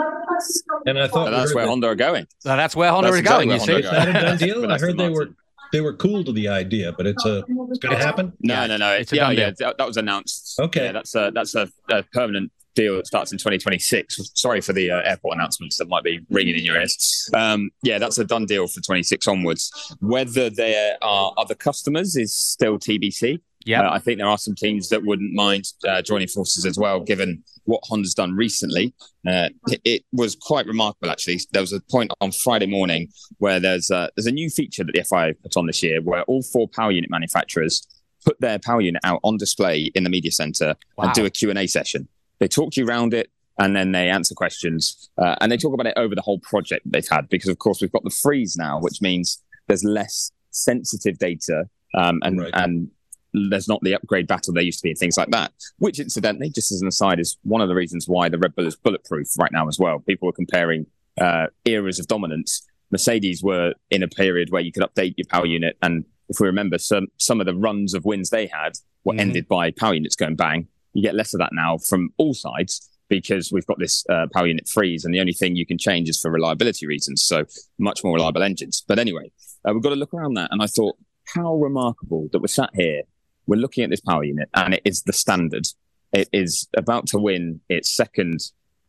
And 0.85 0.97
I 0.97 1.07
thought 1.07 1.29
that's 1.29 1.53
where 1.53 1.65
that, 1.65 1.69
Honda 1.69 1.87
are 1.87 1.95
going. 1.95 2.27
So 2.39 2.49
that's 2.49 2.75
where 2.75 2.91
Honda 2.91 3.11
that's 3.11 3.19
are 3.19 3.23
going. 3.23 3.51
You 3.51 3.59
see, 3.59 3.73
is 3.73 3.85
a 3.85 4.13
done 4.13 4.37
deal? 4.37 4.71
I 4.71 4.79
heard 4.79 4.97
they 4.97 5.09
were 5.09 5.29
they 5.71 5.81
were 5.81 5.93
cool 5.93 6.23
to 6.23 6.31
the 6.31 6.47
idea, 6.47 6.93
but 6.93 7.07
it's 7.07 7.25
a 7.25 7.39
it's 7.39 7.79
going 7.79 7.97
to 7.97 8.03
happen. 8.03 8.33
No, 8.41 8.53
yeah. 8.53 8.67
no, 8.67 8.77
no. 8.77 8.91
It's, 8.93 9.11
yeah, 9.11 9.31
yeah. 9.31 9.51
That, 9.57 9.77
that, 9.77 9.87
was 9.87 9.97
announced. 9.97 10.59
Okay, 10.59 10.85
yeah, 10.85 10.91
that's 10.91 11.15
a 11.15 11.31
that's 11.33 11.55
a, 11.55 11.67
a, 11.89 12.03
permanent 12.13 12.51
deal 12.75 12.95
that 12.95 13.07
starts 13.07 13.31
in 13.31 13.37
2026. 13.37 14.31
Sorry 14.35 14.61
for 14.61 14.73
the 14.73 14.91
uh, 14.91 15.01
airport 15.03 15.35
announcements 15.35 15.77
that 15.77 15.87
might 15.89 16.03
be 16.03 16.19
ringing 16.29 16.55
in 16.55 16.63
your 16.63 16.77
ears. 16.77 17.29
Um, 17.33 17.71
yeah, 17.81 17.97
that's 17.97 18.17
a 18.17 18.25
done 18.25 18.45
deal 18.45 18.67
for 18.67 18.81
26 18.81 19.27
onwards. 19.27 19.95
Whether 19.99 20.49
there 20.49 20.97
are 21.01 21.33
other 21.37 21.55
customers 21.55 22.15
is 22.15 22.35
still 22.35 22.77
TBC. 22.77 23.39
Yeah, 23.65 23.87
uh, 23.87 23.93
I 23.93 23.99
think 23.99 24.17
there 24.17 24.27
are 24.27 24.37
some 24.37 24.55
teams 24.55 24.89
that 24.89 25.03
wouldn't 25.03 25.33
mind 25.33 25.65
uh, 25.87 26.01
joining 26.01 26.27
forces 26.27 26.65
as 26.65 26.77
well, 26.77 26.99
given 26.99 27.43
what 27.65 27.81
Honda's 27.85 28.13
done 28.13 28.35
recently. 28.35 28.93
Uh, 29.25 29.49
it, 29.67 29.81
it, 29.85 30.05
was 30.11 30.35
quite 30.35 30.65
remarkable, 30.65 31.09
actually. 31.09 31.39
There 31.51 31.61
was 31.61 31.71
a 31.71 31.79
point 31.79 32.11
on 32.19 32.31
Friday 32.31 32.65
morning 32.65 33.07
where 33.37 33.59
there's 33.59 33.89
a, 33.89 34.09
there's 34.15 34.27
a 34.27 34.31
new 34.31 34.49
feature 34.49 34.83
that 34.83 34.93
the 34.93 35.03
FIA 35.03 35.33
put 35.41 35.55
on 35.55 35.65
this 35.67 35.81
year, 35.81 36.01
where 36.01 36.23
all 36.23 36.43
four 36.43 36.67
power 36.67 36.91
unit 36.91 37.09
manufacturers 37.09 37.87
put 38.25 38.39
their 38.41 38.59
power 38.59 38.81
unit 38.81 39.01
out 39.03 39.19
on 39.23 39.37
display 39.37 39.91
in 39.95 40.03
the 40.03 40.09
media 40.09 40.31
center 40.31 40.75
wow. 40.97 41.05
and 41.05 41.13
do 41.13 41.25
a 41.25 41.29
Q 41.29 41.49
and 41.49 41.59
A 41.59 41.67
session. 41.67 42.07
They 42.39 42.47
talk 42.47 42.73
to 42.73 42.81
you 42.81 42.87
around 42.87 43.13
it, 43.13 43.29
and 43.59 43.75
then 43.75 43.91
they 43.91 44.09
answer 44.09 44.35
questions, 44.35 45.09
uh, 45.17 45.35
and 45.39 45.51
they 45.51 45.57
talk 45.57 45.73
about 45.73 45.87
it 45.87 45.93
over 45.95 46.15
the 46.15 46.21
whole 46.21 46.39
project 46.39 46.89
they've 46.89 47.07
had. 47.07 47.29
Because 47.29 47.49
of 47.49 47.59
course 47.59 47.81
we've 47.81 47.91
got 47.91 48.03
the 48.03 48.09
freeze 48.09 48.57
now, 48.57 48.79
which 48.79 49.01
means 49.01 49.41
there's 49.67 49.83
less 49.83 50.31
sensitive 50.51 51.17
data 51.17 51.65
um, 51.95 52.19
and 52.23 52.41
right. 52.41 52.51
and 52.53 52.89
there's 53.33 53.67
not 53.67 53.81
the 53.81 53.95
upgrade 53.95 54.27
battle 54.27 54.53
there 54.53 54.63
used 54.63 54.79
to 54.79 54.83
be 54.83 54.91
and 54.91 54.99
things 54.99 55.17
like 55.17 55.29
that. 55.31 55.51
Which, 55.77 55.99
incidentally, 55.99 56.49
just 56.49 56.71
as 56.71 56.81
an 56.81 56.87
aside, 56.87 57.19
is 57.19 57.37
one 57.43 57.61
of 57.61 57.69
the 57.69 57.75
reasons 57.75 58.07
why 58.07 58.29
the 58.29 58.37
Red 58.37 58.55
Bull 58.55 58.67
is 58.67 58.75
bulletproof 58.75 59.27
right 59.37 59.51
now 59.51 59.67
as 59.67 59.79
well. 59.79 59.99
People 59.99 60.27
were 60.27 60.33
comparing 60.33 60.85
uh, 61.19 61.47
eras 61.65 61.99
of 61.99 62.07
dominance. 62.07 62.67
Mercedes 62.91 63.41
were 63.43 63.73
in 63.89 64.03
a 64.03 64.07
period 64.07 64.51
where 64.51 64.61
you 64.61 64.71
could 64.71 64.83
update 64.83 65.15
your 65.17 65.25
power 65.29 65.45
unit, 65.45 65.77
and 65.81 66.05
if 66.29 66.39
we 66.39 66.47
remember, 66.47 66.77
some 66.77 67.07
some 67.17 67.39
of 67.39 67.45
the 67.45 67.55
runs 67.55 67.93
of 67.93 68.05
wins 68.05 68.29
they 68.29 68.47
had 68.47 68.73
were 69.03 69.13
mm-hmm. 69.13 69.19
ended 69.19 69.47
by 69.47 69.71
power 69.71 69.93
units 69.93 70.15
going 70.15 70.35
bang. 70.35 70.67
You 70.93 71.01
get 71.01 71.15
less 71.15 71.33
of 71.33 71.39
that 71.39 71.51
now 71.53 71.77
from 71.77 72.09
all 72.17 72.33
sides 72.33 72.89
because 73.09 73.51
we've 73.51 73.65
got 73.65 73.79
this 73.79 74.05
uh, 74.09 74.27
power 74.33 74.47
unit 74.47 74.67
freeze, 74.67 75.05
and 75.05 75.13
the 75.13 75.19
only 75.19 75.33
thing 75.33 75.55
you 75.55 75.65
can 75.65 75.77
change 75.77 76.07
is 76.07 76.19
for 76.19 76.31
reliability 76.31 76.85
reasons. 76.85 77.23
So 77.23 77.45
much 77.79 78.03
more 78.03 78.13
reliable 78.13 78.43
engines. 78.43 78.83
But 78.87 78.99
anyway, 78.99 79.31
uh, 79.67 79.73
we've 79.73 79.83
got 79.83 79.89
to 79.89 79.95
look 79.95 80.13
around 80.13 80.35
that, 80.35 80.49
and 80.51 80.61
I 80.61 80.67
thought 80.67 80.97
how 81.35 81.55
remarkable 81.55 82.27
that 82.31 82.39
we're 82.39 82.47
sat 82.47 82.69
here 82.73 83.03
we're 83.47 83.59
looking 83.59 83.83
at 83.83 83.89
this 83.89 84.01
power 84.01 84.23
unit 84.23 84.49
and 84.53 84.73
it 84.73 84.81
is 84.85 85.03
the 85.03 85.13
standard. 85.13 85.65
It 86.11 86.29
is 86.31 86.67
about 86.77 87.07
to 87.07 87.17
win 87.17 87.59
its 87.69 87.93
second 87.93 88.39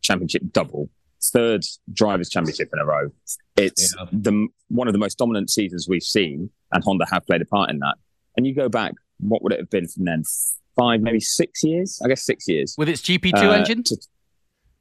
championship 0.03 0.43
double, 0.53 0.91
third 1.23 1.65
drivers 1.93 2.29
championship 2.29 2.71
in 2.73 2.79
a 2.79 2.85
row. 2.85 3.11
It's 3.57 3.95
yeah. 3.99 4.07
the 4.13 4.49
one 4.69 4.89
of 4.89 4.93
the 4.93 4.99
most 4.99 5.19
dominant 5.19 5.51
seasons 5.51 5.89
we've 5.89 6.03
seen, 6.03 6.51
and 6.73 6.85
Honda 6.85 7.07
have 7.11 7.27
played 7.27 7.41
a 7.41 7.47
part 7.47 7.71
in 7.71 7.79
that. 7.79 7.97
And 8.37 8.47
you 8.47 8.55
go 8.55 8.69
back, 8.69 8.93
what 9.19 9.43
would 9.43 9.53
it 9.53 9.61
have 9.61 9.71
been 9.71 9.89
from 9.89 10.05
then? 10.05 10.25
Five, 10.77 11.01
maybe 11.01 11.21
six 11.21 11.63
years? 11.63 12.01
I 12.05 12.09
guess 12.09 12.25
six 12.25 12.49
years. 12.49 12.75
With 12.77 12.89
its 12.89 13.01
GP2 13.03 13.35
uh, 13.35 13.51
engine? 13.53 13.85
To, 13.85 13.97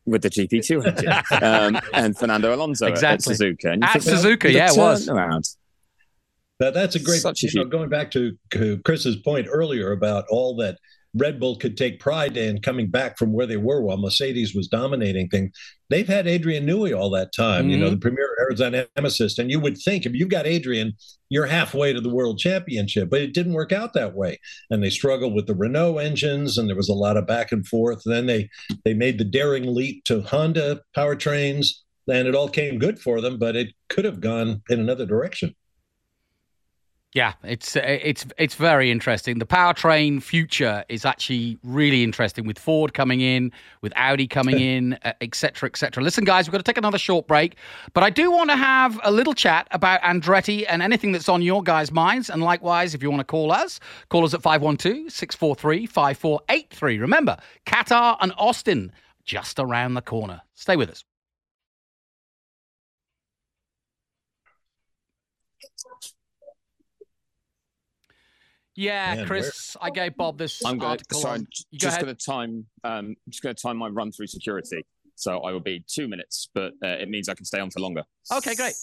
with 0.05 0.23
the 0.23 0.29
GP2 0.29 0.85
engine 0.85 1.41
um, 1.43 1.81
and 1.93 2.17
Fernando 2.17 2.53
Alonso 2.53 2.87
exactly. 2.87 3.33
at 3.33 3.39
Suzuka. 3.39 3.73
And 3.73 3.83
at 3.83 4.01
Suzuka, 4.01 4.51
yeah, 4.51 4.71
it 4.71 4.77
was. 4.77 5.07
Around. 5.07 5.45
That, 6.63 6.73
that's 6.73 6.95
a 6.95 6.99
great. 6.99 7.21
Such 7.21 7.43
a 7.43 7.47
you 7.47 7.59
know, 7.59 7.65
going 7.65 7.89
back 7.89 8.11
to 8.11 8.37
Chris's 8.85 9.17
point 9.17 9.47
earlier 9.49 9.91
about 9.91 10.25
all 10.29 10.55
that 10.57 10.77
Red 11.13 11.39
Bull 11.39 11.57
could 11.57 11.75
take 11.75 11.99
pride 11.99 12.37
in 12.37 12.61
coming 12.61 12.89
back 12.89 13.17
from 13.17 13.33
where 13.33 13.45
they 13.45 13.57
were 13.57 13.81
while 13.81 13.97
Mercedes 13.97 14.55
was 14.55 14.67
dominating 14.67 15.27
things. 15.27 15.51
They've 15.89 16.07
had 16.07 16.25
Adrian 16.25 16.65
Newey 16.65 16.97
all 16.97 17.09
that 17.11 17.33
time, 17.35 17.63
mm-hmm. 17.63 17.69
you 17.69 17.77
know, 17.77 17.85
mm-hmm. 17.87 17.95
the 17.95 17.99
premier 17.99 18.29
aerodynamicist. 18.41 19.37
And 19.37 19.51
you 19.51 19.59
would 19.59 19.77
think 19.77 20.05
if 20.05 20.13
you've 20.13 20.29
got 20.29 20.47
Adrian, 20.47 20.93
you're 21.29 21.45
halfway 21.45 21.91
to 21.93 22.01
the 22.01 22.13
world 22.13 22.39
championship, 22.39 23.09
but 23.09 23.21
it 23.21 23.33
didn't 23.33 23.53
work 23.53 23.71
out 23.71 23.93
that 23.93 24.15
way. 24.15 24.39
And 24.69 24.81
they 24.81 24.89
struggled 24.89 25.35
with 25.35 25.47
the 25.47 25.55
Renault 25.55 25.97
engines, 25.97 26.57
and 26.57 26.69
there 26.69 26.75
was 26.77 26.89
a 26.89 26.93
lot 26.93 27.17
of 27.17 27.27
back 27.27 27.51
and 27.51 27.67
forth. 27.67 28.03
And 28.05 28.15
then 28.15 28.25
they 28.25 28.49
they 28.85 28.93
made 28.93 29.17
the 29.17 29.25
daring 29.25 29.73
leap 29.73 30.05
to 30.05 30.21
Honda 30.21 30.81
powertrains, 30.95 31.67
and 32.07 32.27
it 32.27 32.35
all 32.35 32.49
came 32.49 32.79
good 32.79 32.99
for 32.99 33.21
them, 33.21 33.37
but 33.37 33.55
it 33.55 33.73
could 33.89 34.05
have 34.05 34.21
gone 34.21 34.63
in 34.69 34.79
another 34.79 35.05
direction. 35.05 35.53
Yeah, 37.13 37.33
it's 37.43 37.75
uh, 37.75 37.81
it's 37.83 38.25
it's 38.39 38.55
very 38.55 38.89
interesting. 38.89 39.37
The 39.37 39.45
powertrain 39.45 40.19
future 40.21 40.83
is 40.89 41.05
actually 41.05 41.59
really 41.63 42.03
interesting 42.03 42.47
with 42.47 42.57
Ford 42.57 42.95
coming 42.95 43.21
in, 43.21 43.51
with 43.81 43.93
Audi 43.95 44.25
coming 44.27 44.59
in, 44.59 44.97
etc., 45.21 45.69
etc. 45.69 46.03
Listen, 46.03 46.23
guys, 46.23 46.47
we've 46.47 46.53
got 46.53 46.57
to 46.57 46.63
take 46.63 46.79
another 46.79 46.97
short 46.97 47.27
break, 47.27 47.55
but 47.93 48.03
I 48.03 48.09
do 48.09 48.31
want 48.31 48.49
to 48.49 48.55
have 48.55 48.99
a 49.03 49.11
little 49.11 49.35
chat 49.35 49.67
about 49.69 50.01
Andretti 50.01 50.65
and 50.67 50.81
anything 50.81 51.11
that's 51.11 51.29
on 51.29 51.43
your 51.43 51.61
guys' 51.61 51.91
minds. 51.91 52.31
And 52.31 52.41
likewise, 52.41 52.95
if 52.95 53.03
you 53.03 53.11
want 53.11 53.19
to 53.19 53.25
call 53.25 53.51
us, 53.51 53.79
call 54.09 54.25
us 54.25 54.33
at 54.33 54.41
512-643-5483. 54.41 56.99
Remember, 56.99 57.37
Qatar 57.67 58.17
and 58.21 58.33
Austin 58.39 58.91
just 59.23 59.59
around 59.59 59.93
the 59.93 60.01
corner. 60.01 60.41
Stay 60.55 60.75
with 60.75 60.89
us. 60.89 61.03
Yeah, 68.75 69.15
Man, 69.15 69.27
Chris, 69.27 69.75
where? 69.79 69.87
I 69.91 69.93
gave 69.93 70.17
Bob 70.17 70.37
this 70.37 70.65
I'm 70.65 70.77
gonna, 70.79 70.91
article. 70.91 71.19
Sorry, 71.19 71.39
on. 71.39 71.47
just 71.73 72.01
going 72.01 72.15
to 72.15 72.25
time. 72.25 72.65
Um, 72.83 73.15
just 73.29 73.43
going 73.43 73.55
to 73.55 73.61
time 73.61 73.77
my 73.77 73.87
run 73.87 74.11
through 74.11 74.27
security. 74.27 74.83
So 75.15 75.39
I 75.41 75.51
will 75.51 75.59
be 75.59 75.83
two 75.87 76.07
minutes, 76.07 76.49
but 76.55 76.73
uh, 76.83 76.87
it 76.87 77.07
means 77.07 77.29
I 77.29 77.35
can 77.35 77.45
stay 77.45 77.59
on 77.59 77.69
for 77.69 77.79
longer. 77.81 78.03
Okay, 78.31 78.55
great. 78.55 78.73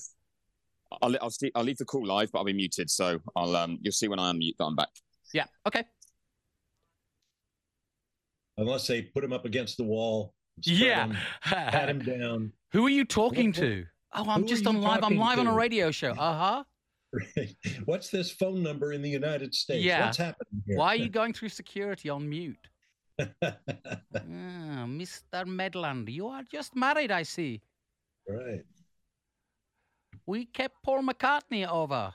I'll 1.02 1.14
I'll, 1.20 1.30
st- 1.30 1.52
I'll 1.56 1.64
leave 1.64 1.78
the 1.78 1.84
call 1.84 2.06
live, 2.06 2.30
but 2.32 2.38
I'll 2.38 2.44
be 2.44 2.52
muted. 2.52 2.88
So 2.88 3.18
I'll 3.34 3.54
um 3.56 3.78
you'll 3.80 3.92
see 3.92 4.06
when 4.08 4.18
I 4.20 4.32
unmute 4.32 4.56
that 4.58 4.64
I'm 4.64 4.76
back. 4.76 4.88
Yeah. 5.34 5.46
Okay. 5.66 5.82
Unless 8.58 8.86
they 8.86 9.02
put 9.02 9.24
him 9.24 9.32
up 9.32 9.44
against 9.44 9.76
the 9.76 9.84
wall, 9.84 10.34
Yeah. 10.62 11.06
him, 11.06 11.16
pat 11.42 11.88
him 11.88 11.98
down. 12.00 12.52
Who 12.72 12.86
are 12.86 12.90
you 12.90 13.04
talking 13.04 13.48
What- 13.48 13.56
what- 13.58 13.62
to? 13.66 13.86
Oh, 14.12 14.24
I'm 14.28 14.42
who 14.42 14.48
just 14.48 14.66
on 14.66 14.80
live. 14.80 14.96
I'm 14.96 15.00
talking 15.02 15.18
live 15.18 15.38
on 15.38 15.46
a 15.46 15.54
radio 15.54 15.92
show. 15.92 16.10
Uh 16.10 16.14
huh. 16.38 16.64
What's 17.84 18.10
this 18.10 18.30
phone 18.30 18.62
number 18.62 18.92
in 18.92 19.02
the 19.02 19.08
United 19.08 19.54
States? 19.54 19.84
Yeah. 19.84 20.06
What's 20.06 20.18
happening 20.18 20.62
here? 20.66 20.76
Why 20.76 20.88
are 20.88 20.96
you 20.96 21.08
going 21.20 21.32
through 21.32 21.48
security 21.48 22.08
on 22.08 22.28
mute? 22.28 22.68
Ah, 23.20 24.86
Mr. 24.86 25.44
Medland, 25.44 26.10
you 26.10 26.28
are 26.28 26.42
just 26.42 26.74
married, 26.74 27.10
I 27.10 27.22
see. 27.22 27.60
right. 28.28 28.64
We 30.26 30.44
kept 30.46 30.82
Paul 30.82 31.02
McCartney 31.02 31.66
over 31.66 32.14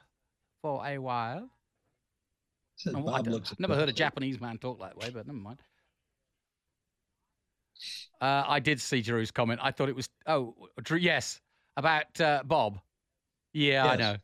for 0.61 0.85
a 0.85 0.97
while. 0.97 1.49
Oh, 2.87 3.01
Bob 3.01 3.27
looks 3.27 3.53
never 3.59 3.75
heard 3.75 3.89
a 3.89 3.93
Japanese 3.93 4.39
man 4.39 4.57
talk 4.57 4.79
that 4.79 4.97
way, 4.97 5.09
but 5.09 5.27
never 5.27 5.37
mind. 5.37 5.59
Uh, 8.21 8.43
I 8.47 8.59
did 8.59 8.79
see 8.79 9.01
Drew's 9.01 9.31
comment. 9.31 9.59
I 9.61 9.71
thought 9.71 9.89
it 9.89 9.95
was 9.95 10.09
oh, 10.27 10.55
Drew. 10.81 10.97
Yes, 10.97 11.41
about 11.77 12.19
uh, 12.21 12.43
Bob. 12.45 12.79
Yeah, 13.53 13.85
I 13.85 13.95
know. 13.95 14.17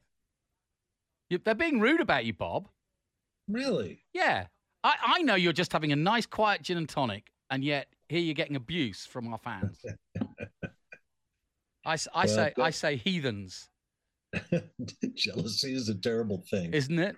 They're 1.39 1.55
being 1.55 1.79
rude 1.79 2.01
about 2.01 2.25
you, 2.25 2.33
Bob. 2.33 2.67
Really? 3.47 4.03
Yeah, 4.13 4.47
I, 4.83 4.95
I 5.03 5.21
know 5.21 5.35
you're 5.35 5.53
just 5.53 5.71
having 5.73 5.91
a 5.91 5.95
nice, 5.95 6.25
quiet 6.25 6.61
gin 6.61 6.77
and 6.77 6.87
tonic, 6.89 7.31
and 7.49 7.63
yet 7.63 7.87
here 8.09 8.19
you're 8.19 8.33
getting 8.33 8.55
abuse 8.55 9.05
from 9.05 9.27
our 9.31 9.37
fans. 9.37 9.79
I, 11.85 11.93
I 11.93 11.97
Well, 12.15 12.27
say 12.27 12.53
I 12.57 12.69
say 12.69 12.95
heathens, 12.95 13.69
Jealousy 15.15 15.73
is 15.73 15.89
a 15.89 15.95
terrible 15.95 16.43
thing. 16.49 16.73
isn't 16.73 16.99
it? 16.99 17.15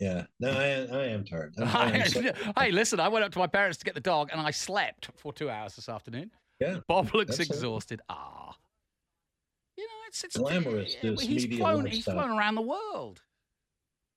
yeah. 0.00 0.24
No, 0.40 0.50
I, 0.50 0.86
I 0.96 1.04
am 1.06 1.24
tired. 1.24 1.54
I'm- 1.58 1.68
I 2.00 2.04
so- 2.06 2.22
hey, 2.58 2.70
listen, 2.70 3.00
I 3.00 3.08
went 3.08 3.24
up 3.24 3.32
to 3.32 3.38
my 3.38 3.46
parents 3.48 3.78
to 3.78 3.84
get 3.84 3.94
the 3.94 4.00
dog, 4.00 4.30
and 4.32 4.40
I 4.40 4.50
slept 4.52 5.10
for 5.16 5.32
two 5.32 5.50
hours 5.50 5.74
this 5.76 5.88
afternoon. 5.88 6.30
Yeah, 6.60 6.78
Bob 6.86 7.12
looks 7.14 7.40
exhausted. 7.40 8.00
Ah, 8.08 8.54
it's 10.12 10.24
it's 10.24 10.36
Glamorous, 10.36 10.94
yeah, 11.02 11.10
this 11.12 11.20
he's 11.22 11.46
flown. 11.56 11.86
He's 11.86 12.04
flown 12.04 12.30
around 12.30 12.54
the 12.56 12.62
world. 12.62 13.22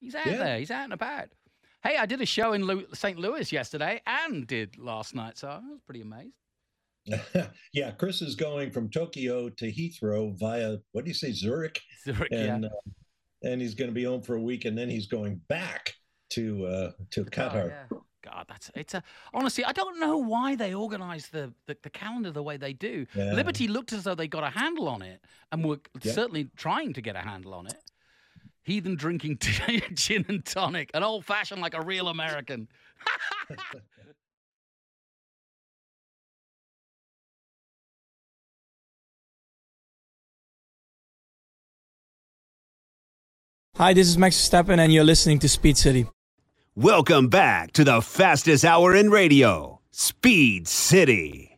He's 0.02 0.14
out 0.14 0.26
Yeah. 0.26 0.38
there. 0.38 0.60
He's 0.60 0.70
out 0.72 0.84
and 0.84 0.94
about. 0.94 1.30
Hey, 1.84 1.96
I 1.98 2.06
did 2.06 2.20
a 2.20 2.26
show 2.26 2.54
in 2.54 2.64
Lu- 2.66 2.88
St. 2.94 3.18
Louis 3.18 3.52
yesterday, 3.52 4.02
and 4.06 4.46
did 4.46 4.78
last 4.78 5.16
night, 5.16 5.38
so 5.38 5.48
I 5.48 5.60
was 5.60 5.80
pretty 5.86 6.02
amazed. 6.02 6.34
yeah, 7.74 7.92
Chris 7.92 8.22
is 8.22 8.36
going 8.36 8.72
from 8.72 8.90
Tokyo 8.90 9.50
to 9.50 9.72
Heathrow 9.72 10.38
via 10.38 10.78
what 10.92 11.06
do 11.06 11.10
you 11.10 11.14
say, 11.14 11.32
Zurich, 11.32 11.80
Zurich, 12.04 12.30
yeah. 12.32 12.56
and 12.56 12.66
uh, 12.66 12.70
and 13.44 13.62
he's 13.62 13.76
going 13.76 13.90
to 13.90 13.94
be 13.96 14.04
home 14.04 14.22
for 14.24 14.36
a 14.36 14.42
week, 14.42 14.66
and 14.66 14.78
then 14.78 14.90
he's 14.90 15.06
going 15.08 15.40
back 15.48 15.94
to 16.32 16.66
uh, 16.66 16.92
to 17.12 17.22
Oh, 17.22 17.26
Qatar. 17.26 17.70
yeah. 17.92 17.98
God, 18.26 18.46
that's 18.50 18.72
it's 18.74 18.94
a 18.96 19.04
honestly. 19.34 19.64
I 19.64 19.72
don't 19.72 20.00
know 20.00 20.18
why 20.18 20.56
they 20.56 20.74
organise 20.74 21.28
the, 21.28 21.54
the 21.68 21.78
the 21.84 21.90
calendar 21.92 22.32
the 22.32 22.42
way 22.44 22.58
they 22.58 22.74
do. 22.74 23.06
Yeah. 23.16 23.34
Liberty 23.34 23.68
looked 23.68 23.94
as 23.94 24.04
though 24.04 24.16
they 24.16 24.28
got 24.28 24.44
a 24.44 24.50
handle 24.50 24.88
on 24.88 25.02
it, 25.04 25.22
and 25.52 25.64
were 25.64 25.80
Yeah. 26.02 26.14
certainly 26.14 26.50
trying 26.58 26.94
to 26.94 27.02
get 27.02 27.16
a 27.16 27.20
handle 27.20 27.54
on 27.54 27.68
it. 27.68 27.78
Heathen 28.64 28.96
drinking 28.96 29.38
gin 29.94 30.26
and 30.28 30.44
tonic, 30.44 30.90
an 30.96 31.04
old 31.04 31.24
fashioned 31.24 31.62
like 31.62 31.76
a 31.76 31.82
real 31.82 32.08
American. 32.08 32.68
Hi, 43.78 43.94
this 43.94 44.08
is 44.08 44.18
Max 44.18 44.36
Verstappen, 44.38 44.80
and 44.80 44.94
you're 44.94 45.04
listening 45.04 45.38
to 45.40 45.50
Speed 45.50 45.78
City. 45.78 46.08
Welcome 46.78 47.30
back 47.30 47.72
to 47.72 47.86
the 47.86 48.02
fastest 48.02 48.66
hour 48.66 48.94
in 48.94 49.10
radio, 49.10 49.80
Speed 49.92 50.68
City. 50.68 51.55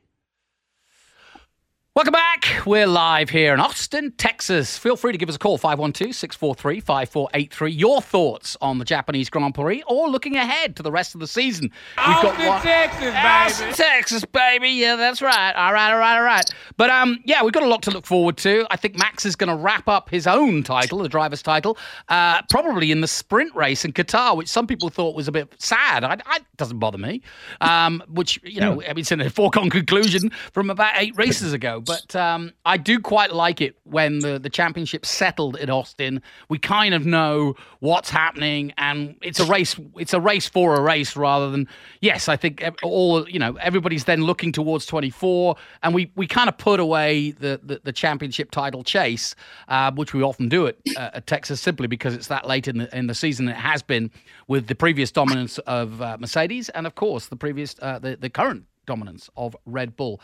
Welcome 1.97 2.11
back. 2.11 2.61
We're 2.63 2.85
live 2.85 3.31
here 3.31 3.55
in 3.55 3.59
Austin, 3.59 4.11
Texas. 4.19 4.77
Feel 4.77 4.95
free 4.95 5.13
to 5.13 5.17
give 5.17 5.29
us 5.29 5.35
a 5.35 5.39
call, 5.39 5.57
512 5.57 6.13
643 6.13 6.79
5483. 6.79 7.71
Your 7.71 8.03
thoughts 8.03 8.55
on 8.61 8.77
the 8.77 8.85
Japanese 8.85 9.31
Grand 9.31 9.55
Prix 9.55 9.81
or 9.87 10.07
looking 10.07 10.35
ahead 10.35 10.75
to 10.75 10.83
the 10.83 10.91
rest 10.91 11.15
of 11.15 11.21
the 11.21 11.27
season. 11.27 11.71
We've 11.97 12.17
Austin, 12.17 12.35
Texas, 12.61 13.15
Austin, 13.15 13.65
baby. 13.65 13.75
Texas, 13.75 14.25
baby. 14.25 14.69
Yeah, 14.69 14.95
that's 14.95 15.23
right. 15.23 15.53
All 15.53 15.73
right, 15.73 15.91
all 15.91 15.97
right, 15.97 16.17
all 16.17 16.23
right. 16.23 16.45
But 16.77 16.91
um, 16.91 17.17
yeah, 17.25 17.41
we've 17.41 17.51
got 17.51 17.63
a 17.63 17.67
lot 17.67 17.81
to 17.81 17.89
look 17.89 18.05
forward 18.05 18.37
to. 18.37 18.67
I 18.69 18.75
think 18.75 18.95
Max 18.95 19.25
is 19.25 19.35
going 19.35 19.49
to 19.49 19.55
wrap 19.55 19.87
up 19.87 20.07
his 20.07 20.27
own 20.27 20.61
title, 20.61 20.99
the 20.99 21.09
driver's 21.09 21.41
title, 21.41 21.79
uh, 22.09 22.43
probably 22.51 22.91
in 22.91 23.01
the 23.01 23.07
sprint 23.07 23.55
race 23.55 23.83
in 23.83 23.91
Qatar, 23.91 24.37
which 24.37 24.49
some 24.49 24.67
people 24.67 24.89
thought 24.89 25.15
was 25.15 25.27
a 25.27 25.31
bit 25.31 25.51
sad. 25.57 26.03
I, 26.03 26.19
I 26.27 26.41
doesn't 26.57 26.77
bother 26.77 26.99
me. 26.99 27.23
Um, 27.59 28.03
which 28.07 28.39
you 28.43 28.61
know, 28.61 28.83
I 28.83 28.89
mean, 28.89 28.99
it's 28.99 29.11
in 29.11 29.19
a 29.19 29.31
foregone 29.31 29.71
conclusion 29.71 30.29
from 30.53 30.69
about 30.69 30.93
eight 30.97 31.17
races 31.17 31.53
ago. 31.53 31.81
But 31.87 32.15
um, 32.15 32.53
I 32.65 32.77
do 32.77 32.99
quite 32.99 33.33
like 33.33 33.61
it 33.61 33.77
when 33.83 34.19
the 34.19 34.39
the 34.39 34.49
championship 34.49 35.05
settled 35.05 35.57
in 35.57 35.69
Austin. 35.69 36.21
We 36.49 36.59
kind 36.59 36.93
of 36.93 37.05
know 37.05 37.55
what's 37.79 38.09
happening, 38.09 38.73
and 38.77 39.15
it's 39.21 39.39
a 39.39 39.45
race. 39.45 39.75
It's 39.95 40.13
a 40.13 40.19
race 40.19 40.47
for 40.47 40.75
a 40.75 40.81
race 40.81 41.15
rather 41.15 41.49
than 41.49 41.67
yes. 42.01 42.27
I 42.27 42.35
think 42.35 42.63
all 42.83 43.27
you 43.29 43.39
know, 43.39 43.55
everybody's 43.55 44.05
then 44.05 44.23
looking 44.23 44.51
towards 44.51 44.85
24, 44.85 45.55
and 45.83 45.93
we 45.93 46.11
we 46.15 46.27
kind 46.27 46.49
of 46.49 46.57
put 46.57 46.79
away 46.79 47.31
the 47.31 47.59
the, 47.63 47.81
the 47.83 47.93
championship 47.93 48.51
title 48.51 48.83
chase, 48.83 49.35
uh, 49.67 49.91
which 49.91 50.13
we 50.13 50.21
often 50.21 50.49
do 50.49 50.67
at, 50.67 50.75
uh, 50.95 51.11
at 51.13 51.27
Texas 51.27 51.61
simply 51.61 51.87
because 51.87 52.13
it's 52.13 52.27
that 52.27 52.47
late 52.47 52.67
in 52.67 52.77
the 52.77 52.97
in 52.97 53.07
the 53.07 53.15
season. 53.15 53.47
It 53.47 53.55
has 53.55 53.81
been 53.81 54.11
with 54.47 54.67
the 54.67 54.75
previous 54.75 55.11
dominance 55.11 55.57
of 55.59 56.01
uh, 56.01 56.17
Mercedes, 56.19 56.69
and 56.69 56.85
of 56.85 56.95
course 56.95 57.27
the 57.27 57.35
previous 57.35 57.75
uh, 57.81 57.99
the 57.99 58.15
the 58.15 58.29
current 58.29 58.65
dominance 58.85 59.29
of 59.37 59.55
Red 59.65 59.95
Bull. 59.95 60.19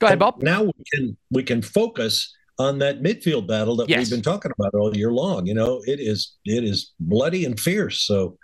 Go 0.00 0.06
ahead, 0.06 0.18
Bob. 0.18 0.42
Now 0.42 0.64
we 0.64 0.72
can 0.92 1.16
we 1.30 1.42
can 1.42 1.62
focus 1.62 2.34
on 2.58 2.78
that 2.78 3.02
midfield 3.02 3.46
battle 3.46 3.76
that 3.76 3.88
Yes. 3.88 3.98
we've 3.98 4.10
been 4.10 4.22
talking 4.22 4.52
about 4.58 4.74
all 4.74 4.96
year 4.96 5.12
long. 5.12 5.46
You 5.46 5.54
know, 5.54 5.82
it 5.86 6.00
is 6.00 6.34
it 6.44 6.64
is 6.64 6.92
bloody 7.00 7.44
and 7.44 7.58
fierce. 7.58 8.00
So 8.00 8.38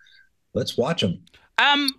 let's 0.55 0.77
watch 0.77 1.01
them. 1.03 1.23
Um, 1.59 1.91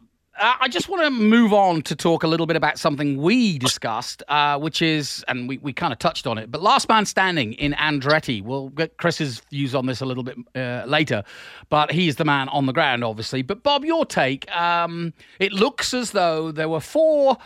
I 0.44 0.70
just 0.70 0.90
want 0.90 1.04
to 1.04 1.12
move 1.12 1.54
on 1.54 1.84
to 1.84 1.96
talk 1.96 2.24
a 2.24 2.28
little 2.28 2.48
bit 2.48 2.56
about 2.56 2.80
something 2.80 3.22
we 3.22 3.60
discussed, 3.60 4.24
uh, 4.28 4.58
which 4.58 4.82
is, 4.82 5.24
and 5.28 5.48
we, 5.48 5.60
we 5.60 5.72
kind 5.72 5.94
of 5.94 6.00
touched 6.00 6.26
on 6.26 6.40
it, 6.40 6.50
but 6.50 6.64
last 6.64 6.90
man 6.90 7.06
standing 7.06 7.54
in 7.54 7.74
Andretti. 7.74 8.42
We'll 8.42 8.70
get 8.70 8.98
Chris's 8.98 9.42
views 9.52 9.76
on 9.76 9.86
this 9.86 10.02
a 10.02 10.06
little 10.06 10.24
bit 10.24 10.38
uh, 10.56 10.86
later, 10.88 11.24
but 11.70 11.92
he's 11.92 12.16
the 12.16 12.26
man 12.26 12.50
on 12.50 12.66
the 12.66 12.74
ground, 12.74 13.04
obviously. 13.04 13.44
But 13.44 13.62
Bob, 13.62 13.86
your 13.86 14.04
take. 14.04 14.50
Um, 14.56 15.14
it 15.40 15.52
looks 15.54 15.94
as 15.94 16.10
though 16.12 16.52
there 16.52 16.70
were 16.70 16.80
four 16.82 17.38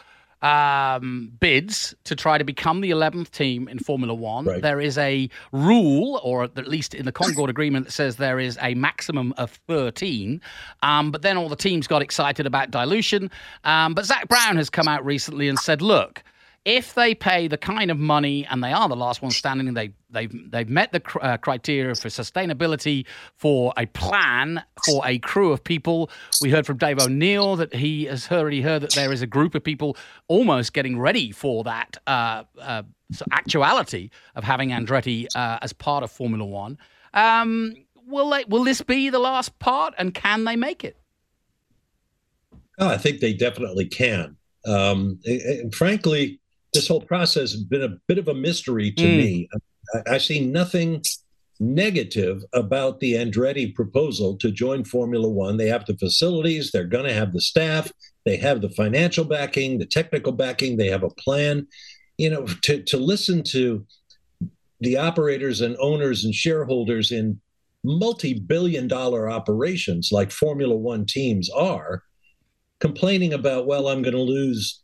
um, 0.45 1.31
bids 1.39 1.95
to 2.03 2.15
try 2.15 2.38
to 2.38 2.43
become 2.43 2.81
the 2.81 2.91
11th 2.91 3.31
team 3.31 3.67
in 3.67 3.79
Formula 3.79 4.13
One. 4.13 4.45
Right. 4.45 4.62
There 4.62 4.79
is 4.79 4.95
a 4.99 5.27
rule, 5.51 6.21
or 6.23 6.43
at 6.43 6.67
least 6.67 6.93
in 6.93 7.05
the 7.05 7.12
Concord 7.12 7.49
Agreement, 7.49 7.88
that 7.88 7.91
says 7.91 8.17
there 8.17 8.39
is 8.39 8.55
a 8.62 8.75
maximum 8.75 9.34
of 9.38 9.49
13. 9.67 10.39
Um, 10.84 11.10
but 11.10 11.23
then 11.23 11.36
all 11.36 11.49
the 11.49 11.55
teams 11.55 11.88
got 11.88 12.03
excited 12.03 12.45
about 12.45 12.69
dilution. 12.69 13.31
Um, 13.63 13.95
but 13.95 14.05
Zak 14.05 14.27
Brown 14.27 14.58
has 14.58 14.69
come 14.69 14.88
out 14.88 15.03
recently 15.03 15.49
and 15.49 15.58
said, 15.58 15.81
look, 15.81 16.23
if 16.65 16.95
they 16.95 17.13
pay 17.13 17.47
the 17.47 17.58
kind 17.58 17.91
of 17.91 17.99
money, 17.99 18.45
and 18.49 18.63
they 18.63 18.73
are 18.73 18.89
the 18.89 18.95
last 18.95 19.21
one 19.21 19.32
standing, 19.32 19.73
they 19.75 19.91
they've 20.10 20.51
they've 20.51 20.67
met 20.67 20.91
the 20.91 20.99
cr- 20.99 21.19
uh, 21.21 21.38
criteria 21.38 21.93
for 21.93 22.10
sustainability, 22.10 23.06
for 23.36 23.71
a 23.78 23.86
plan, 23.86 24.63
for 24.84 25.06
a 25.06 25.19
crew 25.19 25.51
of 25.51 25.63
people. 25.63 26.10
We 26.41 26.49
heard 26.49 26.65
from 26.65 26.78
Dave 26.78 26.99
O'Neill 26.99 27.56
that 27.58 27.73
he 27.73 28.06
has 28.06 28.32
already 28.32 28.62
heard 28.62 28.82
that 28.82 28.93
there 28.93 29.13
is 29.13 29.21
a 29.21 29.28
group 29.28 29.54
of 29.54 29.63
people 29.63 29.95
almost 30.28 30.73
getting 30.73 30.99
ready 30.99 31.32
for 31.32 31.63
that 31.65 31.97
uh, 32.08 32.43
uh, 32.60 32.82
actuality 33.32 34.10
of 34.36 34.43
having 34.43 34.69
Andretti 34.69 35.28
uh, 35.36 35.60
as 35.62 35.71
part 35.71 36.04
of 36.04 36.12
Formula 36.12 36.43
One. 36.43 36.80
Um, 37.13 37.75
will 38.08 38.32
they, 38.32 38.43
will 38.45 38.63
this 38.63 38.82
be 38.82 39.10
the 39.10 39.19
last 39.19 39.58
part, 39.60 39.93
and 39.99 40.15
can 40.15 40.45
they 40.45 40.56
make 40.56 40.84
it? 40.84 40.97
Oh, 42.80 42.89
I 42.89 42.97
think 42.97 43.19
they 43.19 43.34
definitely 43.34 43.86
can. 43.86 44.36
Um, 44.65 45.19
and 45.25 45.73
frankly, 45.73 46.39
this 46.75 46.88
whole 46.88 47.01
process 47.01 47.51
has 47.51 47.63
been 47.63 47.83
a 47.83 47.97
bit 48.07 48.17
of 48.17 48.27
a 48.27 48.33
mystery 48.33 48.91
to 48.91 49.03
Mm. 49.05 49.17
me. 49.17 49.49
I, 49.93 50.15
I 50.15 50.17
see 50.17 50.45
nothing 50.45 51.01
negative 51.59 52.43
about 52.53 52.99
the 52.99 53.13
Andretti 53.13 53.73
proposal 53.73 54.38
to 54.38 54.51
join 54.51 54.83
Formula 54.83 55.27
One. 55.29 55.57
They 55.57 55.67
have 55.69 55.85
the 55.85 55.97
facilities, 55.97 56.71
they're 56.71 56.83
going 56.83 57.05
to 57.05 57.13
have 57.13 57.32
the 57.34 57.41
staff, 57.41 57.91
they 58.26 58.38
have 58.38 58.61
the 58.61 58.69
financial 58.69 59.23
backing, 59.23 59.78
the 59.80 59.86
technical 59.86 60.32
backing, 60.34 60.78
they 60.78 60.89
have 60.89 61.03
a 61.03 61.09
plan. 61.09 61.67
You 62.17 62.30
know, 62.30 62.45
to, 62.63 62.82
to 62.84 62.97
listen 62.97 63.43
to 63.43 63.86
the 64.82 64.97
operators 64.97 65.61
and 65.61 65.76
owners 65.80 66.23
and 66.26 66.34
shareholders 66.34 67.11
in 67.11 67.39
multi 67.84 68.34
billion 68.34 68.88
dollar 68.88 69.30
operations 69.30 70.09
like 70.11 70.32
Formula 70.32 70.76
One 70.76 71.05
teams 71.05 71.49
are 71.49 72.03
complaining 72.80 73.34
about, 73.34 73.67
well, 73.67 73.88
I'm 73.88 74.01
going 74.01 74.15
to 74.15 74.21
lose 74.21 74.82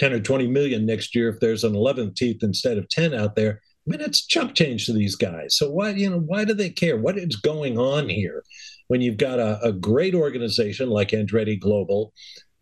10 0.00 0.14
or 0.14 0.20
20 0.20 0.48
million 0.48 0.86
next 0.86 1.14
year 1.14 1.28
if 1.28 1.38
there's 1.40 1.62
an 1.62 1.74
11th 1.74 2.16
teeth 2.16 2.42
instead 2.42 2.78
of 2.78 2.88
10 2.88 3.14
out 3.14 3.36
there. 3.36 3.60
I 3.86 3.90
mean, 3.90 4.00
it's 4.00 4.26
chump 4.26 4.54
change 4.54 4.86
to 4.86 4.94
these 4.94 5.14
guys. 5.14 5.56
So 5.56 5.70
why, 5.70 5.90
you 5.90 6.08
know, 6.08 6.20
why 6.20 6.44
do 6.44 6.54
they 6.54 6.70
care? 6.70 6.96
What 6.96 7.18
is 7.18 7.36
going 7.36 7.78
on 7.78 8.08
here 8.08 8.42
when 8.88 9.02
you've 9.02 9.18
got 9.18 9.38
a, 9.38 9.60
a 9.62 9.72
great 9.72 10.14
organization 10.14 10.88
like 10.88 11.10
Andretti 11.10 11.60
Global 11.60 12.14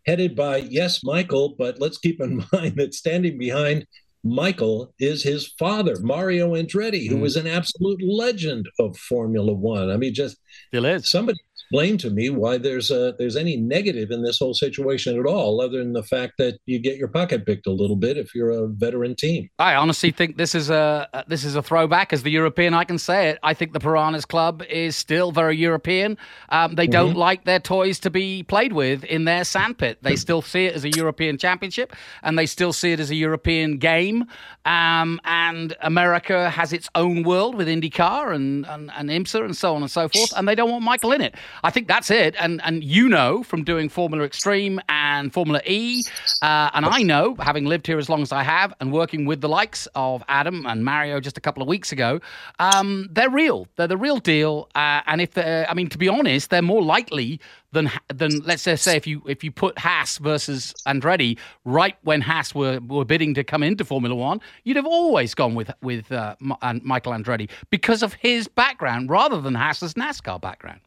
headed 0.05 0.35
by, 0.35 0.57
yes, 0.57 1.01
Michael, 1.03 1.55
but 1.57 1.79
let's 1.79 1.97
keep 1.97 2.21
in 2.21 2.43
mind 2.53 2.75
that 2.75 2.93
standing 2.93 3.37
behind 3.37 3.85
Michael 4.23 4.93
is 4.99 5.23
his 5.23 5.53
father, 5.57 5.95
Mario 6.01 6.55
Andretti, 6.55 7.07
who 7.07 7.17
mm. 7.17 7.21
was 7.21 7.37
an 7.37 7.47
absolute 7.47 8.01
legend 8.01 8.67
of 8.77 8.97
Formula 8.97 9.53
One. 9.53 9.89
I 9.89 9.95
mean, 9.95 10.13
just 10.13 10.37
still 10.67 10.85
is. 10.85 11.09
Somebody 11.09 11.39
explain 11.69 11.99
to 11.99 12.09
me 12.09 12.31
why 12.31 12.57
there's 12.57 12.89
a 12.89 13.13
there's 13.19 13.35
any 13.35 13.55
negative 13.55 14.09
in 14.09 14.23
this 14.23 14.39
whole 14.39 14.55
situation 14.55 15.19
at 15.19 15.27
all, 15.27 15.61
other 15.61 15.77
than 15.77 15.93
the 15.93 16.01
fact 16.01 16.33
that 16.39 16.57
you 16.65 16.79
get 16.79 16.97
your 16.97 17.07
pocket 17.07 17.45
picked 17.45 17.67
a 17.67 17.71
little 17.71 17.95
bit 17.95 18.17
if 18.17 18.33
you're 18.33 18.49
a 18.49 18.67
veteran 18.67 19.15
team. 19.15 19.47
I 19.59 19.75
honestly 19.75 20.09
think 20.09 20.37
this 20.37 20.55
is 20.55 20.71
a 20.71 21.07
this 21.27 21.43
is 21.43 21.55
a 21.55 21.61
throwback 21.61 22.11
as 22.11 22.23
the 22.23 22.31
European. 22.31 22.73
I 22.73 22.85
can 22.85 22.97
say 22.97 23.29
it. 23.29 23.37
I 23.43 23.53
think 23.53 23.73
the 23.73 23.79
Piranhas 23.79 24.25
Club 24.25 24.63
is 24.63 24.95
still 24.95 25.31
very 25.31 25.57
European. 25.57 26.17
Um, 26.49 26.73
they 26.73 26.87
don't 26.87 27.11
mm-hmm. 27.11 27.19
like 27.19 27.45
their 27.45 27.59
toys 27.59 27.99
to 27.99 28.09
be 28.09 28.41
played 28.41 28.73
with 28.73 29.03
in 29.03 29.25
their 29.25 29.43
sandpit. 29.43 30.01
They 30.01 30.15
still 30.15 30.41
see 30.41 30.65
it 30.65 30.73
as 30.73 30.85
a 30.85 30.89
European 30.89 31.37
championship, 31.37 31.95
and 32.23 32.35
they 32.35 32.47
still 32.47 32.73
see 32.73 32.93
it 32.93 32.99
as 32.99 33.11
a 33.11 33.15
European 33.15 33.77
game. 33.77 34.25
Um, 34.65 35.19
and 35.23 35.75
America 35.81 36.49
has 36.49 36.73
its 36.73 36.89
own 36.95 37.21
world 37.21 37.53
with 37.53 37.67
IndyCar 37.67 38.33
and, 38.33 38.65
and 38.65 38.89
and 38.95 39.09
IMSA 39.11 39.45
and 39.45 39.55
so 39.55 39.75
on 39.75 39.83
and 39.83 39.91
so 39.91 40.09
forth, 40.09 40.33
and 40.35 40.47
they 40.47 40.55
don't 40.55 40.71
want 40.71 40.83
Michael 40.83 41.11
in 41.11 41.21
it. 41.21 41.35
I 41.63 41.71
think 41.71 41.87
that's 41.87 42.11
it. 42.11 42.35
And 42.39 42.61
and 42.63 42.83
you 42.83 43.09
know 43.09 43.43
from 43.43 43.63
doing 43.63 43.89
Formula 43.89 44.25
Extreme 44.25 44.81
and 44.89 45.33
Formula 45.33 45.61
E, 45.65 46.03
uh, 46.41 46.69
and 46.73 46.85
I 46.85 47.01
know 47.03 47.35
having 47.35 47.65
lived 47.65 47.87
here 47.87 47.97
as 47.97 48.09
long 48.09 48.21
as 48.21 48.31
I 48.31 48.43
have 48.43 48.73
and 48.79 48.91
working 48.91 49.25
with 49.25 49.41
the 49.41 49.49
likes 49.49 49.87
of 49.95 50.23
Adam 50.27 50.65
and 50.65 50.83
Mario 50.83 51.19
just 51.19 51.37
a 51.37 51.41
couple 51.41 51.61
of 51.61 51.67
weeks 51.69 51.91
ago, 51.91 52.19
um, 52.59 53.07
they're 53.11 53.29
real. 53.29 53.67
They're 53.75 53.87
the 53.87 53.97
real 53.97 54.17
deal. 54.17 54.69
Uh, 54.75 55.01
and 55.07 55.21
if 55.21 55.37
I 55.37 55.73
mean, 55.75 55.89
to 55.89 55.97
be 55.97 56.07
honest, 56.07 56.49
they're 56.49 56.61
more 56.61 56.81
likely 56.81 57.39
than 57.71 57.91
than 58.07 58.39
let's 58.39 58.63
say 58.63 58.95
if 58.95 59.05
you 59.05 59.21
if 59.27 59.43
you 59.43 59.51
put 59.51 59.77
Haas 59.77 60.17
versus 60.17 60.73
Andretti 60.87 61.37
right 61.65 61.95
when 62.03 62.21
Haas 62.21 62.55
were, 62.55 62.79
were 62.87 63.05
bidding 63.05 63.33
to 63.35 63.43
come 63.43 63.63
into 63.63 63.85
Formula 63.85 64.15
One, 64.15 64.41
you'd 64.63 64.77
have 64.77 64.85
always 64.85 65.33
gone 65.35 65.55
with 65.55 65.71
with 65.81 66.11
uh, 66.11 66.35
Michael 66.39 67.13
Andretti 67.13 67.49
because 67.69 68.03
of 68.03 68.13
his 68.13 68.47
background 68.47 69.09
rather 69.09 69.41
than 69.41 69.55
Haas's 69.55 69.93
NASCAR 69.93 70.41
background. 70.41 70.81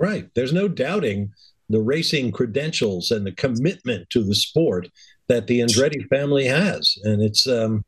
Right. 0.00 0.28
There's 0.34 0.52
no 0.52 0.66
doubting 0.66 1.32
the 1.68 1.80
racing 1.80 2.32
credentials 2.32 3.10
and 3.10 3.26
the 3.26 3.32
commitment 3.32 4.08
to 4.10 4.24
the 4.24 4.34
sport 4.34 4.88
that 5.28 5.46
the 5.46 5.60
Andretti 5.60 6.08
family 6.08 6.46
has. 6.46 6.96
And 7.04 7.22
it's, 7.22 7.46
um, 7.46 7.84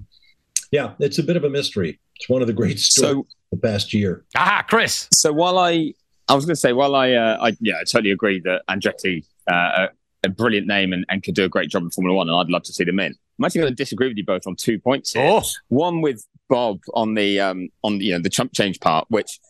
yeah, 0.71 0.93
it's 1.01 1.19
a 1.19 1.23
bit 1.23 1.37
of 1.37 1.45
a 1.45 1.51
mystery. 1.51 1.99
It's 2.17 2.29
one 2.29 2.43
of 2.43 2.47
the 2.47 2.53
great 2.53 2.79
stories 2.79 3.25
so, 3.25 3.27
the 3.51 3.57
past 3.57 3.95
year. 3.95 4.25
Ah, 4.37 4.63
Chris. 4.69 5.09
So 5.13 5.33
while 5.33 5.59
I, 5.59 5.95
I 6.29 6.35
was 6.35 6.45
going 6.45 6.55
to 6.55 6.61
say, 6.61 6.75
while 6.75 6.95
I, 6.95 7.13
uh, 7.13 7.39
I, 7.41 7.57
yeah, 7.61 7.77
I 7.81 7.85
totally 7.85 8.13
agree 8.13 8.41
that 8.41 8.63
Andretti, 8.69 9.25
uh, 9.51 9.89
a 10.25 10.29
brilliant 10.29 10.67
name 10.67 10.93
and, 10.93 11.05
and 11.09 11.23
could 11.23 11.35
do 11.35 11.45
a 11.45 11.49
great 11.49 11.71
job 11.71 11.83
in 11.83 11.91
Formula 11.91 12.17
One, 12.17 12.29
and 12.29 12.37
I'd 12.37 12.49
love 12.49 12.63
to 12.65 12.73
see 12.73 12.85
them 12.85 13.01
in. 13.01 13.15
I'm 13.39 13.45
actually 13.45 13.63
going 13.63 13.73
to 13.73 13.77
disagree 13.77 14.09
with 14.09 14.17
you 14.17 14.25
both 14.25 14.47
on 14.47 14.55
two 14.55 14.79
points 14.79 15.13
here. 15.13 15.27
Oh. 15.27 15.43
One 15.69 16.01
with 16.01 16.25
Bob 16.49 16.79
on 16.95 17.15
the 17.15 17.41
um, 17.41 17.71
on 17.83 18.01
you 18.01 18.13
know 18.13 18.21
the 18.21 18.29
chump 18.29 18.53
change 18.53 18.79
part, 18.79 19.07
which 19.09 19.41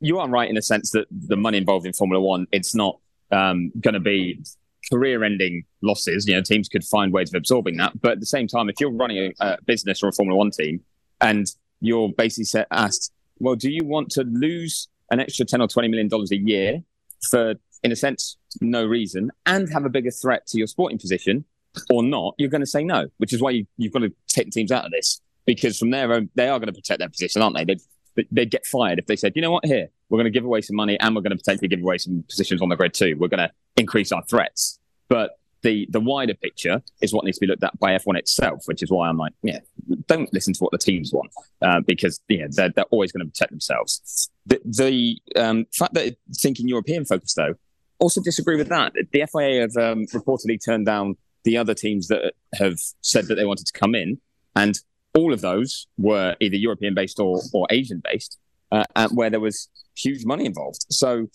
you 0.00 0.18
are 0.18 0.28
right 0.28 0.48
in 0.48 0.54
the 0.54 0.62
sense 0.62 0.90
that 0.92 1.06
the 1.10 1.36
money 1.36 1.58
involved 1.58 1.86
in 1.86 1.92
Formula 1.92 2.22
One, 2.22 2.46
it's 2.52 2.74
not 2.74 2.98
um, 3.30 3.72
going 3.80 3.94
to 3.94 4.00
be 4.00 4.42
career-ending 4.90 5.64
losses. 5.80 6.26
You 6.26 6.34
know, 6.34 6.42
teams 6.42 6.68
could 6.68 6.84
find 6.84 7.12
ways 7.12 7.30
of 7.30 7.38
absorbing 7.38 7.76
that. 7.76 8.00
But 8.00 8.12
at 8.12 8.20
the 8.20 8.26
same 8.26 8.46
time, 8.48 8.68
if 8.68 8.76
you're 8.80 8.92
running 8.92 9.32
a, 9.40 9.44
a 9.44 9.58
business 9.64 10.02
or 10.02 10.08
a 10.08 10.12
Formula 10.12 10.36
One 10.36 10.50
team, 10.50 10.80
and 11.20 11.46
you're 11.80 12.10
basically 12.16 12.44
set, 12.44 12.66
asked, 12.70 13.12
well, 13.38 13.54
do 13.54 13.70
you 13.70 13.84
want 13.84 14.10
to 14.10 14.24
lose 14.24 14.88
an 15.10 15.20
extra 15.20 15.44
ten 15.44 15.60
or 15.60 15.68
twenty 15.68 15.88
million 15.88 16.08
dollars 16.08 16.32
a 16.32 16.36
year 16.36 16.82
for, 17.30 17.54
in 17.82 17.92
a 17.92 17.96
sense, 17.96 18.36
no 18.60 18.84
reason, 18.84 19.30
and 19.46 19.72
have 19.72 19.84
a 19.84 19.90
bigger 19.90 20.10
threat 20.10 20.46
to 20.48 20.58
your 20.58 20.66
sporting 20.66 20.98
position, 20.98 21.44
or 21.90 22.02
not? 22.02 22.34
You're 22.38 22.50
going 22.50 22.60
to 22.60 22.66
say 22.66 22.84
no, 22.84 23.06
which 23.18 23.32
is 23.32 23.40
why 23.40 23.50
you, 23.50 23.66
you've 23.76 23.92
got 23.92 24.00
to 24.00 24.12
take 24.28 24.46
the 24.46 24.52
teams 24.52 24.72
out 24.72 24.84
of 24.84 24.90
this 24.90 25.20
because 25.44 25.78
from 25.78 25.90
there 25.90 26.08
they 26.34 26.48
are 26.48 26.58
going 26.58 26.68
to 26.68 26.72
protect 26.72 27.00
their 27.00 27.08
position, 27.08 27.42
aren't 27.42 27.56
they? 27.56 27.64
They've 27.64 27.82
they'd 28.30 28.50
get 28.50 28.66
fired 28.66 28.98
if 28.98 29.06
they 29.06 29.16
said, 29.16 29.32
you 29.34 29.42
know 29.42 29.50
what, 29.50 29.64
here, 29.64 29.88
we're 30.08 30.18
going 30.18 30.30
to 30.30 30.38
give 30.38 30.44
away 30.44 30.60
some 30.60 30.76
money 30.76 30.98
and 31.00 31.14
we're 31.14 31.22
going 31.22 31.30
to 31.30 31.36
potentially 31.36 31.68
give 31.68 31.80
away 31.80 31.98
some 31.98 32.24
positions 32.28 32.60
on 32.60 32.68
the 32.68 32.76
grid 32.76 32.94
too. 32.94 33.16
We're 33.18 33.28
going 33.28 33.46
to 33.48 33.50
increase 33.76 34.12
our 34.12 34.22
threats. 34.24 34.78
But 35.08 35.38
the 35.62 35.86
the 35.90 36.00
wider 36.00 36.34
picture 36.34 36.82
is 37.00 37.12
what 37.12 37.24
needs 37.24 37.38
to 37.38 37.40
be 37.40 37.46
looked 37.46 37.62
at 37.62 37.78
by 37.78 37.96
F1 37.96 38.18
itself, 38.18 38.64
which 38.66 38.82
is 38.82 38.90
why 38.90 39.08
I'm 39.08 39.16
like, 39.16 39.32
yeah, 39.42 39.60
don't 40.06 40.32
listen 40.32 40.52
to 40.54 40.60
what 40.60 40.72
the 40.72 40.78
teams 40.78 41.12
want 41.12 41.30
uh, 41.62 41.80
because 41.86 42.20
yeah, 42.28 42.46
they're, 42.50 42.70
they're 42.70 42.84
always 42.90 43.12
going 43.12 43.24
to 43.24 43.30
protect 43.30 43.50
themselves. 43.50 44.30
The, 44.44 44.60
the 44.64 45.40
um, 45.40 45.66
fact 45.72 45.94
that 45.94 46.16
thinking 46.36 46.68
European 46.68 47.04
focused 47.04 47.36
though, 47.36 47.54
also 47.98 48.20
disagree 48.20 48.56
with 48.56 48.68
that. 48.68 48.92
The 48.94 49.26
FIA 49.32 49.60
have 49.60 49.76
um, 49.76 50.06
reportedly 50.06 50.58
turned 50.62 50.86
down 50.86 51.16
the 51.44 51.56
other 51.56 51.74
teams 51.74 52.08
that 52.08 52.34
have 52.54 52.78
said 53.00 53.26
that 53.28 53.36
they 53.36 53.44
wanted 53.44 53.66
to 53.66 53.72
come 53.72 53.94
in, 53.94 54.20
and 54.56 54.78
all 55.14 55.32
of 55.32 55.40
those 55.40 55.86
were 55.98 56.36
either 56.40 56.56
European 56.56 56.94
based 56.94 57.20
or, 57.20 57.40
or 57.52 57.66
Asian 57.70 58.02
based, 58.04 58.38
uh, 58.70 59.08
where 59.12 59.30
there 59.30 59.40
was 59.40 59.68
huge 59.96 60.24
money 60.24 60.46
involved. 60.46 60.86
So 60.90 61.28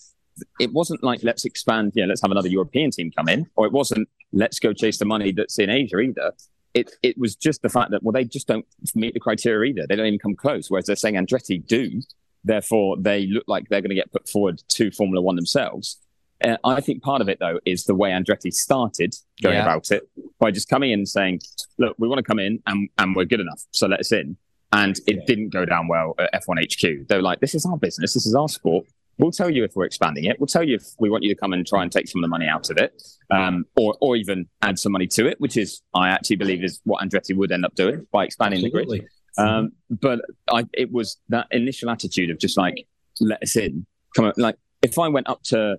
it 0.60 0.72
wasn't 0.72 1.02
like 1.02 1.22
let's 1.22 1.44
expand, 1.44 1.92
yeah, 1.94 2.06
let's 2.06 2.22
have 2.22 2.30
another 2.30 2.48
European 2.48 2.90
team 2.90 3.10
come 3.16 3.28
in, 3.28 3.46
or 3.56 3.66
it 3.66 3.72
wasn't 3.72 4.08
let's 4.32 4.58
go 4.58 4.72
chase 4.72 4.98
the 4.98 5.04
money 5.04 5.32
that's 5.32 5.58
in 5.58 5.70
Asia 5.70 5.98
either. 5.98 6.32
It 6.74 6.92
it 7.02 7.16
was 7.18 7.34
just 7.36 7.62
the 7.62 7.68
fact 7.68 7.90
that 7.92 8.02
well 8.02 8.12
they 8.12 8.24
just 8.24 8.46
don't 8.46 8.66
meet 8.94 9.14
the 9.14 9.20
criteria 9.20 9.70
either. 9.70 9.86
They 9.88 9.96
don't 9.96 10.06
even 10.06 10.18
come 10.18 10.36
close. 10.36 10.70
Whereas 10.70 10.86
they're 10.86 10.96
saying 10.96 11.14
Andretti 11.14 11.64
do, 11.64 12.02
therefore 12.44 12.96
they 12.98 13.26
look 13.26 13.44
like 13.46 13.68
they're 13.68 13.80
going 13.80 13.90
to 13.90 13.96
get 13.96 14.12
put 14.12 14.28
forward 14.28 14.62
to 14.68 14.90
Formula 14.90 15.20
One 15.22 15.36
themselves. 15.36 15.98
Uh, 16.42 16.56
I 16.64 16.80
think 16.80 17.02
part 17.02 17.20
of 17.20 17.28
it, 17.28 17.38
though, 17.40 17.58
is 17.64 17.84
the 17.84 17.94
way 17.94 18.10
Andretti 18.10 18.52
started 18.52 19.14
going 19.42 19.56
yeah. 19.56 19.62
about 19.62 19.90
it 19.90 20.08
by 20.38 20.50
just 20.50 20.68
coming 20.68 20.92
in 20.92 21.00
and 21.00 21.08
saying, 21.08 21.40
look, 21.78 21.96
we 21.98 22.08
want 22.08 22.18
to 22.18 22.22
come 22.22 22.38
in 22.38 22.62
and, 22.66 22.88
and 22.98 23.16
we're 23.16 23.24
good 23.24 23.40
enough. 23.40 23.62
So 23.72 23.86
let 23.86 24.00
us 24.00 24.12
in. 24.12 24.36
And 24.72 24.98
it 25.06 25.26
didn't 25.26 25.48
go 25.48 25.64
down 25.64 25.88
well 25.88 26.14
at 26.18 26.32
F1 26.42 26.62
HQ. 26.62 27.08
They 27.08 27.16
were 27.16 27.22
like, 27.22 27.40
this 27.40 27.54
is 27.54 27.64
our 27.64 27.78
business. 27.78 28.12
This 28.12 28.26
is 28.26 28.34
our 28.34 28.48
sport. 28.48 28.86
We'll 29.16 29.32
tell 29.32 29.50
you 29.50 29.64
if 29.64 29.74
we're 29.74 29.86
expanding 29.86 30.24
it. 30.24 30.38
We'll 30.38 30.46
tell 30.46 30.62
you 30.62 30.76
if 30.76 30.84
we 31.00 31.10
want 31.10 31.24
you 31.24 31.34
to 31.34 31.40
come 31.40 31.52
and 31.52 31.66
try 31.66 31.82
and 31.82 31.90
take 31.90 32.06
some 32.06 32.20
of 32.20 32.22
the 32.22 32.28
money 32.28 32.46
out 32.46 32.70
of 32.70 32.76
it, 32.76 33.02
um, 33.30 33.64
or 33.76 33.96
or 34.00 34.14
even 34.14 34.46
add 34.62 34.78
some 34.78 34.92
money 34.92 35.08
to 35.08 35.26
it, 35.26 35.40
which 35.40 35.56
is 35.56 35.82
I 35.92 36.10
actually 36.10 36.36
believe 36.36 36.62
is 36.62 36.80
what 36.84 37.02
Andretti 37.02 37.36
would 37.36 37.50
end 37.50 37.64
up 37.64 37.74
doing 37.74 38.06
by 38.12 38.24
expanding 38.24 38.64
Absolutely. 38.64 38.98
the 38.98 39.02
grid. 39.02 39.48
Um, 39.48 39.72
but 39.90 40.20
I, 40.48 40.66
it 40.72 40.92
was 40.92 41.16
that 41.30 41.48
initial 41.50 41.90
attitude 41.90 42.30
of 42.30 42.38
just 42.38 42.56
like 42.56 42.86
let 43.20 43.42
us 43.42 43.56
in. 43.56 43.86
Come 44.14 44.26
on, 44.26 44.34
like 44.36 44.56
if 44.82 45.00
I 45.00 45.08
went 45.08 45.28
up 45.28 45.42
to 45.44 45.78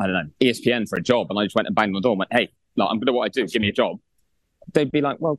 I 0.00 0.06
don't 0.06 0.14
know, 0.14 0.30
ESPN 0.40 0.88
for 0.88 0.96
a 0.96 1.02
job, 1.02 1.26
and 1.30 1.38
I 1.38 1.44
just 1.44 1.54
went 1.54 1.66
and 1.66 1.74
banged 1.74 1.90
on 1.90 1.94
the 1.94 2.00
door 2.00 2.12
and 2.12 2.18
went, 2.20 2.32
hey, 2.32 2.48
like, 2.76 2.88
I'm 2.88 2.96
going 2.96 3.00
to 3.00 3.06
do 3.06 3.12
what 3.12 3.24
I 3.24 3.28
do, 3.28 3.46
give 3.46 3.60
me 3.60 3.68
a 3.68 3.72
job, 3.72 3.98
they'd 4.72 4.90
be 4.90 5.00
like, 5.00 5.18
well, 5.20 5.38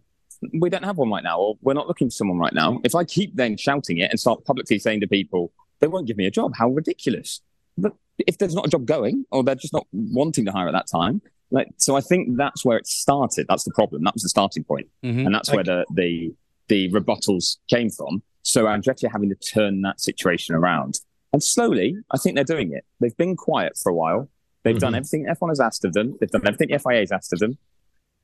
we 0.53 0.70
don't 0.70 0.84
have 0.84 0.97
one 0.97 1.09
right 1.09 1.24
now, 1.24 1.39
or 1.39 1.57
we're 1.62 1.74
not 1.74 1.88
looking 1.88 2.07
for 2.07 2.14
someone 2.14 2.38
right 2.38 2.53
now. 2.53 2.80
If 2.84 2.95
I 2.95 3.03
keep 3.03 3.36
then 3.36 3.57
shouting 3.57 3.99
it 3.99 4.09
and 4.09 4.20
start 4.20 4.43
publicly 4.45 4.80
saying 4.80 5.01
to 5.01 5.07
people, 5.07 5.51
they 5.80 5.88
won't 5.88 6.07
give 6.07 6.18
me 6.18 6.26
a 6.26 6.32
job, 6.32 6.53
how 6.55 6.70
ridiculous. 6.70 7.41
But 7.78 7.93
if 8.28 8.38
there's 8.38 8.55
not 8.55 8.66
a 8.68 8.70
job 8.70 8.86
going, 8.86 9.26
or 9.32 9.43
they're 9.43 9.55
just 9.55 9.74
not 9.74 9.88
wanting 9.91 10.45
to 10.45 10.51
hire 10.51 10.68
at 10.68 10.74
that 10.74 10.88
time, 10.88 11.22
like, 11.51 11.68
so 11.78 11.95
I 11.95 12.01
think 12.01 12.38
that's 12.38 12.64
where 12.64 12.78
it 12.78 12.88
started. 12.88 13.45
That's 13.49 13.64
the 13.64 13.72
problem. 13.72 14.03
That 14.03 14.14
was 14.14 14.24
the 14.24 14.30
starting 14.30 14.64
point. 14.64 14.88
Mm-hmm. 15.03 15.26
and 15.26 15.36
that's 15.36 15.51
where 15.51 15.64
the, 15.64 15.86
the 15.93 16.34
the 16.68 16.89
rebuttals 16.91 17.57
came 17.70 17.89
from. 17.89 18.24
So 18.43 18.66
Andretti 18.66 19.03
are 19.03 19.09
having 19.09 19.30
to 19.30 19.36
turn 19.36 19.82
that 19.82 19.99
situation 19.99 20.55
around, 20.55 20.99
and 21.34 21.43
slowly, 21.43 21.97
I 22.12 22.18
think 22.18 22.36
they're 22.36 22.43
doing 22.43 22.72
it. 22.72 22.86
They've 22.99 23.16
been 23.18 23.36
quiet 23.36 23.74
for 23.82 23.89
a 23.89 23.95
while. 23.95 24.30
They've 24.64 24.76
mm-hmm. 24.76 24.80
done 24.80 24.95
everything 24.95 25.26
F1 25.26 25.49
has 25.49 25.59
asked 25.59 25.86
of 25.86 25.93
them. 25.93 26.18
They've 26.20 26.30
done 26.30 26.45
everything 26.45 26.78
FIA 26.78 26.99
has 26.99 27.12
asked 27.12 27.34
of 27.34 27.39
them. 27.39 27.57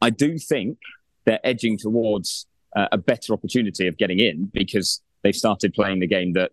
I 0.02 0.10
do 0.10 0.38
think 0.38 0.78
they're 1.26 1.40
edging 1.44 1.78
towards 1.78 2.46
uh, 2.76 2.88
a 2.92 2.98
better 2.98 3.34
opportunity 3.34 3.88
of 3.88 3.98
getting 3.98 4.20
in 4.20 4.52
because 4.54 5.02
they've 5.24 5.36
started 5.36 5.74
playing 5.74 6.00
the 6.00 6.08
game 6.08 6.34
that 6.34 6.52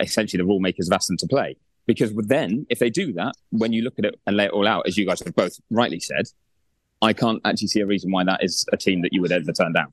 essentially 0.00 0.38
the 0.38 0.46
rule 0.46 0.60
makers 0.60 0.88
have 0.88 0.96
asked 0.96 1.08
them 1.08 1.16
to 1.18 1.26
play. 1.26 1.56
Because 1.86 2.12
then, 2.14 2.66
if 2.68 2.80
they 2.80 2.90
do 2.90 3.12
that, 3.12 3.34
when 3.50 3.72
you 3.72 3.82
look 3.82 3.98
at 3.98 4.04
it 4.04 4.18
and 4.26 4.36
lay 4.36 4.46
it 4.46 4.50
all 4.50 4.66
out, 4.66 4.88
as 4.88 4.96
you 4.96 5.06
guys 5.06 5.20
have 5.20 5.34
both 5.36 5.60
rightly 5.70 6.00
said, 6.00 6.26
I 7.00 7.12
can't 7.12 7.40
actually 7.44 7.68
see 7.68 7.80
a 7.80 7.86
reason 7.86 8.10
why 8.10 8.24
that 8.24 8.42
is 8.42 8.64
a 8.72 8.76
team 8.76 9.02
that 9.02 9.12
you 9.12 9.20
would 9.20 9.30
ever 9.30 9.52
turn 9.52 9.72
down. 9.72 9.92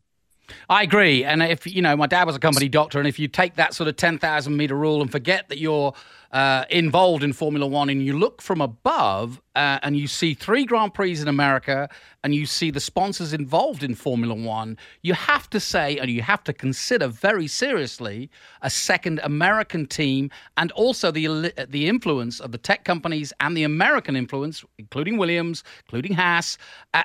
I 0.70 0.84
agree. 0.84 1.24
And 1.24 1.44
if, 1.44 1.68
you 1.68 1.82
know, 1.82 1.96
my 1.96 2.08
dad 2.08 2.26
was 2.26 2.36
a 2.36 2.40
company 2.40 2.68
doctor, 2.68 3.00
and 3.00 3.08
if 3.08 3.20
you 3.20 3.28
take 3.28 3.56
that 3.56 3.74
sort 3.74 3.88
of 3.88 3.96
10,000 3.96 4.56
meter 4.56 4.76
rule 4.76 5.02
and 5.02 5.12
forget 5.12 5.50
that 5.50 5.58
you're 5.58 5.94
uh, 6.34 6.66
involved 6.72 7.24
in 7.24 7.32
Formula 7.32 7.68
One 7.68 7.90
and 7.90 8.04
you 8.04 8.18
look 8.18 8.42
from 8.42 8.60
above 8.60 9.40
uh, 9.56 9.78
and 9.84 9.96
you 9.96 10.08
see 10.08 10.34
three 10.34 10.66
Grand 10.66 10.96
Prix 10.96 11.22
in 11.22 11.28
America 11.28 11.88
and 12.24 12.34
you 12.34 12.48
see 12.48 12.72
the 12.72 12.80
sponsors 12.80 13.34
involved 13.34 13.84
in 13.84 13.94
Formula 13.94 14.34
One, 14.34 14.76
you 15.04 15.14
have 15.14 15.48
to 15.52 15.60
say 15.60 15.98
and 16.00 16.10
you 16.10 16.24
have 16.24 16.44
to 16.46 16.54
consider 16.54 17.08
very 17.08 17.46
seriously 17.46 18.32
a 18.64 18.70
second 18.70 19.20
American 19.24 19.86
team 19.86 20.32
and 20.58 20.72
also 20.72 21.12
the 21.12 21.54
the 21.70 21.88
influence 21.88 22.40
of 22.40 22.52
the 22.52 22.58
tech 22.58 22.84
companies 22.84 23.32
and 23.40 23.56
the 23.56 23.64
American 23.64 24.16
influence, 24.16 24.66
including 24.80 25.18
Williams, 25.18 25.64
including 25.86 26.14
Haas, 26.14 26.58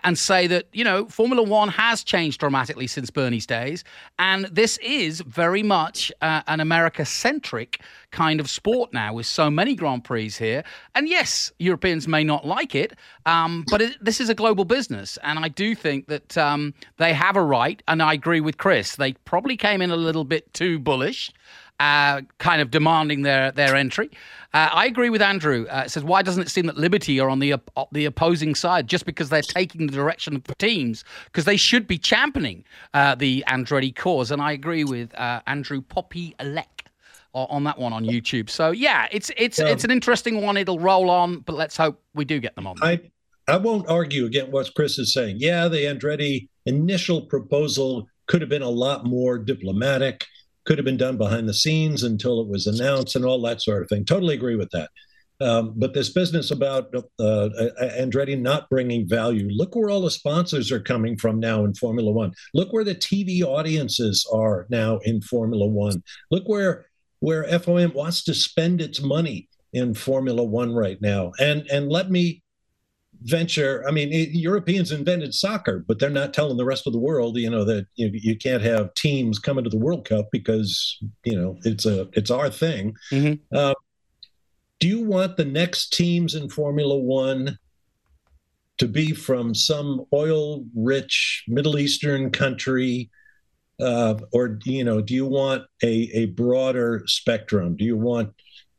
and 0.05 0.17
say 0.17 0.47
that 0.47 0.69
you 0.73 0.85
know 0.85 1.05
Formula 1.07 1.43
One 1.43 1.69
has 1.69 2.03
changed 2.03 2.41
dramatically 2.41 2.87
since 2.87 3.11
Bernie's 3.11 3.47
days, 3.47 3.85
and 4.19 4.47
this 4.47 4.79
is 4.79 5.21
very 5.21 5.63
much 5.63 6.11
uh, 6.23 6.41
an 6.47 6.61
America-centric 6.61 7.81
kind 8.11 8.41
of 8.41 8.49
sport 8.49 8.93
now 8.93 9.13
with 9.13 9.27
so 9.27 9.51
many 9.51 9.75
Grand 9.75 10.05
Prix 10.05 10.31
here. 10.31 10.65
And 10.95 11.09
yes, 11.09 11.53
Europeans 11.59 12.09
may 12.09 12.25
not 12.25 12.47
like 12.47 12.75
it, 12.75 12.95
um, 13.27 13.65
but 13.71 13.83
it, 13.83 13.97
this 14.03 14.21
is 14.21 14.29
a 14.29 14.35
global 14.35 14.65
business. 14.65 15.19
And 15.23 15.39
I 15.39 15.49
do 15.49 15.75
think 15.75 16.07
that 16.09 16.37
um, 16.39 16.75
they 16.97 17.13
have 17.13 17.37
a 17.37 17.43
right. 17.43 17.83
And 17.89 18.03
I 18.03 18.15
agree 18.15 18.41
with 18.41 18.59
Chris. 18.59 18.97
They 18.97 19.13
probably 19.13 19.57
came 19.57 19.83
in 19.83 19.91
a 19.91 19.97
little 19.97 20.25
bit 20.25 20.53
too 20.55 20.79
bullish 20.79 21.33
uh, 21.81 22.23
kind 22.39 22.61
of 22.61 22.71
demanding 22.71 23.23
their 23.23 23.53
their 23.53 23.77
entry. 23.77 24.11
Uh, 24.55 24.69
I 24.73 24.87
agree 24.87 25.11
with 25.11 25.21
Andrew. 25.21 25.67
Uh, 25.69 25.87
says, 25.87 26.03
why 26.03 26.23
doesn't 26.23 26.43
it 26.43 26.49
seem 26.49 26.67
that 26.67 26.77
Liberty 26.77 27.21
are 27.21 27.29
on 27.29 27.39
the 27.39 27.55
the 27.93 28.05
opposing 28.05 28.55
side 28.55 28.89
just 28.89 29.05
because 29.07 29.29
they're 29.29 29.43
taking 29.43 29.87
the 29.87 29.93
direction 29.93 30.35
of 30.35 30.45
the 30.45 30.55
teams? 30.57 31.05
Because 31.27 31.45
they 31.45 31.57
should 31.57 31.87
be 31.87 31.99
championing 31.99 32.65
uh, 32.95 33.15
the 33.15 33.45
Andretti 33.49 33.95
cause. 33.95 34.31
And 34.31 34.43
I 34.43 34.53
agree 34.53 34.85
with 34.85 35.15
uh, 35.15 35.41
Andrew 35.47 35.81
Poppy 35.81 36.35
Alec 36.41 36.78
on 37.47 37.65
that 37.65 37.79
one 37.79 37.93
on 37.93 38.05
YouTube. 38.05 38.51
So 38.51 38.71
yeah, 38.71 39.09
it's 39.13 39.31
it's 39.37 39.59
it's 39.59 39.85
an 39.85 39.91
interesting 39.91 40.43
one. 40.43 40.57
It'll 40.57 40.81
roll 40.81 41.11
on, 41.11 41.41
but 41.41 41.55
let's 41.55 41.77
hope 41.77 42.03
we 42.15 42.25
do 42.25 42.41
get 42.41 42.55
them 42.57 42.67
on. 42.67 42.77
I 42.83 43.01
I 43.47 43.57
won't 43.57 43.89
argue 43.89 44.27
against 44.27 44.51
what 44.51 44.71
Chris 44.75 44.99
is 44.99 45.13
saying. 45.13 45.37
Yeah, 45.39 45.69
the 45.69 45.85
Andretti 45.85 46.49
initial 46.67 47.23
proposal 47.23 48.07
could 48.27 48.41
have 48.41 48.51
been 48.51 48.63
a 48.63 48.69
lot 48.69 49.07
more 49.07 49.39
diplomatic 49.39 50.25
could 50.69 50.77
have 50.77 50.85
been 50.85 50.99
done 50.99 51.17
behind 51.17 51.49
the 51.49 51.55
scenes 51.55 52.03
until 52.03 52.43
it 52.43 52.47
was 52.47 52.67
announced 52.67 53.17
and 53.17 53.25
all 53.25 53.41
that 53.41 53.63
sort 53.63 53.83
of 53.83 53.89
thing. 53.89 54.05
Totally 54.05 54.35
agree 54.35 54.55
with 54.55 54.69
that. 54.73 54.91
Um, 55.41 55.73
but 55.77 55.95
this 55.95 56.11
business 56.11 56.51
about 56.51 56.95
uh, 56.95 57.49
Andretti 57.99 58.39
not 58.39 58.69
bringing 58.69 59.09
value, 59.09 59.49
look 59.51 59.75
where 59.75 59.89
all 59.89 60.03
the 60.03 60.11
sponsors 60.11 60.71
are 60.71 60.81
coming 60.81 61.17
from 61.17 61.41
now 61.41 61.65
in 61.65 61.73
Formula 61.73 62.13
One. 62.13 62.35
Look 62.53 62.71
where 62.71 62.85
the 62.85 62.95
TV 62.95 63.43
audiences 63.43 64.29
are 64.31 64.67
now 64.69 64.99
in 65.05 65.23
Formula 65.23 65.67
One. 65.67 66.03
Look 66.31 66.47
where 66.47 66.85
where 67.21 67.45
FOM 67.45 67.95
wants 67.95 68.23
to 68.25 68.35
spend 68.35 68.81
its 68.81 69.01
money 69.01 69.49
in 69.73 69.95
Formula 69.95 70.43
One 70.43 70.75
right 70.75 71.01
now. 71.01 71.33
And 71.39 71.67
and 71.71 71.89
let 71.89 72.11
me 72.11 72.43
venture. 73.23 73.85
I 73.87 73.91
mean, 73.91 74.13
it, 74.13 74.31
Europeans 74.31 74.93
invented 74.93 75.35
soccer, 75.35 75.85
but 75.87 75.99
they're 75.99 76.11
not 76.11 76.33
telling 76.33 76.57
the 76.57 76.65
rest 76.65 76.87
of 76.87 76.93
the 76.93 76.99
world, 76.99 77.37
you 77.37 77.51
know, 77.51 77.65
that 77.65 77.87
you, 77.97 78.11
you, 78.13 78.37
can't 78.37 78.63
have 78.63 78.95
teams 78.95 79.39
coming 79.39 79.65
to 79.65 79.71
the 79.71 79.79
World 79.79 80.05
Cup 80.05 80.29
because 80.31 80.99
you 81.25 81.37
know 81.37 81.59
it's 81.65 81.87
a 81.87 82.09
it's 82.13 82.31
our 82.31 82.51
thing. 82.51 82.95
Mm-hmm. 83.11 83.57
Uh, 83.57 83.75
do 84.81 84.89
you 84.89 85.03
want 85.03 85.37
the 85.37 85.45
next 85.45 85.93
teams 85.93 86.35
in 86.35 86.49
Formula 86.49 86.97
One 86.97 87.59
to 88.79 88.87
be 88.87 89.13
from 89.13 89.55
some 89.55 90.05
oil-rich 90.13 91.45
Middle 91.49 91.79
Eastern 91.79 92.31
country? 92.31 93.11
Uh, 93.81 94.17
or 94.33 94.59
you 94.65 94.85
know, 94.85 95.01
do 95.01 95.15
you 95.15 95.27
want 95.27 95.65
a, 95.83 96.11
a 96.15 96.27
broader 96.27 97.03
spectrum? 97.07 97.77
Do 97.77 97.85
you 97.85 97.97
want 97.97 98.33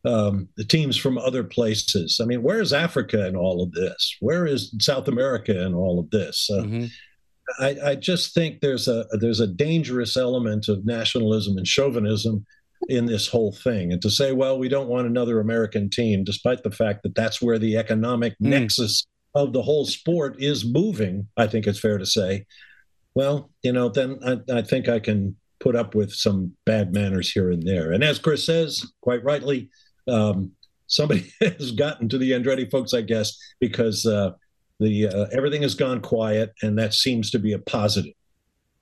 um, 0.05 0.47
the 0.55 0.63
teams 0.63 0.97
from 0.97 1.17
other 1.17 1.43
places. 1.43 2.19
I 2.21 2.25
mean, 2.25 2.41
where 2.41 2.61
is 2.61 2.71
Africa 2.71 3.27
in 3.27 3.35
all 3.35 3.61
of 3.61 3.71
this? 3.73 4.15
Where 4.19 4.45
is 4.45 4.73
South 4.79 5.07
America 5.07 5.65
in 5.65 5.73
all 5.73 5.99
of 5.99 6.09
this? 6.09 6.49
Uh, 6.51 6.61
mm-hmm. 6.61 6.85
I, 7.59 7.91
I, 7.91 7.95
just 7.95 8.33
think 8.33 8.61
there's 8.61 8.87
a 8.87 9.05
there's 9.19 9.39
a 9.39 9.47
dangerous 9.47 10.15
element 10.15 10.69
of 10.69 10.85
nationalism 10.85 11.57
and 11.57 11.67
chauvinism 11.67 12.45
in 12.87 13.07
this 13.07 13.27
whole 13.27 13.51
thing, 13.51 13.91
and 13.91 14.01
to 14.01 14.09
say, 14.09 14.31
well, 14.31 14.57
we 14.57 14.69
don't 14.69 14.87
want 14.87 15.07
another 15.07 15.39
American 15.39 15.89
team, 15.89 16.23
despite 16.23 16.63
the 16.63 16.71
fact 16.71 17.03
that 17.03 17.15
that's 17.15 17.41
where 17.41 17.59
the 17.59 17.75
economic 17.75 18.33
mm. 18.33 18.49
nexus 18.49 19.05
of 19.35 19.51
the 19.51 19.61
whole 19.61 19.85
sport 19.85 20.35
is 20.39 20.63
moving. 20.63 21.27
I 21.37 21.47
think 21.47 21.67
it's 21.67 21.79
fair 21.79 21.97
to 21.97 22.05
say. 22.05 22.45
Well, 23.19 23.49
you 23.63 23.73
know, 23.73 23.89
then 23.89 24.17
I, 24.25 24.59
I 24.59 24.61
think 24.61 24.87
I 24.87 24.97
can 24.97 25.35
put 25.59 25.75
up 25.75 25.93
with 25.93 26.13
some 26.13 26.53
bad 26.65 26.93
manners 26.93 27.29
here 27.29 27.51
and 27.51 27.61
there. 27.61 27.91
And 27.91 28.01
as 28.01 28.17
Chris 28.17 28.45
says, 28.45 28.93
quite 29.01 29.21
rightly, 29.25 29.69
um, 30.07 30.51
somebody 30.87 31.29
has 31.41 31.73
gotten 31.73 32.07
to 32.07 32.17
the 32.17 32.31
Andretti 32.31 32.71
folks, 32.71 32.93
I 32.93 33.01
guess, 33.01 33.37
because 33.59 34.05
uh, 34.05 34.31
the 34.79 35.09
uh, 35.09 35.25
everything 35.33 35.63
has 35.63 35.75
gone 35.75 35.99
quiet, 35.99 36.53
and 36.61 36.79
that 36.79 36.93
seems 36.93 37.29
to 37.31 37.39
be 37.39 37.51
a 37.51 37.59
positive. 37.59 38.13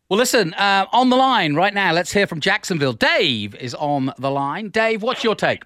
Well, 0.08 0.20
listen, 0.20 0.54
uh, 0.54 0.86
on 0.94 1.10
the 1.10 1.16
line 1.16 1.56
right 1.56 1.74
now, 1.74 1.92
let's 1.92 2.14
hear 2.14 2.28
from 2.28 2.40
Jacksonville. 2.40 2.94
Dave 2.94 3.56
is 3.56 3.74
on 3.74 4.14
the 4.20 4.30
line. 4.30 4.70
Dave, 4.70 5.02
what's 5.02 5.24
your 5.24 5.34
take? 5.34 5.64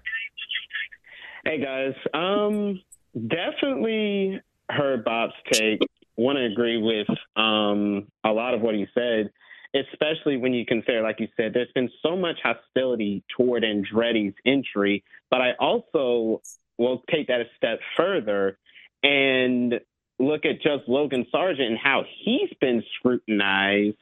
Hey 1.44 1.62
guys, 1.62 1.92
um, 2.14 2.80
definitely 3.28 4.40
heard 4.70 5.04
Bob's 5.04 5.34
take. 5.52 5.82
Want 6.22 6.38
to 6.38 6.44
agree 6.44 6.78
with 6.78 7.08
um, 7.36 8.06
a 8.24 8.30
lot 8.30 8.54
of 8.54 8.60
what 8.60 8.74
he 8.74 8.86
said 8.94 9.30
especially 9.74 10.36
when 10.36 10.52
you 10.52 10.66
consider, 10.66 11.02
like 11.02 11.20
you 11.20 11.28
said, 11.36 11.52
there's 11.54 11.72
been 11.74 11.90
so 12.02 12.16
much 12.16 12.36
hostility 12.42 13.24
toward 13.36 13.62
Andretti's 13.62 14.34
entry. 14.44 15.02
But 15.30 15.40
I 15.40 15.52
also 15.58 16.42
will 16.78 17.02
take 17.10 17.28
that 17.28 17.40
a 17.40 17.44
step 17.56 17.80
further 17.96 18.58
and 19.02 19.80
look 20.18 20.44
at 20.44 20.62
just 20.62 20.88
Logan 20.88 21.26
Sargeant 21.32 21.62
and 21.62 21.78
how 21.78 22.04
he's 22.24 22.50
been 22.60 22.82
scrutinized 22.98 23.96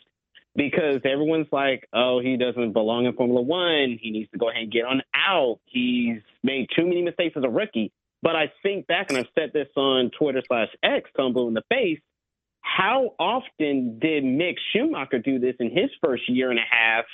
because 0.56 1.00
everyone's 1.04 1.46
like, 1.52 1.88
oh, 1.92 2.20
he 2.20 2.36
doesn't 2.36 2.72
belong 2.72 3.06
in 3.06 3.14
Formula 3.14 3.40
One. 3.40 3.98
He 4.00 4.10
needs 4.10 4.30
to 4.32 4.38
go 4.38 4.50
ahead 4.50 4.64
and 4.64 4.72
get 4.72 4.84
on 4.84 5.02
out. 5.14 5.60
He's 5.66 6.20
made 6.42 6.68
too 6.76 6.84
many 6.84 7.02
mistakes 7.02 7.36
as 7.36 7.44
a 7.44 7.48
rookie. 7.48 7.92
But 8.22 8.36
I 8.36 8.52
think 8.62 8.86
back, 8.86 9.08
and 9.08 9.18
I've 9.18 9.28
said 9.34 9.52
this 9.54 9.68
on 9.76 10.10
Twitter 10.10 10.42
slash 10.46 10.68
X, 10.82 11.08
Tumble 11.16 11.48
in 11.48 11.54
the 11.54 11.62
face, 11.70 12.00
how 12.60 13.14
often 13.18 13.98
did 13.98 14.24
Mick 14.24 14.56
Schumacher 14.72 15.18
do 15.18 15.38
this 15.38 15.54
in 15.60 15.70
his 15.70 15.90
first 16.02 16.28
year 16.28 16.50
and 16.50 16.58
a 16.58 16.68
half? 16.68 17.04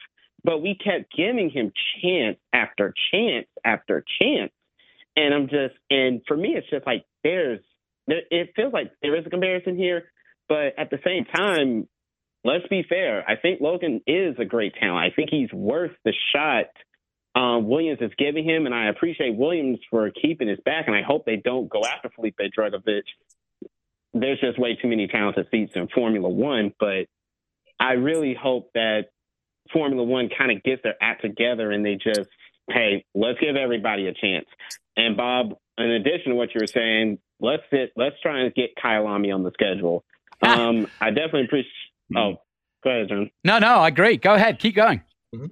But 0.44 0.62
we 0.62 0.76
kept 0.76 1.14
giving 1.16 1.50
him 1.50 1.72
chance 2.02 2.38
after 2.52 2.94
chance 3.12 3.46
after 3.64 4.04
chance. 4.20 4.52
And 5.16 5.34
I'm 5.34 5.48
just, 5.48 5.74
and 5.90 6.20
for 6.28 6.36
me, 6.36 6.54
it's 6.56 6.68
just 6.70 6.86
like 6.86 7.04
there's, 7.24 7.60
it 8.06 8.50
feels 8.54 8.72
like 8.72 8.92
there 9.02 9.16
is 9.16 9.26
a 9.26 9.30
comparison 9.30 9.76
here. 9.76 10.04
But 10.48 10.78
at 10.78 10.90
the 10.90 10.98
same 11.04 11.24
time, 11.24 11.88
let's 12.44 12.66
be 12.68 12.84
fair. 12.88 13.24
I 13.28 13.36
think 13.36 13.60
Logan 13.60 14.02
is 14.06 14.36
a 14.38 14.44
great 14.44 14.74
talent. 14.78 15.04
I 15.04 15.14
think 15.14 15.30
he's 15.30 15.52
worth 15.52 15.92
the 16.04 16.12
shot 16.34 16.66
um, 17.36 17.68
Williams 17.68 17.98
is 18.00 18.12
giving 18.16 18.48
him, 18.48 18.64
and 18.64 18.74
I 18.74 18.88
appreciate 18.88 19.36
Williams 19.36 19.78
for 19.90 20.10
keeping 20.10 20.48
his 20.48 20.58
back. 20.64 20.86
And 20.86 20.96
I 20.96 21.02
hope 21.02 21.26
they 21.26 21.36
don't 21.36 21.68
go 21.68 21.82
after 21.84 22.08
Felipe 22.08 22.38
Drugovich 22.38 23.02
there's 24.20 24.40
just 24.40 24.58
way 24.58 24.76
too 24.76 24.88
many 24.88 25.06
talented 25.08 25.48
seats 25.50 25.72
in 25.74 25.88
Formula 25.88 26.28
One. 26.28 26.72
But 26.78 27.06
I 27.78 27.92
really 27.92 28.34
hope 28.34 28.70
that 28.74 29.06
Formula 29.72 30.02
One 30.02 30.28
kind 30.36 30.50
of 30.50 30.62
gets 30.62 30.82
their 30.82 30.96
act 31.00 31.22
together 31.22 31.70
and 31.70 31.84
they 31.84 31.96
just, 31.96 32.28
hey, 32.70 33.04
let's 33.14 33.38
give 33.40 33.56
everybody 33.56 34.06
a 34.06 34.14
chance. 34.14 34.46
And 34.96 35.16
Bob, 35.16 35.54
in 35.78 35.90
addition 35.90 36.30
to 36.30 36.34
what 36.34 36.54
you 36.54 36.60
were 36.60 36.66
saying, 36.66 37.18
let's 37.40 37.62
sit, 37.70 37.92
let's 37.96 38.16
try 38.20 38.40
and 38.40 38.54
get 38.54 38.70
Kyalami 38.76 39.34
on 39.34 39.42
the 39.42 39.52
schedule. 39.52 40.04
Um, 40.42 40.86
I 41.00 41.08
definitely 41.08 41.46
appreciate. 41.46 41.72
Oh, 42.14 42.34
go 42.84 42.90
ahead, 42.90 43.08
John. 43.08 43.30
No, 43.42 43.58
no, 43.58 43.78
I 43.78 43.88
agree. 43.88 44.18
Go 44.18 44.34
ahead, 44.34 44.58
keep 44.58 44.76
going. 44.76 45.00
Mm-hmm. 45.34 45.46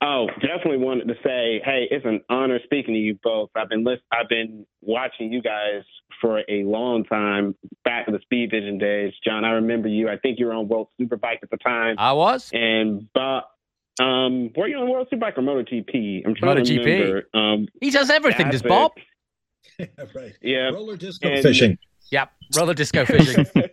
Oh, 0.00 0.28
definitely 0.40 0.78
wanted 0.78 1.08
to 1.08 1.14
say, 1.24 1.60
hey, 1.64 1.88
it's 1.90 2.04
an 2.04 2.20
honor 2.30 2.60
speaking 2.62 2.94
to 2.94 3.00
you 3.00 3.18
both. 3.22 3.50
I've 3.56 3.68
been 3.68 3.82
list- 3.82 4.02
I've 4.12 4.28
been 4.28 4.64
watching 4.80 5.32
you 5.32 5.42
guys 5.42 5.82
for 6.20 6.40
a 6.48 6.62
long 6.64 7.04
time, 7.04 7.56
back 7.84 8.06
in 8.06 8.14
the 8.14 8.20
Speed 8.20 8.50
Vision 8.50 8.78
days. 8.78 9.12
John, 9.24 9.44
I 9.44 9.52
remember 9.52 9.88
you. 9.88 10.08
I 10.08 10.16
think 10.16 10.38
you 10.38 10.46
were 10.46 10.54
on 10.54 10.68
World 10.68 10.88
Superbike 11.00 11.38
at 11.42 11.50
the 11.50 11.56
time. 11.56 11.96
I 11.98 12.12
was. 12.12 12.50
And 12.52 13.08
but 13.12 13.50
um, 14.00 14.52
were 14.56 14.68
you 14.68 14.78
on 14.78 14.88
World 14.88 15.08
Superbike 15.12 15.36
or 15.36 15.42
MotoGP? 15.42 16.22
I'm 16.26 16.34
trying 16.34 16.64
to 16.64 16.78
remember. 16.78 17.28
Um, 17.34 17.66
he 17.80 17.90
does 17.90 18.10
everything, 18.10 18.50
does 18.50 18.62
Bob? 18.62 18.92
right. 20.14 20.34
Yeah. 20.40 20.70
Roller 20.70 20.96
disco 20.96 21.28
and, 21.28 21.42
fishing. 21.42 21.78
Yep. 22.10 22.30
Roller 22.56 22.74
disco 22.74 23.04
fishing. 23.04 23.46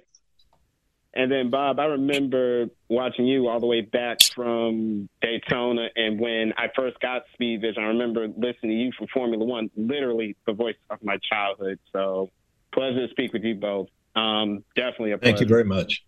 And 1.15 1.31
then 1.31 1.49
Bob, 1.49 1.79
I 1.79 1.85
remember 1.85 2.65
watching 2.89 3.25
you 3.25 3.47
all 3.47 3.61
the 3.61 3.65
way 3.65 3.81
back 3.81 4.17
from 4.35 5.07
Daytona, 5.21 5.87
and 5.95 6.19
when 6.19 6.53
I 6.57 6.67
first 6.75 6.99
got 6.99 7.23
Speed 7.33 7.61
Vision, 7.61 7.83
I 7.83 7.87
remember 7.87 8.27
listening 8.27 8.71
to 8.71 8.73
you 8.73 8.91
from 8.97 9.07
Formula 9.07 9.43
One, 9.43 9.69
literally 9.77 10.35
the 10.45 10.51
voice 10.51 10.75
of 10.89 11.01
my 11.01 11.17
childhood. 11.29 11.79
So 11.93 12.31
pleasure 12.73 13.07
to 13.07 13.11
speak 13.11 13.31
with 13.31 13.43
you 13.43 13.55
both. 13.55 13.87
Um, 14.15 14.65
definitely 14.75 15.13
a 15.13 15.17
pleasure. 15.17 15.37
Thank 15.37 15.39
you 15.41 15.47
very 15.47 15.63
much. 15.63 16.03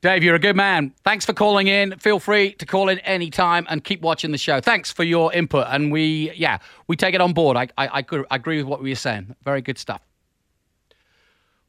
Dave, 0.00 0.22
you're 0.22 0.36
a 0.36 0.38
good 0.38 0.56
man. 0.56 0.94
Thanks 1.04 1.26
for 1.26 1.32
calling 1.32 1.66
in. 1.66 1.98
Feel 1.98 2.20
free 2.20 2.52
to 2.52 2.66
call 2.66 2.88
in 2.88 3.00
anytime 3.00 3.66
and 3.68 3.82
keep 3.82 4.00
watching 4.00 4.30
the 4.30 4.38
show. 4.38 4.60
Thanks 4.60 4.92
for 4.92 5.02
your 5.02 5.32
input. 5.32 5.66
And 5.68 5.90
we, 5.90 6.32
yeah, 6.36 6.58
we 6.86 6.94
take 6.94 7.14
it 7.14 7.20
on 7.20 7.32
board. 7.32 7.56
I, 7.56 7.68
I, 7.76 8.04
I 8.30 8.36
agree 8.36 8.58
with 8.58 8.66
what 8.66 8.80
we 8.80 8.90
were 8.90 8.94
saying. 8.94 9.34
Very 9.42 9.60
good 9.60 9.76
stuff. 9.76 10.00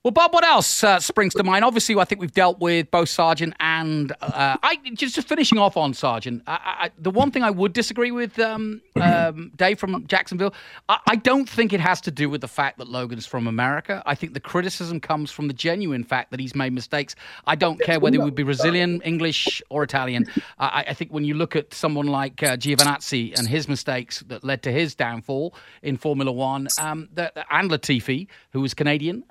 Well, 0.02 0.12
Bob, 0.12 0.34
what 0.34 0.46
else 0.46 0.82
uh, 0.82 1.02
springs 1.02 1.34
to 1.34 1.44
mind? 1.44 1.66
Obviously, 1.66 1.94
I 1.98 2.06
think 2.06 2.22
we've 2.22 2.32
dealt 2.32 2.60
with 2.62 2.90
both 2.90 3.10
Sargeant 3.10 3.52
and 3.60 4.14
uh, 4.22 4.56
I. 4.64 4.78
Just, 4.94 5.16
just 5.16 5.28
finishing 5.28 5.58
off 5.58 5.76
on 5.76 5.92
Sargeant, 5.92 6.42
I, 6.48 6.54
I, 6.54 6.92
the 6.98 7.12
one 7.12 7.32
thing 7.32 7.44
I 7.44 7.50
would 7.50 7.74
disagree 7.74 8.12
with 8.12 8.40
um, 8.40 8.82
um, 8.96 9.52
Dave 9.58 9.78
from 9.78 10.08
Jacksonville, 10.08 10.54
I, 10.88 11.00
I, 11.06 11.16
don't 11.18 11.50
think 11.50 11.74
it 11.74 11.82
has 11.82 12.00
to 12.02 12.12
do 12.12 12.30
with 12.30 12.40
the 12.40 12.48
fact 12.48 12.78
that 12.78 12.88
Logan's 12.88 13.26
from 13.26 13.46
America. 13.46 14.02
I 14.06 14.16
think 14.16 14.34
the 14.34 14.40
criticism 14.40 15.02
comes 15.02 15.32
from 15.32 15.50
the 15.50 15.54
genuine 15.54 16.06
fact 16.06 16.32
that 16.32 16.40
he's 16.40 16.56
made 16.56 16.72
mistakes. 16.72 17.14
I 17.46 17.56
don't 17.56 17.80
care 17.82 18.00
whether 18.00 18.16
he 18.16 18.24
would 18.24 18.36
be 18.36 18.44
Brazilian, 18.44 19.02
English, 19.02 19.62
or 19.70 19.84
Italian. 19.84 20.28
I, 20.58 20.94
think 20.94 21.12
when 21.12 21.26
you 21.26 21.34
look 21.34 21.58
at 21.58 21.74
someone 21.74 22.08
like 22.08 22.42
uh, 22.42 22.56
Giovinazzi 22.56 23.38
and 23.38 23.50
his 23.50 23.68
mistakes 23.68 24.22
that 24.28 24.46
led 24.46 24.64
to 24.64 24.72
his 24.72 24.96
downfall 24.96 25.56
in 25.82 25.98
Formula 25.98 26.32
One, 26.32 26.70
um, 26.80 27.10
the, 27.14 27.34
and 27.54 27.70
Latifi, 27.70 28.28
who 28.52 28.62
was 28.62 28.74
Canadian. 28.74 29.26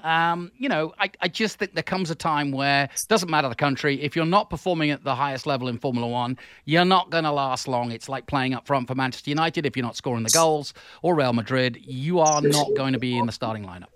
You 0.59 0.69
know, 0.69 0.93
I, 0.99 1.11
I 1.21 1.29
just 1.29 1.59
think 1.59 1.75
there 1.75 1.83
comes 1.83 2.11
a 2.11 2.15
time 2.15 2.51
where 2.51 2.85
it 2.85 3.07
doesn't 3.09 3.31
matter 3.31 3.49
the 3.49 3.55
country. 3.55 4.03
If 4.03 4.17
you're 4.17 4.27
not 4.27 4.51
performing 4.51 4.91
at 4.91 5.05
the 5.05 5.15
highest 5.15 5.47
level 5.47 5.69
in 5.69 5.79
Formula 5.79 6.07
One, 6.07 6.37
you're 6.65 6.85
not 6.85 7.11
going 7.11 7.25
to 7.25 7.33
last 7.33 7.69
long. 7.69 7.93
It's 7.93 8.09
like 8.09 8.27
playing 8.27 8.55
up 8.55 8.67
front 8.67 8.89
for 8.89 8.95
Manchester 8.95 9.31
United. 9.31 9.67
If 9.67 9.77
you're 9.77 9.87
not 9.87 9.97
scoring 9.97 10.25
the 10.25 10.31
goals 10.31 10.75
or 11.03 11.15
Real 11.15 11.33
Madrid, 11.33 11.79
you 11.81 12.19
are 12.19 12.43
not 12.43 12.67
going 12.77 12.93
to 12.93 12.99
be 12.99 13.17
in 13.17 13.27
the 13.27 13.33
starting 13.33 13.65
lineup. 13.65 13.87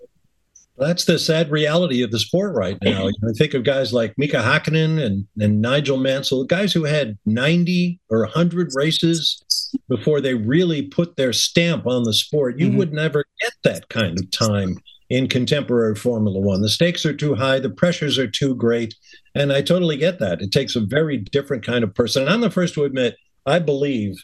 That's 0.77 1.05
the 1.05 1.19
sad 1.19 1.51
reality 1.51 2.01
of 2.01 2.09
the 2.09 2.17
sport 2.17 2.55
right 2.55 2.77
now. 2.81 3.07
I 3.07 3.33
think 3.37 3.53
of 3.53 3.63
guys 3.63 3.93
like 3.93 4.17
Mika 4.17 4.37
Hakkinen 4.37 4.99
and, 5.05 5.27
and 5.39 5.61
Nigel 5.61 5.97
Mansell, 5.97 6.45
guys 6.45 6.73
who 6.73 6.83
had 6.83 7.17
90 7.27 7.99
or 8.09 8.21
100 8.21 8.71
races 8.73 9.43
before 9.87 10.19
they 10.19 10.33
really 10.33 10.81
put 10.81 11.15
their 11.15 11.31
stamp 11.31 11.85
on 11.85 12.03
the 12.03 12.13
sport. 12.13 12.57
You 12.57 12.69
mm-hmm. 12.69 12.77
would 12.77 12.93
never 12.93 13.23
get 13.39 13.53
that 13.63 13.89
kind 13.89 14.19
of 14.19 14.31
time 14.31 14.77
in 15.13 15.27
contemporary 15.27 15.93
Formula 15.93 16.39
One. 16.39 16.63
The 16.63 16.69
stakes 16.69 17.05
are 17.05 17.15
too 17.15 17.35
high, 17.35 17.59
the 17.59 17.69
pressures 17.69 18.17
are 18.17 18.27
too 18.27 18.55
great. 18.55 18.95
And 19.35 19.53
I 19.53 19.61
totally 19.61 19.95
get 19.95 20.17
that. 20.17 20.41
It 20.41 20.51
takes 20.51 20.75
a 20.75 20.79
very 20.81 21.17
different 21.17 21.63
kind 21.63 21.83
of 21.83 21.93
person. 21.93 22.23
And 22.23 22.31
I'm 22.31 22.41
the 22.41 22.49
first 22.49 22.73
to 22.73 22.83
admit, 22.83 23.15
I 23.45 23.59
believe, 23.59 24.15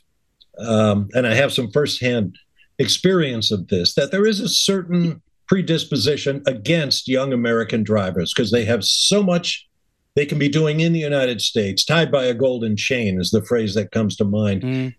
um, 0.57 1.07
and 1.13 1.27
I 1.27 1.35
have 1.35 1.53
some 1.53 1.69
firsthand 1.71 2.39
experience 2.79 3.51
of 3.51 3.67
this, 3.67 3.93
that 3.93 4.09
there 4.09 4.25
is 4.25 4.39
a 4.39 4.49
certain 4.49 5.21
predisposition 5.47 6.41
against 6.47 7.07
young 7.07 7.33
American 7.33 7.83
drivers 7.83 8.33
because 8.33 8.51
they 8.51 8.65
have 8.65 8.83
so 8.83 9.21
much 9.21 9.67
they 10.15 10.25
can 10.25 10.39
be 10.39 10.49
doing 10.49 10.79
in 10.79 10.91
the 10.91 10.99
United 10.99 11.39
States, 11.39 11.85
tied 11.85 12.11
by 12.11 12.25
a 12.25 12.33
golden 12.33 12.75
chain 12.75 13.21
is 13.21 13.29
the 13.29 13.45
phrase 13.45 13.75
that 13.75 13.91
comes 13.91 14.15
to 14.15 14.25
mind. 14.25 14.63
Mm. 14.63 14.93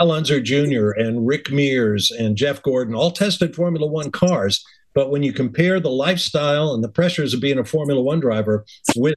Al 0.00 0.10
Unser 0.10 0.40
Jr. 0.40 0.90
and 0.90 1.26
Rick 1.26 1.52
Mears 1.52 2.10
and 2.10 2.36
Jeff 2.36 2.60
Gordon 2.62 2.94
all 2.94 3.12
tested 3.12 3.54
Formula 3.54 3.86
One 3.86 4.10
cars. 4.10 4.64
But 4.98 5.10
when 5.10 5.22
you 5.22 5.32
compare 5.32 5.78
the 5.78 5.92
lifestyle 5.92 6.74
and 6.74 6.82
the 6.82 6.88
pressures 6.88 7.32
of 7.32 7.40
being 7.40 7.56
a 7.56 7.64
Formula 7.64 8.02
One 8.02 8.18
driver 8.18 8.64
with 8.96 9.14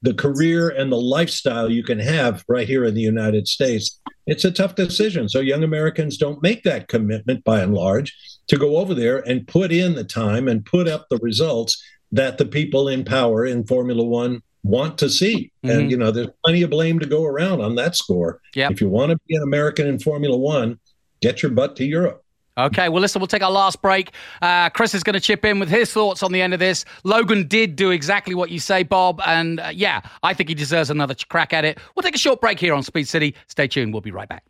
the 0.00 0.14
career 0.14 0.70
and 0.70 0.90
the 0.90 0.96
lifestyle 0.96 1.70
you 1.70 1.82
can 1.82 1.98
have 1.98 2.42
right 2.48 2.66
here 2.66 2.86
in 2.86 2.94
the 2.94 3.02
United 3.02 3.46
States, 3.48 4.00
it's 4.26 4.46
a 4.46 4.50
tough 4.50 4.76
decision. 4.76 5.28
So 5.28 5.40
young 5.40 5.62
Americans 5.62 6.16
don't 6.16 6.42
make 6.42 6.62
that 6.62 6.88
commitment 6.88 7.44
by 7.44 7.60
and 7.60 7.74
large 7.74 8.16
to 8.46 8.56
go 8.56 8.78
over 8.78 8.94
there 8.94 9.18
and 9.28 9.46
put 9.46 9.72
in 9.72 9.94
the 9.94 10.04
time 10.04 10.48
and 10.48 10.64
put 10.64 10.88
up 10.88 11.10
the 11.10 11.18
results 11.18 11.76
that 12.10 12.38
the 12.38 12.46
people 12.46 12.88
in 12.88 13.04
power 13.04 13.44
in 13.44 13.66
Formula 13.66 14.02
One 14.02 14.42
want 14.62 14.96
to 15.00 15.10
see. 15.10 15.52
Mm-hmm. 15.62 15.78
And, 15.78 15.90
you 15.90 15.98
know, 15.98 16.10
there's 16.10 16.28
plenty 16.46 16.62
of 16.62 16.70
blame 16.70 16.98
to 17.00 17.06
go 17.06 17.26
around 17.26 17.60
on 17.60 17.74
that 17.74 17.94
score. 17.94 18.40
Yep. 18.54 18.70
If 18.70 18.80
you 18.80 18.88
want 18.88 19.10
to 19.10 19.18
be 19.28 19.36
an 19.36 19.42
American 19.42 19.86
in 19.86 19.98
Formula 19.98 20.38
One, 20.38 20.80
get 21.20 21.42
your 21.42 21.52
butt 21.52 21.76
to 21.76 21.84
Europe. 21.84 22.24
Okay, 22.66 22.88
well, 22.88 23.00
listen, 23.00 23.20
we'll 23.20 23.26
take 23.26 23.42
our 23.42 23.50
last 23.50 23.82
break. 23.82 24.12
Uh, 24.42 24.70
Chris 24.70 24.94
is 24.94 25.02
going 25.02 25.14
to 25.14 25.20
chip 25.20 25.44
in 25.44 25.58
with 25.58 25.68
his 25.68 25.92
thoughts 25.92 26.22
on 26.22 26.32
the 26.32 26.40
end 26.42 26.54
of 26.54 26.60
this. 26.60 26.84
Logan 27.04 27.46
did 27.48 27.76
do 27.76 27.90
exactly 27.90 28.34
what 28.34 28.50
you 28.50 28.58
say, 28.60 28.82
Bob. 28.82 29.20
And 29.26 29.60
uh, 29.60 29.70
yeah, 29.74 30.00
I 30.22 30.34
think 30.34 30.48
he 30.48 30.54
deserves 30.54 30.90
another 30.90 31.14
crack 31.28 31.52
at 31.52 31.64
it. 31.64 31.78
We'll 31.94 32.02
take 32.02 32.14
a 32.14 32.18
short 32.18 32.40
break 32.40 32.58
here 32.60 32.74
on 32.74 32.82
Speed 32.82 33.08
City. 33.08 33.34
Stay 33.48 33.66
tuned. 33.68 33.92
We'll 33.92 34.00
be 34.00 34.10
right 34.10 34.28
back. 34.28 34.44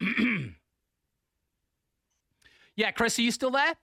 yeah, 2.76 2.90
Chris, 2.92 3.18
are 3.18 3.22
you 3.22 3.32
still 3.32 3.50
there? 3.50 3.74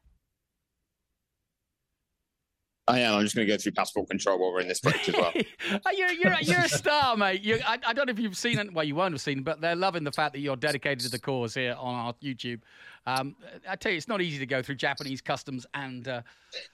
I 2.88 2.99
am. 2.99 3.15
I'm 3.15 3.23
just 3.23 3.36
going 3.36 3.47
to 3.47 3.53
go 3.53 3.57
through 3.57 3.71
passport 3.71 4.09
control 4.09 4.39
while 4.39 4.53
we're 4.53 4.61
in 4.61 4.67
this 4.67 4.79
break 4.79 5.09
as 5.09 5.15
well. 5.15 5.33
you're, 5.97 6.11
you're, 6.11 6.36
you're 6.41 6.59
a 6.59 6.69
star, 6.69 7.17
mate. 7.17 7.41
You, 7.41 7.59
I, 7.65 7.79
I, 7.86 7.93
don't 7.93 8.05
know 8.05 8.11
if 8.11 8.19
you've 8.19 8.38
seen 8.38 8.59
it. 8.59 8.71
Well, 8.71 8.83
you 8.83 8.93
won't 8.93 9.13
have 9.13 9.21
seen, 9.21 9.41
but 9.41 9.59
they're 9.59 9.75
loving 9.75 10.03
the 10.03 10.11
fact 10.11 10.33
that 10.33 10.39
you're 10.39 10.55
dedicated 10.55 10.99
to 10.99 11.09
the 11.09 11.17
cause 11.17 11.55
here 11.55 11.75
on 11.79 11.95
our 11.95 12.13
YouTube. 12.15 12.61
Um, 13.07 13.36
I 13.67 13.75
tell 13.75 13.91
you, 13.91 13.97
it's 13.97 14.07
not 14.07 14.21
easy 14.21 14.38
to 14.38 14.45
go 14.45 14.61
through 14.61 14.75
Japanese 14.75 15.19
customs 15.19 15.65
and 15.73 16.07
uh, 16.07 16.21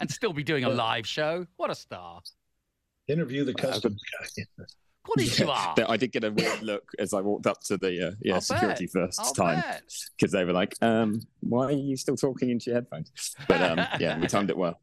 and 0.00 0.10
still 0.10 0.32
be 0.32 0.42
doing 0.42 0.64
a 0.64 0.68
live 0.68 1.06
show. 1.06 1.46
What 1.56 1.70
a 1.70 1.74
star! 1.76 2.20
Interview 3.06 3.44
the 3.44 3.54
customs 3.54 4.00
guy. 4.36 4.66
Konnichiwa. 5.06 5.88
I 5.88 5.96
did 5.96 6.12
get 6.12 6.24
a 6.24 6.30
weird 6.30 6.62
look 6.62 6.90
as 6.98 7.12
I 7.12 7.20
walked 7.20 7.46
up 7.46 7.60
to 7.64 7.76
the 7.76 8.08
uh, 8.08 8.12
yeah 8.22 8.34
I'll 8.34 8.40
security 8.40 8.88
bet. 8.92 9.10
1st 9.10 9.34
time 9.34 9.62
because 10.16 10.32
they 10.32 10.44
were 10.44 10.52
like, 10.52 10.74
um, 10.80 11.20
"Why 11.40 11.66
are 11.66 11.72
you 11.72 11.96
still 11.96 12.16
talking 12.16 12.50
into 12.50 12.70
your 12.70 12.76
headphones?" 12.76 13.12
But 13.46 13.60
um, 13.60 13.78
yeah, 14.00 14.18
we 14.18 14.26
timed 14.26 14.50
it 14.50 14.56
well. 14.56 14.80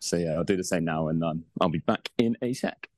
So 0.00 0.16
yeah, 0.16 0.32
I'll 0.32 0.44
do 0.44 0.56
the 0.56 0.64
same 0.64 0.84
now, 0.84 1.08
and 1.08 1.22
um, 1.24 1.44
I'll 1.60 1.68
be 1.68 1.78
back 1.78 2.10
in 2.18 2.36
a 2.42 2.52
sec. 2.52 2.88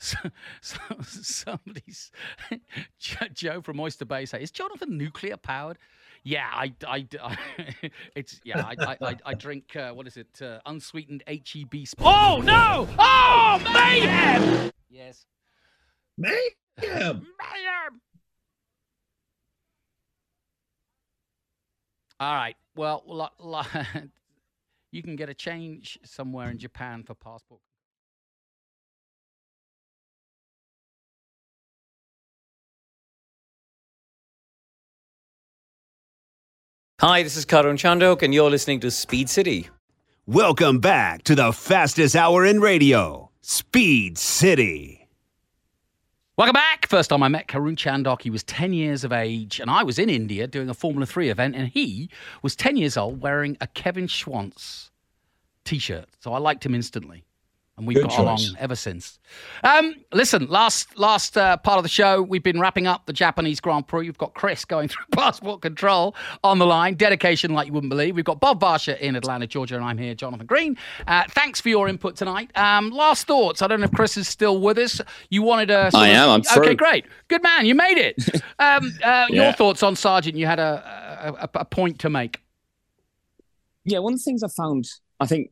So, 0.00 0.16
so, 0.60 0.78
somebody's 1.00 2.12
Joe 3.34 3.60
from 3.60 3.80
Oyster 3.80 4.04
Bay 4.04 4.26
say, 4.26 4.42
"Is 4.42 4.50
Jonathan 4.50 4.96
nuclear 4.96 5.36
powered?" 5.36 5.78
Yeah, 6.22 6.48
I, 6.52 6.72
I, 6.86 7.06
I 7.20 7.36
it's 8.14 8.40
yeah, 8.44 8.64
I, 8.64 8.96
I, 9.00 9.16
I 9.24 9.34
drink 9.34 9.74
uh, 9.76 9.92
what 9.92 10.06
is 10.06 10.16
it? 10.16 10.40
Uh, 10.40 10.60
unsweetened 10.66 11.24
HEB. 11.26 11.86
Sp- 11.86 11.98
oh 12.00 12.40
no! 12.44 12.88
Oh 12.98 13.60
mayhem! 13.64 14.70
Yes, 14.88 15.26
mayhem, 16.16 16.46
mayhem. 16.80 18.00
All 22.20 22.34
right. 22.34 22.56
Well, 22.74 23.04
you 24.92 25.02
can 25.02 25.16
get 25.16 25.28
a 25.28 25.34
change 25.34 25.98
somewhere 26.04 26.50
in 26.50 26.58
Japan 26.58 27.04
for 27.04 27.14
passport. 27.14 27.60
Hi, 37.00 37.22
this 37.22 37.36
is 37.36 37.46
Karun 37.46 37.74
Chandok, 37.78 38.22
and 38.22 38.34
you're 38.34 38.50
listening 38.50 38.80
to 38.80 38.90
Speed 38.90 39.30
City. 39.30 39.68
Welcome 40.26 40.80
back 40.80 41.22
to 41.24 41.36
the 41.36 41.52
fastest 41.52 42.16
hour 42.16 42.44
in 42.44 42.60
radio, 42.60 43.30
Speed 43.40 44.18
City. 44.18 44.97
Welcome 46.38 46.52
back. 46.52 46.86
First 46.86 47.10
time 47.10 47.24
I 47.24 47.26
met 47.26 47.48
Karun 47.48 47.74
Chandok, 47.74 48.22
he 48.22 48.30
was 48.30 48.44
10 48.44 48.72
years 48.72 49.02
of 49.02 49.12
age, 49.12 49.58
and 49.58 49.68
I 49.68 49.82
was 49.82 49.98
in 49.98 50.08
India 50.08 50.46
doing 50.46 50.68
a 50.70 50.72
Formula 50.72 51.04
3 51.04 51.30
event, 51.30 51.56
and 51.56 51.66
he 51.66 52.10
was 52.42 52.54
10 52.54 52.76
years 52.76 52.96
old 52.96 53.20
wearing 53.20 53.56
a 53.60 53.66
Kevin 53.66 54.06
Schwantz 54.06 54.90
t 55.64 55.80
shirt. 55.80 56.04
So 56.20 56.32
I 56.32 56.38
liked 56.38 56.64
him 56.64 56.76
instantly 56.76 57.24
and 57.78 57.86
we've 57.86 57.96
Good 57.96 58.08
got 58.08 58.10
choice. 58.10 58.18
along 58.18 58.56
ever 58.58 58.74
since. 58.74 59.18
Um, 59.62 59.94
listen, 60.12 60.46
last 60.48 60.98
last 60.98 61.38
uh, 61.38 61.56
part 61.56 61.78
of 61.78 61.84
the 61.84 61.88
show, 61.88 62.20
we've 62.20 62.42
been 62.42 62.60
wrapping 62.60 62.86
up 62.86 63.06
the 63.06 63.12
Japanese 63.12 63.60
Grand 63.60 63.86
Prix. 63.86 64.04
You've 64.04 64.18
got 64.18 64.34
Chris 64.34 64.64
going 64.64 64.88
through 64.88 65.04
passport 65.12 65.62
control 65.62 66.14
on 66.44 66.58
the 66.58 66.66
line, 66.66 66.94
dedication 66.94 67.54
like 67.54 67.68
you 67.68 67.72
wouldn't 67.72 67.90
believe. 67.90 68.16
We've 68.16 68.24
got 68.24 68.40
Bob 68.40 68.60
Varsha 68.60 68.98
in 68.98 69.16
Atlanta, 69.16 69.46
Georgia, 69.46 69.76
and 69.76 69.84
I'm 69.84 69.96
here, 69.96 70.14
Jonathan 70.14 70.46
Green. 70.46 70.76
Uh, 71.06 71.24
thanks 71.30 71.60
for 71.60 71.68
your 71.68 71.88
input 71.88 72.16
tonight. 72.16 72.50
Um, 72.56 72.90
last 72.90 73.26
thoughts. 73.26 73.62
I 73.62 73.68
don't 73.68 73.80
know 73.80 73.86
if 73.86 73.92
Chris 73.92 74.16
is 74.16 74.28
still 74.28 74.60
with 74.60 74.76
us. 74.78 75.00
You 75.30 75.42
wanted 75.42 75.70
a. 75.70 75.90
I 75.94 76.08
am. 76.08 76.28
I'm 76.28 76.42
sorry. 76.42 76.66
okay. 76.68 76.74
Great. 76.74 77.06
Good 77.28 77.42
man. 77.42 77.64
You 77.64 77.74
made 77.74 77.98
it. 77.98 78.16
um, 78.58 78.92
uh, 79.04 79.26
yeah. 79.30 79.44
Your 79.44 79.52
thoughts 79.52 79.82
on 79.82 79.94
Sargeant? 79.94 80.34
You 80.34 80.46
had 80.46 80.58
a, 80.58 81.38
a, 81.40 81.60
a 81.60 81.64
point 81.64 82.00
to 82.00 82.10
make. 82.10 82.40
Yeah, 83.84 84.00
one 84.00 84.12
of 84.12 84.18
the 84.18 84.22
things 84.24 84.42
I 84.42 84.48
found, 84.48 84.86
I 85.20 85.26
think 85.26 85.50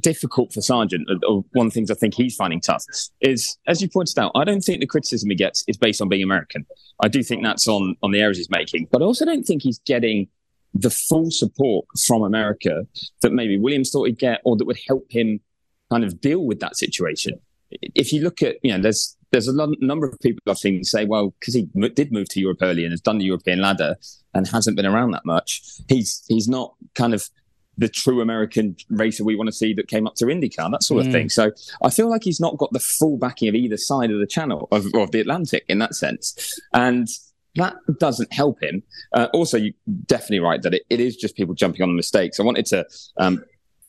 difficult 0.00 0.52
for 0.52 0.60
Sargeant, 0.60 1.04
or 1.28 1.44
one 1.52 1.66
of 1.66 1.72
the 1.72 1.74
things 1.74 1.90
I 1.90 1.94
think 1.94 2.14
he's 2.14 2.36
finding 2.36 2.60
tough, 2.60 2.84
is 3.20 3.58
as 3.66 3.82
you 3.82 3.88
pointed 3.88 4.18
out, 4.18 4.32
I 4.34 4.44
don't 4.44 4.62
think 4.62 4.80
the 4.80 4.86
criticism 4.86 5.30
he 5.30 5.36
gets 5.36 5.64
is 5.68 5.76
based 5.76 6.00
on 6.00 6.08
being 6.08 6.22
American. 6.22 6.66
I 7.02 7.08
do 7.08 7.22
think 7.22 7.42
that's 7.42 7.68
on 7.68 7.96
on 8.02 8.12
the 8.12 8.20
errors 8.20 8.38
he's 8.38 8.50
making, 8.50 8.88
but 8.90 9.02
I 9.02 9.04
also 9.04 9.24
don't 9.24 9.44
think 9.44 9.62
he's 9.62 9.78
getting 9.80 10.28
the 10.74 10.90
full 10.90 11.30
support 11.30 11.86
from 12.06 12.22
America 12.22 12.86
that 13.22 13.32
maybe 13.32 13.58
Williams 13.58 13.90
thought 13.90 14.04
he'd 14.04 14.18
get, 14.18 14.40
or 14.44 14.56
that 14.56 14.66
would 14.66 14.78
help 14.86 15.06
him 15.10 15.40
kind 15.90 16.04
of 16.04 16.20
deal 16.20 16.44
with 16.44 16.60
that 16.60 16.76
situation. 16.76 17.40
If 17.70 18.12
you 18.12 18.22
look 18.22 18.42
at, 18.42 18.56
you 18.62 18.72
know, 18.72 18.80
there's 18.80 19.16
there's 19.32 19.48
a 19.48 19.68
number 19.80 20.06
of 20.06 20.18
people 20.20 20.40
I've 20.46 20.58
seen 20.58 20.84
say, 20.84 21.04
well, 21.04 21.34
because 21.40 21.54
he 21.54 21.68
m- 21.74 21.92
did 21.94 22.12
move 22.12 22.28
to 22.30 22.40
Europe 22.40 22.58
early 22.62 22.84
and 22.84 22.92
has 22.92 23.00
done 23.00 23.18
the 23.18 23.24
European 23.24 23.60
ladder 23.60 23.96
and 24.34 24.46
hasn't 24.46 24.76
been 24.76 24.86
around 24.86 25.10
that 25.12 25.24
much, 25.24 25.62
he's 25.88 26.22
he's 26.28 26.48
not 26.48 26.74
kind 26.94 27.12
of 27.12 27.28
the 27.78 27.88
true 27.88 28.20
American 28.20 28.76
racer 28.90 29.24
we 29.24 29.36
want 29.36 29.48
to 29.48 29.52
see 29.52 29.74
that 29.74 29.88
came 29.88 30.06
up 30.06 30.14
to 30.16 30.26
IndyCar, 30.26 30.70
that 30.70 30.82
sort 30.82 31.02
of 31.02 31.08
mm. 31.08 31.12
thing. 31.12 31.28
So 31.28 31.52
I 31.82 31.90
feel 31.90 32.08
like 32.08 32.24
he's 32.24 32.40
not 32.40 32.56
got 32.56 32.72
the 32.72 32.80
full 32.80 33.18
backing 33.18 33.48
of 33.48 33.54
either 33.54 33.76
side 33.76 34.10
of 34.10 34.18
the 34.18 34.26
channel 34.26 34.68
of, 34.72 34.86
of 34.94 35.10
the 35.10 35.20
Atlantic 35.20 35.64
in 35.68 35.78
that 35.80 35.94
sense. 35.94 36.58
And 36.72 37.08
that 37.56 37.76
doesn't 37.98 38.32
help 38.32 38.62
him. 38.62 38.82
Uh, 39.12 39.28
also, 39.32 39.56
you're 39.56 39.74
definitely 40.06 40.40
right 40.40 40.62
that 40.62 40.74
it, 40.74 40.82
it 40.90 41.00
is 41.00 41.16
just 41.16 41.36
people 41.36 41.54
jumping 41.54 41.82
on 41.82 41.88
the 41.88 41.94
mistakes. 41.94 42.38
I 42.38 42.42
wanted 42.42 42.66
to 42.66 42.86
um, 43.18 43.44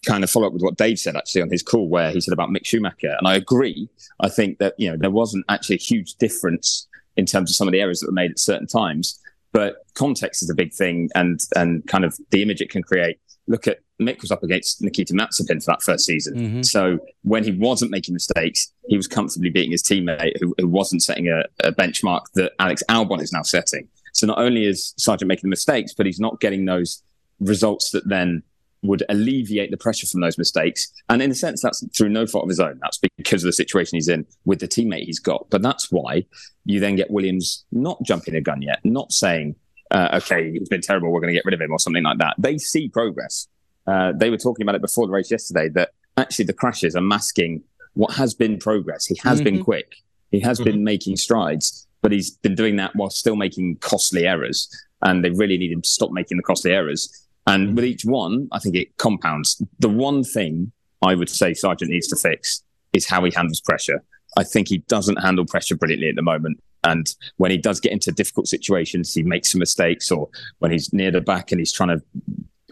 kind 0.06 0.24
of 0.24 0.30
follow 0.30 0.48
up 0.48 0.54
with 0.54 0.62
what 0.62 0.78
Dave 0.78 1.00
said 1.00 1.16
actually 1.16 1.42
on 1.42 1.50
his 1.50 1.64
call, 1.64 1.90
where 1.90 2.12
he 2.12 2.22
said 2.22 2.34
about 2.34 2.50
Mick 2.50 2.66
Schumacher, 2.66 3.16
and 3.18 3.28
I 3.28 3.36
agree. 3.36 3.90
I 4.20 4.30
think 4.30 4.60
that 4.60 4.74
you 4.78 4.90
know 4.90 4.98
there 4.98 5.12
wasn't 5.12 5.46
actually 5.50 5.76
a 5.76 5.80
huge 5.80 6.16
difference 6.16 6.88
in 7.16 7.26
terms 7.26 7.50
of 7.50 7.56
some 7.56 7.68
of 7.68 7.72
the 7.72 7.82
errors 7.82 8.00
that 8.00 8.08
were 8.08 8.14
made 8.14 8.32
at 8.32 8.40
certain 8.40 8.68
times, 8.68 9.20
but 9.52 9.78
context 9.96 10.44
is 10.44 10.50
a 10.50 10.56
big 10.56 10.74
thing, 10.74 11.10
and 11.16 11.40
and 11.56 11.86
kind 11.88 12.06
of 12.06 12.18
the 12.32 12.42
image 12.42 12.62
it 12.62 12.70
can 12.70 12.84
create. 12.84 13.20
Look 13.48 13.68
at 13.68 13.80
Mick 14.02 14.22
was 14.22 14.32
up 14.32 14.44
against 14.44 14.82
Nikita 14.82 15.14
Mazepin 15.14 15.64
for 15.64 15.72
that 15.72 15.82
first 15.82 16.06
season. 16.06 16.36
Mm-hmm. 16.36 16.62
So 16.64 17.00
when 17.24 17.44
he 17.44 17.52
wasn't 17.52 17.92
making 17.92 18.14
mistakes, 18.14 18.72
he 18.88 18.98
was 18.98 19.08
comfortably 19.08 19.50
beating 19.50 19.72
his 19.72 19.84
teammate 19.84 20.34
who, 20.40 20.54
who 20.58 20.68
wasn't 20.68 21.04
setting 21.04 21.28
a, 21.30 21.44
a 21.64 21.72
benchmark 21.72 22.22
that 22.36 22.54
Alex 22.60 22.84
Albon 22.90 23.22
is 23.22 23.32
now 23.32 23.42
setting. 23.44 23.88
So 24.14 24.28
not 24.28 24.40
only 24.40 24.66
is 24.66 24.94
Sargeant 25.00 25.28
making 25.28 25.50
mistakes, 25.50 25.94
but 25.94 26.06
he's 26.06 26.20
not 26.20 26.40
getting 26.40 26.66
those 26.66 27.02
results 27.40 27.92
that 27.92 28.08
then 28.08 28.44
would 28.84 29.04
alleviate 29.10 29.72
the 29.72 29.78
pressure 29.78 30.08
from 30.08 30.22
those 30.22 30.38
mistakes. 30.38 30.92
And 31.10 31.22
in 31.22 31.32
a 31.32 31.36
sense, 31.36 31.62
that's 31.62 31.86
through 31.96 32.10
no 32.10 32.28
fault 32.28 32.46
of 32.46 32.50
his 32.50 32.60
own. 32.60 32.80
That's 32.82 33.00
because 33.18 33.44
of 33.44 33.48
the 33.48 33.54
situation 33.54 33.98
he's 33.98 34.08
in 34.08 34.26
with 34.46 34.60
the 34.60 34.68
teammate 34.68 35.06
he's 35.06 35.20
got. 35.20 35.48
But 35.50 35.62
that's 35.62 35.92
why 35.92 36.26
you 36.66 36.80
then 36.80 36.96
get 36.96 37.12
Williams 37.12 37.66
not 37.72 38.02
jumping 38.04 38.36
a 38.36 38.42
gun 38.42 38.62
yet, 38.62 38.80
not 38.84 39.12
saying, 39.12 39.56
uh, 39.92 40.20
okay, 40.22 40.52
he's 40.52 40.70
been 40.70 40.82
terrible, 40.82 41.12
we're 41.12 41.22
going 41.22 41.34
to 41.34 41.38
get 41.38 41.46
rid 41.46 41.54
of 41.54 41.62
him 41.62 41.72
or 41.72 41.80
something 41.80 42.04
like 42.04 42.18
that. 42.20 42.36
They 42.38 42.58
see 42.58 42.90
progress. 42.90 43.48
Uh, 43.86 44.12
they 44.16 44.30
were 44.30 44.38
talking 44.38 44.64
about 44.64 44.76
it 44.76 44.82
before 44.82 45.08
the 45.08 45.14
race 45.14 45.32
yesterday 45.32 45.70
that 45.70 45.92
actually 46.18 46.46
the 46.46 46.54
crashes 46.54 46.96
are 46.96 47.02
masking 47.02 47.64
what 47.94 48.14
has 48.14 48.34
been 48.34 48.58
progress. 48.60 49.06
He 49.06 49.18
has 49.24 49.40
Mhm. 49.42 49.44
been 49.44 49.64
quick. 49.64 49.96
He 50.32 50.40
has 50.42 50.60
been 50.60 50.84
making 50.84 51.16
strides, 51.16 51.88
but 52.02 52.12
he's 52.12 52.32
been 52.32 52.54
doing 52.54 52.76
that 52.76 52.96
while 52.96 53.10
still 53.10 53.36
making 53.36 53.78
costly 53.78 54.28
errors. 54.28 54.70
And 55.02 55.24
they 55.24 55.30
really 55.30 55.58
need 55.58 55.72
him 55.72 55.82
to 55.82 55.90
stop 55.90 56.12
making 56.12 56.38
the 56.38 56.44
costly 56.44 56.72
errors. 56.72 57.10
And 57.48 57.76
with 57.76 57.86
each 57.86 58.04
one, 58.04 58.50
I 58.52 58.60
think 58.60 58.76
it 58.76 58.98
compounds. 58.98 59.62
The 59.80 59.90
one 59.90 60.24
thing 60.24 60.74
I 61.02 61.16
would 61.16 61.30
say 61.30 61.52
Sargeant 61.52 61.88
needs 61.88 62.08
to 62.08 62.16
fix 62.18 62.62
is 62.94 63.08
how 63.08 63.24
he 63.24 63.32
handles 63.34 63.62
pressure. 63.62 64.04
I 64.38 64.44
think 64.44 64.68
he 64.68 64.80
doesn't 64.80 65.18
handle 65.18 65.46
pressure 65.46 65.76
brilliantly 65.78 66.10
at 66.10 66.16
the 66.16 66.22
moment. 66.24 66.62
And 66.92 67.14
when 67.38 67.52
he 67.52 67.58
does 67.58 67.80
get 67.80 67.92
into 67.92 68.12
difficult 68.12 68.48
situations, 68.48 69.14
he 69.14 69.24
makes 69.24 69.52
some 69.52 69.60
mistakes, 69.60 70.12
or 70.12 70.30
when 70.60 70.72
he's 70.72 70.94
near 70.94 71.12
the 71.12 71.22
back 71.22 71.52
and 71.52 71.60
he's 71.60 71.74
trying 71.74 71.90
to 71.90 72.02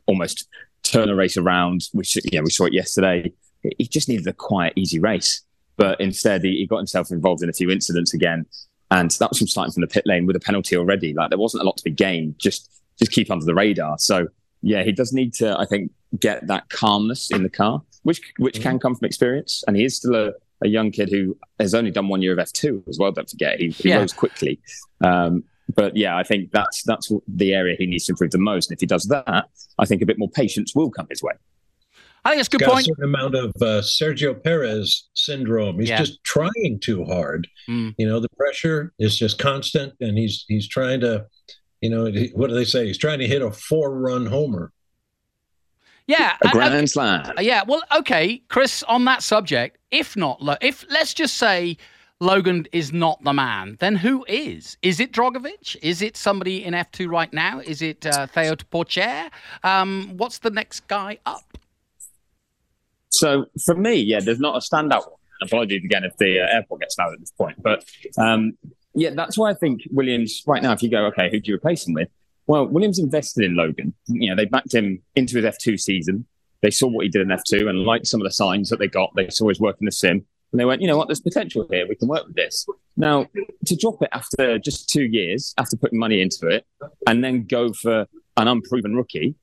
almost 0.06 0.48
turn 0.84 1.10
a 1.10 1.16
race 1.16 1.38
around, 1.38 1.90
which 1.92 2.16
you 2.16 2.38
know, 2.38 2.44
we 2.44 2.50
saw 2.50 2.66
it 2.66 2.74
yesterday. 2.74 3.32
He 3.78 3.88
just 3.88 4.08
needed 4.08 4.28
a 4.28 4.34
quiet, 4.34 4.74
easy 4.76 5.00
race. 5.00 5.42
But 5.78 6.00
instead, 6.00 6.44
he, 6.44 6.58
he 6.58 6.68
got 6.68 6.78
himself 6.78 7.12
involved 7.12 7.44
in 7.44 7.50
a 7.50 7.54
few 7.54 7.70
incidents 7.70 8.14
again. 8.14 8.46
And 8.92 9.12
that 9.20 9.30
was 9.32 9.40
from 9.40 9.48
starting 9.48 9.74
from 9.74 9.82
the 9.82 9.88
pit 9.88 10.06
lane 10.06 10.26
with 10.26 10.36
a 10.36 10.40
penalty 10.40 10.78
already. 10.78 11.14
Like 11.14 11.30
there 11.30 11.40
wasn't 11.40 11.64
a 11.64 11.66
lot 11.66 11.78
to 11.78 11.84
be 11.84 11.92
gained. 11.92 12.36
Just 12.40 12.72
just 13.00 13.12
keep 13.12 13.30
under 13.30 13.46
the 13.46 13.56
radar. 13.56 13.98
So 13.98 14.28
yeah, 14.62 14.84
he 14.84 14.92
does 14.92 15.12
need 15.12 15.34
to, 15.36 15.60
I 15.60 15.66
think, 15.66 15.92
get 16.20 16.48
that 16.48 16.70
calmness 16.70 17.32
in 17.32 17.44
the 17.44 17.50
car, 17.50 17.82
which 18.04 18.22
which 18.38 18.56
mm-hmm. 18.56 18.64
can 18.64 18.80
come 18.80 18.96
from 18.96 19.06
experience. 19.06 19.64
And 19.68 19.76
he 19.76 19.84
is 19.84 19.98
still 19.98 20.16
a, 20.16 20.34
a 20.64 20.68
young 20.68 20.92
kid 20.92 21.10
who 21.10 21.38
has 21.60 21.74
only 21.74 21.92
done 21.92 22.08
one 22.08 22.22
year 22.22 22.34
of 22.34 22.40
F2 22.40 22.88
as 22.88 22.98
well. 23.00 23.12
Don't 23.12 23.30
forget, 23.30 23.60
he, 23.60 23.70
he 23.70 23.90
Yeah. 23.90 23.98
rose 23.98 24.14
quickly. 24.14 24.60
Um, 25.04 25.44
but 25.76 25.98
yeah, 25.98 26.16
I 26.16 26.24
think 26.24 26.52
that's 26.52 26.84
that's 26.84 27.12
the 27.28 27.54
area 27.54 27.76
he 27.78 27.88
needs 27.88 28.06
to 28.06 28.12
improve 28.14 28.32
the 28.32 28.38
most. 28.38 28.70
And 28.70 28.78
if 28.78 28.82
he 28.82 28.86
does 28.86 29.04
that, 29.06 29.46
I 29.80 29.86
think 29.86 30.02
a 30.02 30.06
bit 30.06 30.20
more 30.20 30.30
patience 30.30 30.74
will 30.76 30.92
come 30.92 31.08
his 31.10 31.22
way. 31.24 31.34
I 32.24 32.30
think 32.30 32.40
that's 32.40 32.48
a 32.48 32.52
good 32.58 32.62
got 32.62 32.72
point. 32.74 32.82
a 32.88 32.90
certain 32.90 33.04
amount 33.04 33.36
of 33.36 33.52
uh, 33.62 33.82
Sergio 33.82 34.42
Perez 34.44 35.10
syndrome. 35.14 35.80
He's 35.80 35.90
Yeah. 35.90 35.98
just 36.00 36.24
trying 36.24 36.80
too 36.82 37.04
hard. 37.04 37.48
Mm. 37.70 37.94
You 37.98 38.08
know, 38.08 38.20
the 38.20 38.30
pressure 38.38 38.94
is 39.00 39.18
just 39.18 39.38
constant, 39.40 39.94
and 40.00 40.18
he's 40.18 40.46
he's 40.48 40.68
trying 40.68 41.02
to, 41.02 41.26
you 41.82 41.90
know, 41.90 42.06
what 42.34 42.48
do 42.48 42.54
they 42.56 42.66
say? 42.66 42.88
He's 42.88 42.98
trying 42.98 43.20
to 43.20 43.28
hit 43.28 43.42
a 43.42 43.52
four-run 43.52 44.26
homer. 44.28 44.72
Yeah. 46.08 46.38
A 46.44 46.50
grand 46.50 46.74
and- 46.76 46.90
slam. 46.90 47.26
Uh, 47.38 47.42
Yeah, 47.42 47.64
well, 47.68 47.82
okay, 47.98 48.42
Chris. 48.50 48.84
On 48.84 49.06
that 49.06 49.24
subject, 49.24 49.78
if 49.92 50.16
not, 50.16 50.40
if 50.62 50.86
let's 50.90 51.14
just 51.14 51.38
say 51.38 51.78
Logan 52.20 52.68
is 52.72 52.94
not 52.94 53.24
the 53.24 53.34
man, 53.34 53.78
then 53.80 53.96
who 53.96 54.24
is? 54.28 54.78
Is 54.82 55.00
it 55.00 55.12
Drugovich? 55.12 55.76
Is 55.82 56.02
it 56.02 56.16
somebody 56.16 56.64
in 56.64 56.74
F 56.74 56.92
two 56.92 57.10
right 57.10 57.32
now? 57.34 57.60
Is 57.60 57.82
it 57.82 58.06
uh, 58.06 58.28
Theo 58.28 58.56
Pourchaire? 58.56 59.30
Um, 59.64 60.14
what's 60.18 60.40
the 60.40 60.52
next 60.52 60.88
guy 60.88 61.18
up? 61.26 61.58
So 63.10 63.46
for 63.66 63.76
me, 63.76 63.96
yeah, 63.96 64.20
there's 64.20 64.40
not 64.40 64.56
a 64.56 64.60
standout 64.60 65.10
one. 65.10 65.20
Apologies 65.42 65.84
again 65.84 66.04
if 66.04 66.16
the 66.18 66.40
uh, 66.40 66.48
airport 66.56 66.82
gets 66.82 66.98
loud 66.98 67.14
at 67.14 67.20
this 67.20 67.32
point, 67.32 67.62
but 67.62 67.84
um, 68.18 68.58
yeah, 68.94 69.10
that's 69.14 69.38
why 69.38 69.52
I 69.52 69.54
think 69.54 69.82
Williams 69.92 70.42
right 70.48 70.64
now. 70.64 70.72
If 70.72 70.82
you 70.82 70.90
go, 70.90 71.06
okay, 71.08 71.30
who 71.30 71.40
do 71.42 71.52
you 71.52 71.56
replace 71.56 71.86
him 71.88 71.94
with? 71.94 72.10
Well, 72.48 72.68
Williams 72.68 73.00
invested 73.00 73.44
in 73.44 73.56
Logan. 73.56 73.94
You 74.08 74.30
know, 74.30 74.36
they 74.36 74.46
backed 74.46 74.74
him 74.74 75.02
into 75.16 75.38
his 75.38 75.46
F2 75.46 75.80
season. 75.80 76.26
They 76.62 76.72
saw 76.72 76.88
what 76.88 77.04
he 77.04 77.10
did 77.10 77.22
in 77.22 77.28
F2 77.30 77.70
and 77.70 77.80
liked 77.80 78.08
some 78.08 78.22
of 78.22 78.26
the 78.26 78.32
signs 78.32 78.70
that 78.70 78.80
they 78.80 78.88
got. 78.88 79.12
They 79.16 79.30
saw 79.30 79.50
his 79.50 79.60
work 79.60 79.78
in 79.80 79.86
the 79.86 79.92
sim, 79.92 80.26
and 80.52 80.60
they 80.60 80.66
went, 80.66 80.82
you 80.82 80.88
know 80.88 80.98
what, 80.98 81.08
there's 81.08 81.20
potential 81.20 81.68
here. 81.70 81.88
We 81.88 81.96
can 81.96 82.08
work 82.08 82.26
with 82.28 82.36
this. 82.36 82.66
Now, 82.98 83.28
to 83.66 83.76
drop 83.76 84.02
it 84.02 84.10
after 84.14 84.58
just 84.60 84.90
two 84.90 85.04
years, 85.04 85.54
after 85.58 85.76
putting 85.76 86.00
money 86.00 86.22
into 86.22 86.48
it, 86.48 86.66
and 87.08 87.24
then 87.24 87.46
go 87.46 87.74
for 87.74 88.08
an 88.38 88.48
unproven 88.48 88.96
rookie, 88.96 89.36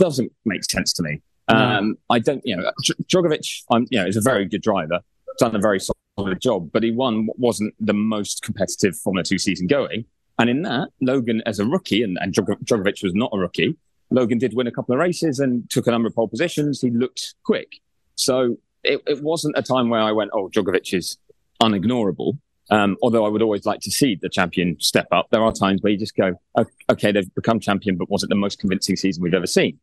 doesn't 0.00 0.32
make 0.44 0.64
sense 0.64 0.92
to 0.94 1.02
me. 1.02 1.20
Um, 1.48 1.96
I 2.10 2.18
don't, 2.18 2.42
you 2.44 2.56
know, 2.56 2.70
Drugovich, 3.04 3.62
I'm, 3.70 3.86
you 3.90 4.00
know, 4.00 4.06
is 4.06 4.16
a 4.16 4.20
very 4.20 4.44
good 4.44 4.62
driver, 4.62 5.00
done 5.38 5.56
a 5.56 5.58
very 5.58 5.80
solid 5.80 6.40
job, 6.40 6.70
but 6.72 6.82
he 6.82 6.90
won 6.90 7.26
what 7.26 7.38
wasn't 7.38 7.74
the 7.80 7.94
most 7.94 8.42
competitive 8.42 8.96
Formula 8.96 9.24
Two 9.24 9.38
season 9.38 9.66
going. 9.66 10.04
And 10.38 10.48
in 10.48 10.62
that, 10.62 10.88
Logan, 11.00 11.42
as 11.46 11.58
a 11.58 11.66
rookie, 11.66 12.02
and, 12.02 12.16
and 12.20 12.32
Drugovich 12.32 13.02
was 13.02 13.14
not 13.14 13.30
a 13.32 13.38
rookie, 13.38 13.76
Logan 14.10 14.38
did 14.38 14.54
win 14.54 14.66
a 14.66 14.72
couple 14.72 14.94
of 14.94 15.00
races 15.00 15.40
and 15.40 15.68
took 15.68 15.86
a 15.86 15.90
number 15.90 16.08
of 16.08 16.14
pole 16.14 16.28
positions. 16.28 16.80
He 16.80 16.90
looked 16.90 17.34
quick. 17.42 17.80
So 18.14 18.56
it, 18.84 19.02
it 19.06 19.22
wasn't 19.22 19.58
a 19.58 19.62
time 19.62 19.90
where 19.90 20.00
I 20.00 20.12
went, 20.12 20.30
oh, 20.32 20.48
Drugovich 20.48 20.96
is 20.96 21.18
unignorable. 21.62 22.38
Um, 22.70 22.98
although 23.02 23.24
I 23.24 23.28
would 23.28 23.42
always 23.42 23.64
like 23.64 23.80
to 23.80 23.90
see 23.90 24.18
the 24.20 24.28
champion 24.28 24.76
step 24.78 25.08
up. 25.10 25.28
There 25.30 25.42
are 25.42 25.52
times 25.52 25.80
where 25.80 25.90
you 25.90 25.98
just 25.98 26.14
go, 26.14 26.38
okay, 26.90 27.12
they've 27.12 27.34
become 27.34 27.60
champion, 27.60 27.96
but 27.96 28.10
was 28.10 28.22
it 28.22 28.28
the 28.28 28.34
most 28.34 28.58
convincing 28.58 28.96
season 28.96 29.22
we've 29.22 29.34
ever 29.34 29.46
seen? 29.46 29.78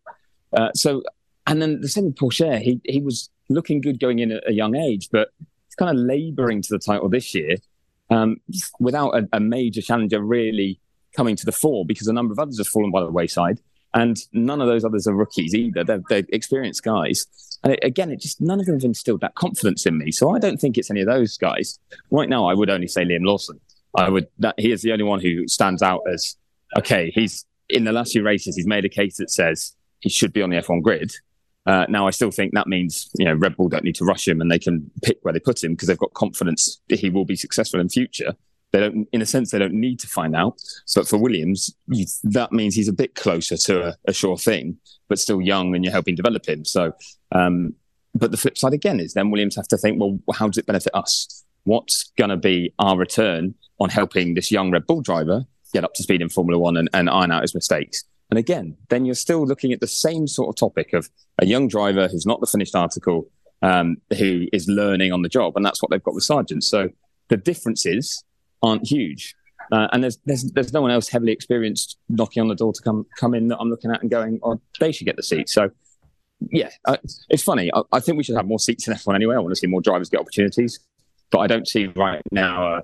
Uh, 0.54 0.72
so, 0.74 1.02
and 1.48 1.62
then 1.62 1.82
the 1.82 1.90
same 1.90 2.06
with 2.06 2.16
Pourchaire. 2.16 2.62
He 2.62 2.80
he 2.86 3.02
was 3.02 3.30
looking 3.50 3.82
good 3.82 4.00
going 4.00 4.20
in 4.20 4.32
at 4.32 4.48
a 4.48 4.54
young 4.54 4.76
age, 4.76 5.10
but 5.12 5.30
he's 5.68 5.76
kind 5.76 5.98
of 5.98 6.04
labouring 6.04 6.62
to 6.62 6.70
the 6.70 6.80
title 6.80 7.10
this 7.10 7.34
year 7.34 7.58
um, 8.10 8.38
without 8.80 9.12
a, 9.12 9.28
a 9.34 9.40
major 9.40 9.82
challenger 9.82 10.22
really 10.22 10.80
coming 11.16 11.36
to 11.36 11.46
the 11.46 11.52
fore 11.52 11.86
because 11.86 12.08
a 12.08 12.14
number 12.14 12.32
of 12.32 12.40
others 12.40 12.58
have 12.58 12.68
fallen 12.68 12.92
by 12.92 13.02
the 13.02 13.12
wayside. 13.12 13.60
And 13.94 14.18
none 14.34 14.60
of 14.60 14.68
those 14.68 14.84
others 14.84 15.08
are 15.08 15.14
rookies 15.14 15.56
either. 15.56 15.84
They're, 15.84 16.04
they're 16.10 16.24
experienced 16.30 16.84
guys. 16.84 17.28
And 17.64 17.74
it, 17.74 17.80
again, 17.82 18.12
it 18.12 18.20
just 18.20 18.42
none 18.42 18.60
of 18.60 18.66
them 18.66 18.76
have 18.76 18.84
instilled 18.84 19.22
that 19.22 19.36
confidence 19.36 19.86
in 19.86 19.98
me. 19.98 20.12
So 20.12 20.36
I 20.36 20.40
don't 20.40 20.58
think 20.58 20.78
it's 20.78 20.92
any 20.92 21.02
of 21.02 21.08
those 21.08 21.38
guys. 21.38 21.80
Right 22.12 22.28
now, 22.28 22.48
I 22.48 22.54
would 22.54 22.70
only 22.70 22.88
say 22.88 23.06
Liam 23.06 23.26
Lawson. 23.26 23.60
I 23.98 24.10
would 24.10 24.28
that 24.40 24.56
he 24.58 24.74
is 24.74 24.82
the 24.82 24.92
only 24.92 25.06
one 25.06 25.22
who 25.22 25.48
stands 25.48 25.82
out 25.82 26.02
as 26.12 26.36
okay. 26.78 27.12
He's 27.16 27.46
in 27.70 27.86
the 27.86 27.94
last 27.94 28.12
few 28.12 28.24
races. 28.24 28.58
He's 28.58 28.68
made 28.68 28.84
a 28.84 28.90
case 28.90 29.16
that 29.18 29.32
says 29.32 29.74
he 30.02 30.10
should 30.10 30.34
be 30.34 30.42
on 30.42 30.50
the 30.50 30.58
F1 30.58 30.82
grid. 30.82 31.14
Uh, 31.66 31.86
now, 31.90 32.08
I 32.08 32.12
still 32.12 32.32
think 32.32 32.54
that 32.54 32.68
means 32.68 33.10
you 33.18 33.26
know 33.26 33.34
Red 33.34 33.56
Bull 33.56 33.70
don't 33.70 33.84
need 33.84 33.96
to 33.96 34.06
rush 34.06 34.28
him 34.28 34.40
and 34.42 34.52
they 34.52 34.60
can 34.60 34.90
pick 35.04 35.18
where 35.24 35.34
they 35.34 35.40
put 35.40 35.64
him 35.64 35.74
because 35.74 35.88
they've 35.88 35.98
got 35.98 36.14
confidence 36.14 36.80
that 36.90 37.00
he 37.00 37.10
will 37.10 37.26
be 37.26 37.36
successful 37.36 37.80
in 37.80 37.90
future. 37.90 38.36
They 38.72 38.82
don't, 38.82 39.08
in 39.14 39.22
a 39.22 39.26
sense, 39.26 39.52
they 39.52 39.60
don't 39.60 39.74
need 39.74 40.00
to 40.02 40.08
find 40.08 40.36
out. 40.36 40.62
But 40.94 41.08
for 41.08 41.18
Williams, 41.18 41.74
you, 41.88 42.06
that 42.24 42.52
means 42.52 42.76
he's 42.76 42.90
a 42.90 42.94
bit 42.94 43.16
closer 43.16 43.56
to 43.58 43.88
a, 43.88 43.96
a 44.08 44.14
sure 44.14 44.38
thing, 44.38 44.78
but 45.08 45.18
still 45.18 45.42
young, 45.42 45.74
and 45.76 45.84
you're 45.84 45.94
helping 45.94 46.16
develop 46.16 46.46
him. 46.46 46.66
So, 46.66 46.94
um, 47.32 47.74
but 48.14 48.32
the 48.32 48.38
flip 48.38 48.58
side 48.58 48.74
again 48.74 49.00
is 49.00 49.14
then 49.14 49.32
Williams 49.32 49.56
have 49.56 49.68
to 49.70 49.78
think, 49.78 50.00
well, 50.00 50.20
how 50.34 50.48
does 50.48 50.58
it 50.58 50.66
benefit 50.66 50.94
us? 50.94 51.44
What's 51.64 52.12
going 52.18 52.30
to 52.30 52.38
be 52.38 52.74
our 52.78 52.98
return 52.98 53.56
on 53.80 53.90
helping 53.90 54.36
this 54.36 54.52
young 54.52 54.72
Red 54.72 54.86
Bull 54.88 55.02
driver 55.02 55.46
get 55.74 55.84
up 55.84 55.94
to 55.96 56.04
speed 56.04 56.22
in 56.22 56.30
Formula 56.30 56.60
One 56.60 56.78
and, 56.78 56.90
and 56.94 57.10
iron 57.10 57.32
out 57.32 57.42
his 57.42 57.56
mistakes? 57.56 58.04
And 58.30 58.40
again, 58.40 58.78
then 58.90 59.06
you're 59.06 59.16
still 59.16 59.46
looking 59.46 59.72
at 59.72 59.80
the 59.80 59.88
same 59.88 60.28
sort 60.28 60.50
of 60.50 60.56
topic 60.56 60.94
of 60.94 61.10
a 61.40 61.46
young 61.46 61.68
driver 61.68 62.08
who's 62.08 62.26
not 62.26 62.42
the 62.42 62.48
finished 62.48 62.76
article, 62.76 63.30
um, 63.62 63.98
who 64.18 64.48
is 64.52 64.68
learning 64.68 65.12
on 65.12 65.22
the 65.22 65.30
job, 65.30 65.56
and 65.56 65.66
that's 65.66 65.82
what 65.82 65.92
they've 65.92 66.04
got 66.04 66.16
with 66.16 66.24
Sargeant. 66.24 66.64
So 66.64 66.90
the 67.30 67.38
differences 67.38 68.24
aren't 68.64 68.90
huge, 68.90 69.36
uh, 69.72 69.88
and 69.92 70.04
there's 70.04 70.18
there's 70.26 70.44
there's 70.52 70.74
no 70.74 70.82
one 70.82 70.92
else 70.92 71.08
heavily 71.08 71.32
experienced 71.32 71.98
knocking 72.10 72.42
on 72.42 72.48
the 72.48 72.56
door 72.56 72.74
to 72.74 72.82
come 72.82 73.06
come 73.18 73.34
in 73.36 73.48
that 73.50 73.58
I'm 73.60 73.70
looking 73.70 73.92
at 73.92 74.02
and 74.02 74.10
going, 74.10 74.40
oh, 74.44 74.60
they 74.80 74.92
should 74.92 75.06
get 75.06 75.18
the 75.18 75.24
seat. 75.24 75.50
So 75.50 75.70
yeah, 76.52 76.70
uh, 76.86 76.98
it's 77.30 77.44
funny. 77.44 77.72
I, 77.74 77.82
I 77.92 78.00
think 78.00 78.18
we 78.18 78.24
should 78.24 78.36
have 78.36 78.48
more 78.48 78.60
seats 78.60 78.88
in 78.88 78.94
F1 78.94 79.16
anyway. 79.16 79.36
I 79.36 79.40
want 79.40 79.52
to 79.52 79.56
see 79.56 79.68
more 79.68 79.82
drivers 79.82 80.10
get 80.10 80.20
opportunities, 80.20 80.80
but 81.32 81.40
I 81.40 81.48
don't 81.48 81.68
see 81.68 81.88
right 81.88 82.22
now 82.32 82.78
a, 82.78 82.84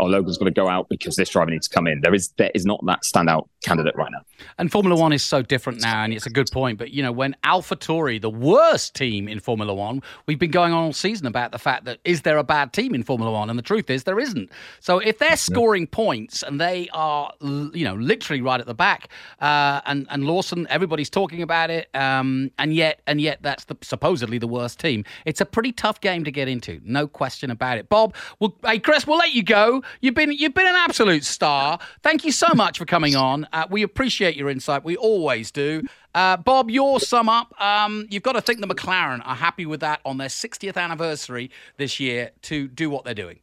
oh, 0.00 0.06
Logan's 0.06 0.38
got 0.38 0.46
to 0.46 0.50
go 0.50 0.68
out 0.68 0.88
because 0.88 1.16
this 1.16 1.28
driver 1.28 1.50
needs 1.50 1.68
to 1.68 1.74
come 1.74 1.86
in. 1.86 2.00
There 2.00 2.14
is 2.14 2.28
there 2.38 2.50
is 2.54 2.64
not 2.64 2.84
that 2.86 3.02
standout 3.02 3.48
candidate 3.62 3.94
right 3.96 4.10
now. 4.10 4.20
And 4.58 4.72
Formula 4.72 4.98
One 4.98 5.12
is 5.12 5.22
so 5.22 5.42
different 5.42 5.82
now, 5.82 6.02
and 6.02 6.12
it's 6.12 6.26
a 6.26 6.30
good 6.30 6.48
point. 6.50 6.78
But 6.78 6.90
you 6.90 7.02
know, 7.02 7.12
when 7.12 7.36
AlphaTauri, 7.44 8.20
the 8.20 8.30
worst 8.30 8.94
team 8.94 9.28
in 9.28 9.40
Formula 9.40 9.74
One, 9.74 10.02
we've 10.26 10.38
been 10.38 10.50
going 10.50 10.72
on 10.72 10.84
all 10.84 10.92
season 10.92 11.26
about 11.26 11.52
the 11.52 11.58
fact 11.58 11.84
that 11.84 11.98
is 12.04 12.22
there 12.22 12.38
a 12.38 12.44
bad 12.44 12.72
team 12.72 12.94
in 12.94 13.02
Formula 13.02 13.30
One, 13.30 13.50
and 13.50 13.58
the 13.58 13.62
truth 13.62 13.90
is 13.90 14.04
there 14.04 14.18
isn't. 14.18 14.50
So 14.80 14.98
if 14.98 15.18
they're 15.18 15.36
scoring 15.36 15.86
points 15.86 16.42
and 16.42 16.60
they 16.60 16.88
are, 16.92 17.32
you 17.40 17.84
know, 17.84 17.94
literally 17.94 18.40
right 18.40 18.60
at 18.60 18.66
the 18.66 18.74
back, 18.74 19.08
uh, 19.40 19.80
and 19.84 20.06
and 20.10 20.24
Lawson, 20.24 20.66
everybody's 20.70 21.10
talking 21.10 21.42
about 21.42 21.70
it, 21.70 21.94
um, 21.94 22.50
and 22.58 22.74
yet 22.74 23.00
and 23.06 23.20
yet 23.20 23.38
that's 23.42 23.64
the, 23.66 23.76
supposedly 23.82 24.38
the 24.38 24.48
worst 24.48 24.80
team. 24.80 25.04
It's 25.26 25.40
a 25.40 25.46
pretty 25.46 25.72
tough 25.72 26.00
game 26.00 26.24
to 26.24 26.30
get 26.30 26.48
into, 26.48 26.80
no 26.84 27.06
question 27.06 27.50
about 27.50 27.78
it. 27.78 27.88
Bob, 27.88 28.14
well, 28.38 28.56
hey 28.64 28.78
Chris, 28.78 29.06
we'll 29.06 29.18
let 29.18 29.34
you 29.34 29.42
go. 29.42 29.82
You've 30.00 30.14
been 30.14 30.32
you've 30.32 30.54
been 30.54 30.66
an 30.66 30.76
absolute 30.76 31.24
star. 31.24 31.78
Thank 32.02 32.24
you 32.24 32.32
so 32.32 32.48
much 32.54 32.78
for 32.78 32.84
coming 32.84 33.16
on. 33.16 33.46
Uh, 33.52 33.66
we 33.70 33.82
appreciate 33.82 34.36
your 34.36 34.50
insight. 34.50 34.84
We 34.84 34.96
always 34.96 35.50
do. 35.50 35.82
Uh, 36.14 36.36
Bob, 36.36 36.70
your 36.70 37.00
sum 37.00 37.28
up. 37.28 37.54
Um, 37.60 38.06
you've 38.10 38.22
got 38.22 38.32
to 38.32 38.40
think 38.40 38.60
the 38.60 38.66
McLaren 38.66 39.26
are 39.26 39.34
happy 39.34 39.66
with 39.66 39.80
that 39.80 40.00
on 40.04 40.18
their 40.18 40.28
60th 40.28 40.76
anniversary 40.76 41.50
this 41.76 42.00
year 42.00 42.30
to 42.42 42.68
do 42.68 42.90
what 42.90 43.04
they're 43.04 43.14
doing. 43.14 43.40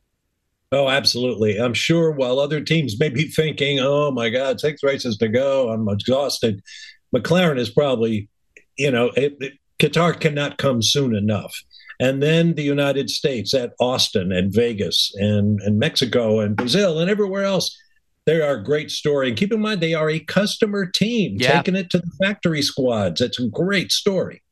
Oh, 0.71 0.89
absolutely. 0.89 1.57
I'm 1.57 1.73
sure 1.73 2.11
while 2.11 2.39
other 2.39 2.59
teams 2.59 2.99
may 2.99 3.09
be 3.09 3.23
thinking, 3.23 3.79
oh 3.79 4.11
my 4.11 4.29
God, 4.29 4.59
six 4.59 4.83
races 4.83 5.17
to 5.17 5.29
go, 5.29 5.69
I'm 5.69 5.87
exhausted. 5.87 6.61
McLaren 7.15 7.57
is 7.57 7.69
probably, 7.69 8.27
you 8.77 8.91
know, 8.91 9.11
it, 9.15 9.37
it, 9.39 9.53
Qatar 9.79 10.19
cannot 10.19 10.57
come 10.57 10.81
soon 10.81 11.15
enough. 11.15 11.55
And 11.99 12.21
then 12.21 12.53
the 12.53 12.63
United 12.63 13.09
States 13.09 13.53
at 13.53 13.73
Austin 13.79 14.31
and 14.31 14.53
Vegas 14.53 15.11
and, 15.15 15.59
and 15.61 15.79
Mexico 15.79 16.39
and 16.39 16.55
Brazil 16.55 16.99
and 16.99 17.09
everywhere 17.09 17.43
else 17.43 17.75
they 18.27 18.41
are 18.41 18.55
a 18.55 18.63
great 18.63 18.91
story. 18.91 19.29
And 19.29 19.37
keep 19.37 19.53
in 19.53 19.61
mind, 19.61 19.79
they 19.79 19.93
are 19.93 20.09
a 20.09 20.19
customer 20.19 20.85
team 20.85 21.37
yeah. 21.39 21.53
taking 21.53 21.77
it 21.77 21.89
to 21.91 21.99
the 21.99 22.11
factory 22.21 22.61
squads. 22.61 23.21
It's 23.21 23.39
a 23.39 23.47
great 23.47 23.91
story. 23.93 24.43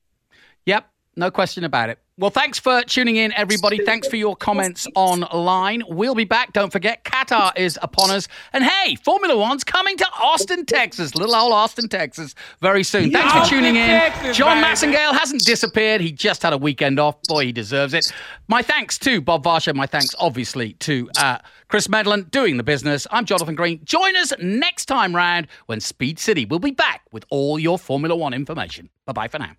Yep, 0.66 0.89
no 1.16 1.32
question 1.32 1.63
about 1.63 1.89
it. 1.89 1.99
Well, 2.18 2.30
thanks 2.30 2.57
for 2.57 2.82
tuning 2.84 3.18
in, 3.18 3.34
everybody. 3.34 3.84
Thanks 3.84 4.07
for 4.07 4.16
your 4.16 4.38
comments 4.38 4.88
online. 4.95 5.84
We'll 5.89 6.16
be 6.16 6.24
back. 6.24 6.53
Don't 6.53 6.72
forget, 6.72 7.03
Qatar 7.03 7.51
is 7.57 7.78
upon 7.82 8.09
us. 8.09 8.30
And 8.53 8.63
hey, 8.63 8.95
Formula 8.95 9.36
One's 9.38 9.66
coming 9.66 9.97
to 9.97 10.07
Austin, 10.22 10.66
Texas, 10.66 11.13
little 11.13 11.36
old 11.36 11.51
Austin, 11.51 11.89
Texas, 11.89 12.34
very 12.61 12.84
soon. 12.84 13.11
Thanks 13.11 13.34
for 13.34 13.53
tuning 13.53 13.76
in. 13.76 14.34
John. 14.34 14.63
Massengale 14.63 15.11
hasn't 15.11 15.43
disappeared. 15.43 15.99
He 15.99 16.13
just 16.13 16.41
had 16.41 16.53
a 16.53 16.57
weekend 16.57 17.01
off. 17.01 17.22
Boy, 17.24 17.47
he 17.47 17.51
deserves 17.51 17.93
it. 17.93 18.09
My 18.47 18.61
thanks 18.61 18.97
to 18.99 19.20
Bob 19.20 19.43
Varsha. 19.43 19.76
My 19.76 19.86
thanks, 19.86 20.16
obviously, 20.18 20.74
to 20.74 21.09
uh, 21.20 21.39
Chris 21.68 21.88
Medland 21.88 22.32
doing 22.32 22.55
the 22.55 22.63
business. 22.63 23.07
I'm 23.11 23.26
Jonathan 23.26 23.55
Green. 23.55 23.84
Join 23.84 24.16
us 24.16 24.32
next 24.41 24.86
time 24.86 25.13
round 25.13 25.47
when 25.66 25.82
Speed 25.82 26.20
City 26.20 26.45
will 26.45 26.59
be 26.59 26.72
back 26.72 27.01
with 27.11 27.26
all 27.30 27.59
your 27.59 27.78
Formula 27.78 28.16
One 28.16 28.34
information. 28.34 28.89
Bye 29.05 29.13
bye 29.13 29.28
for 29.28 29.39
now. 29.39 29.51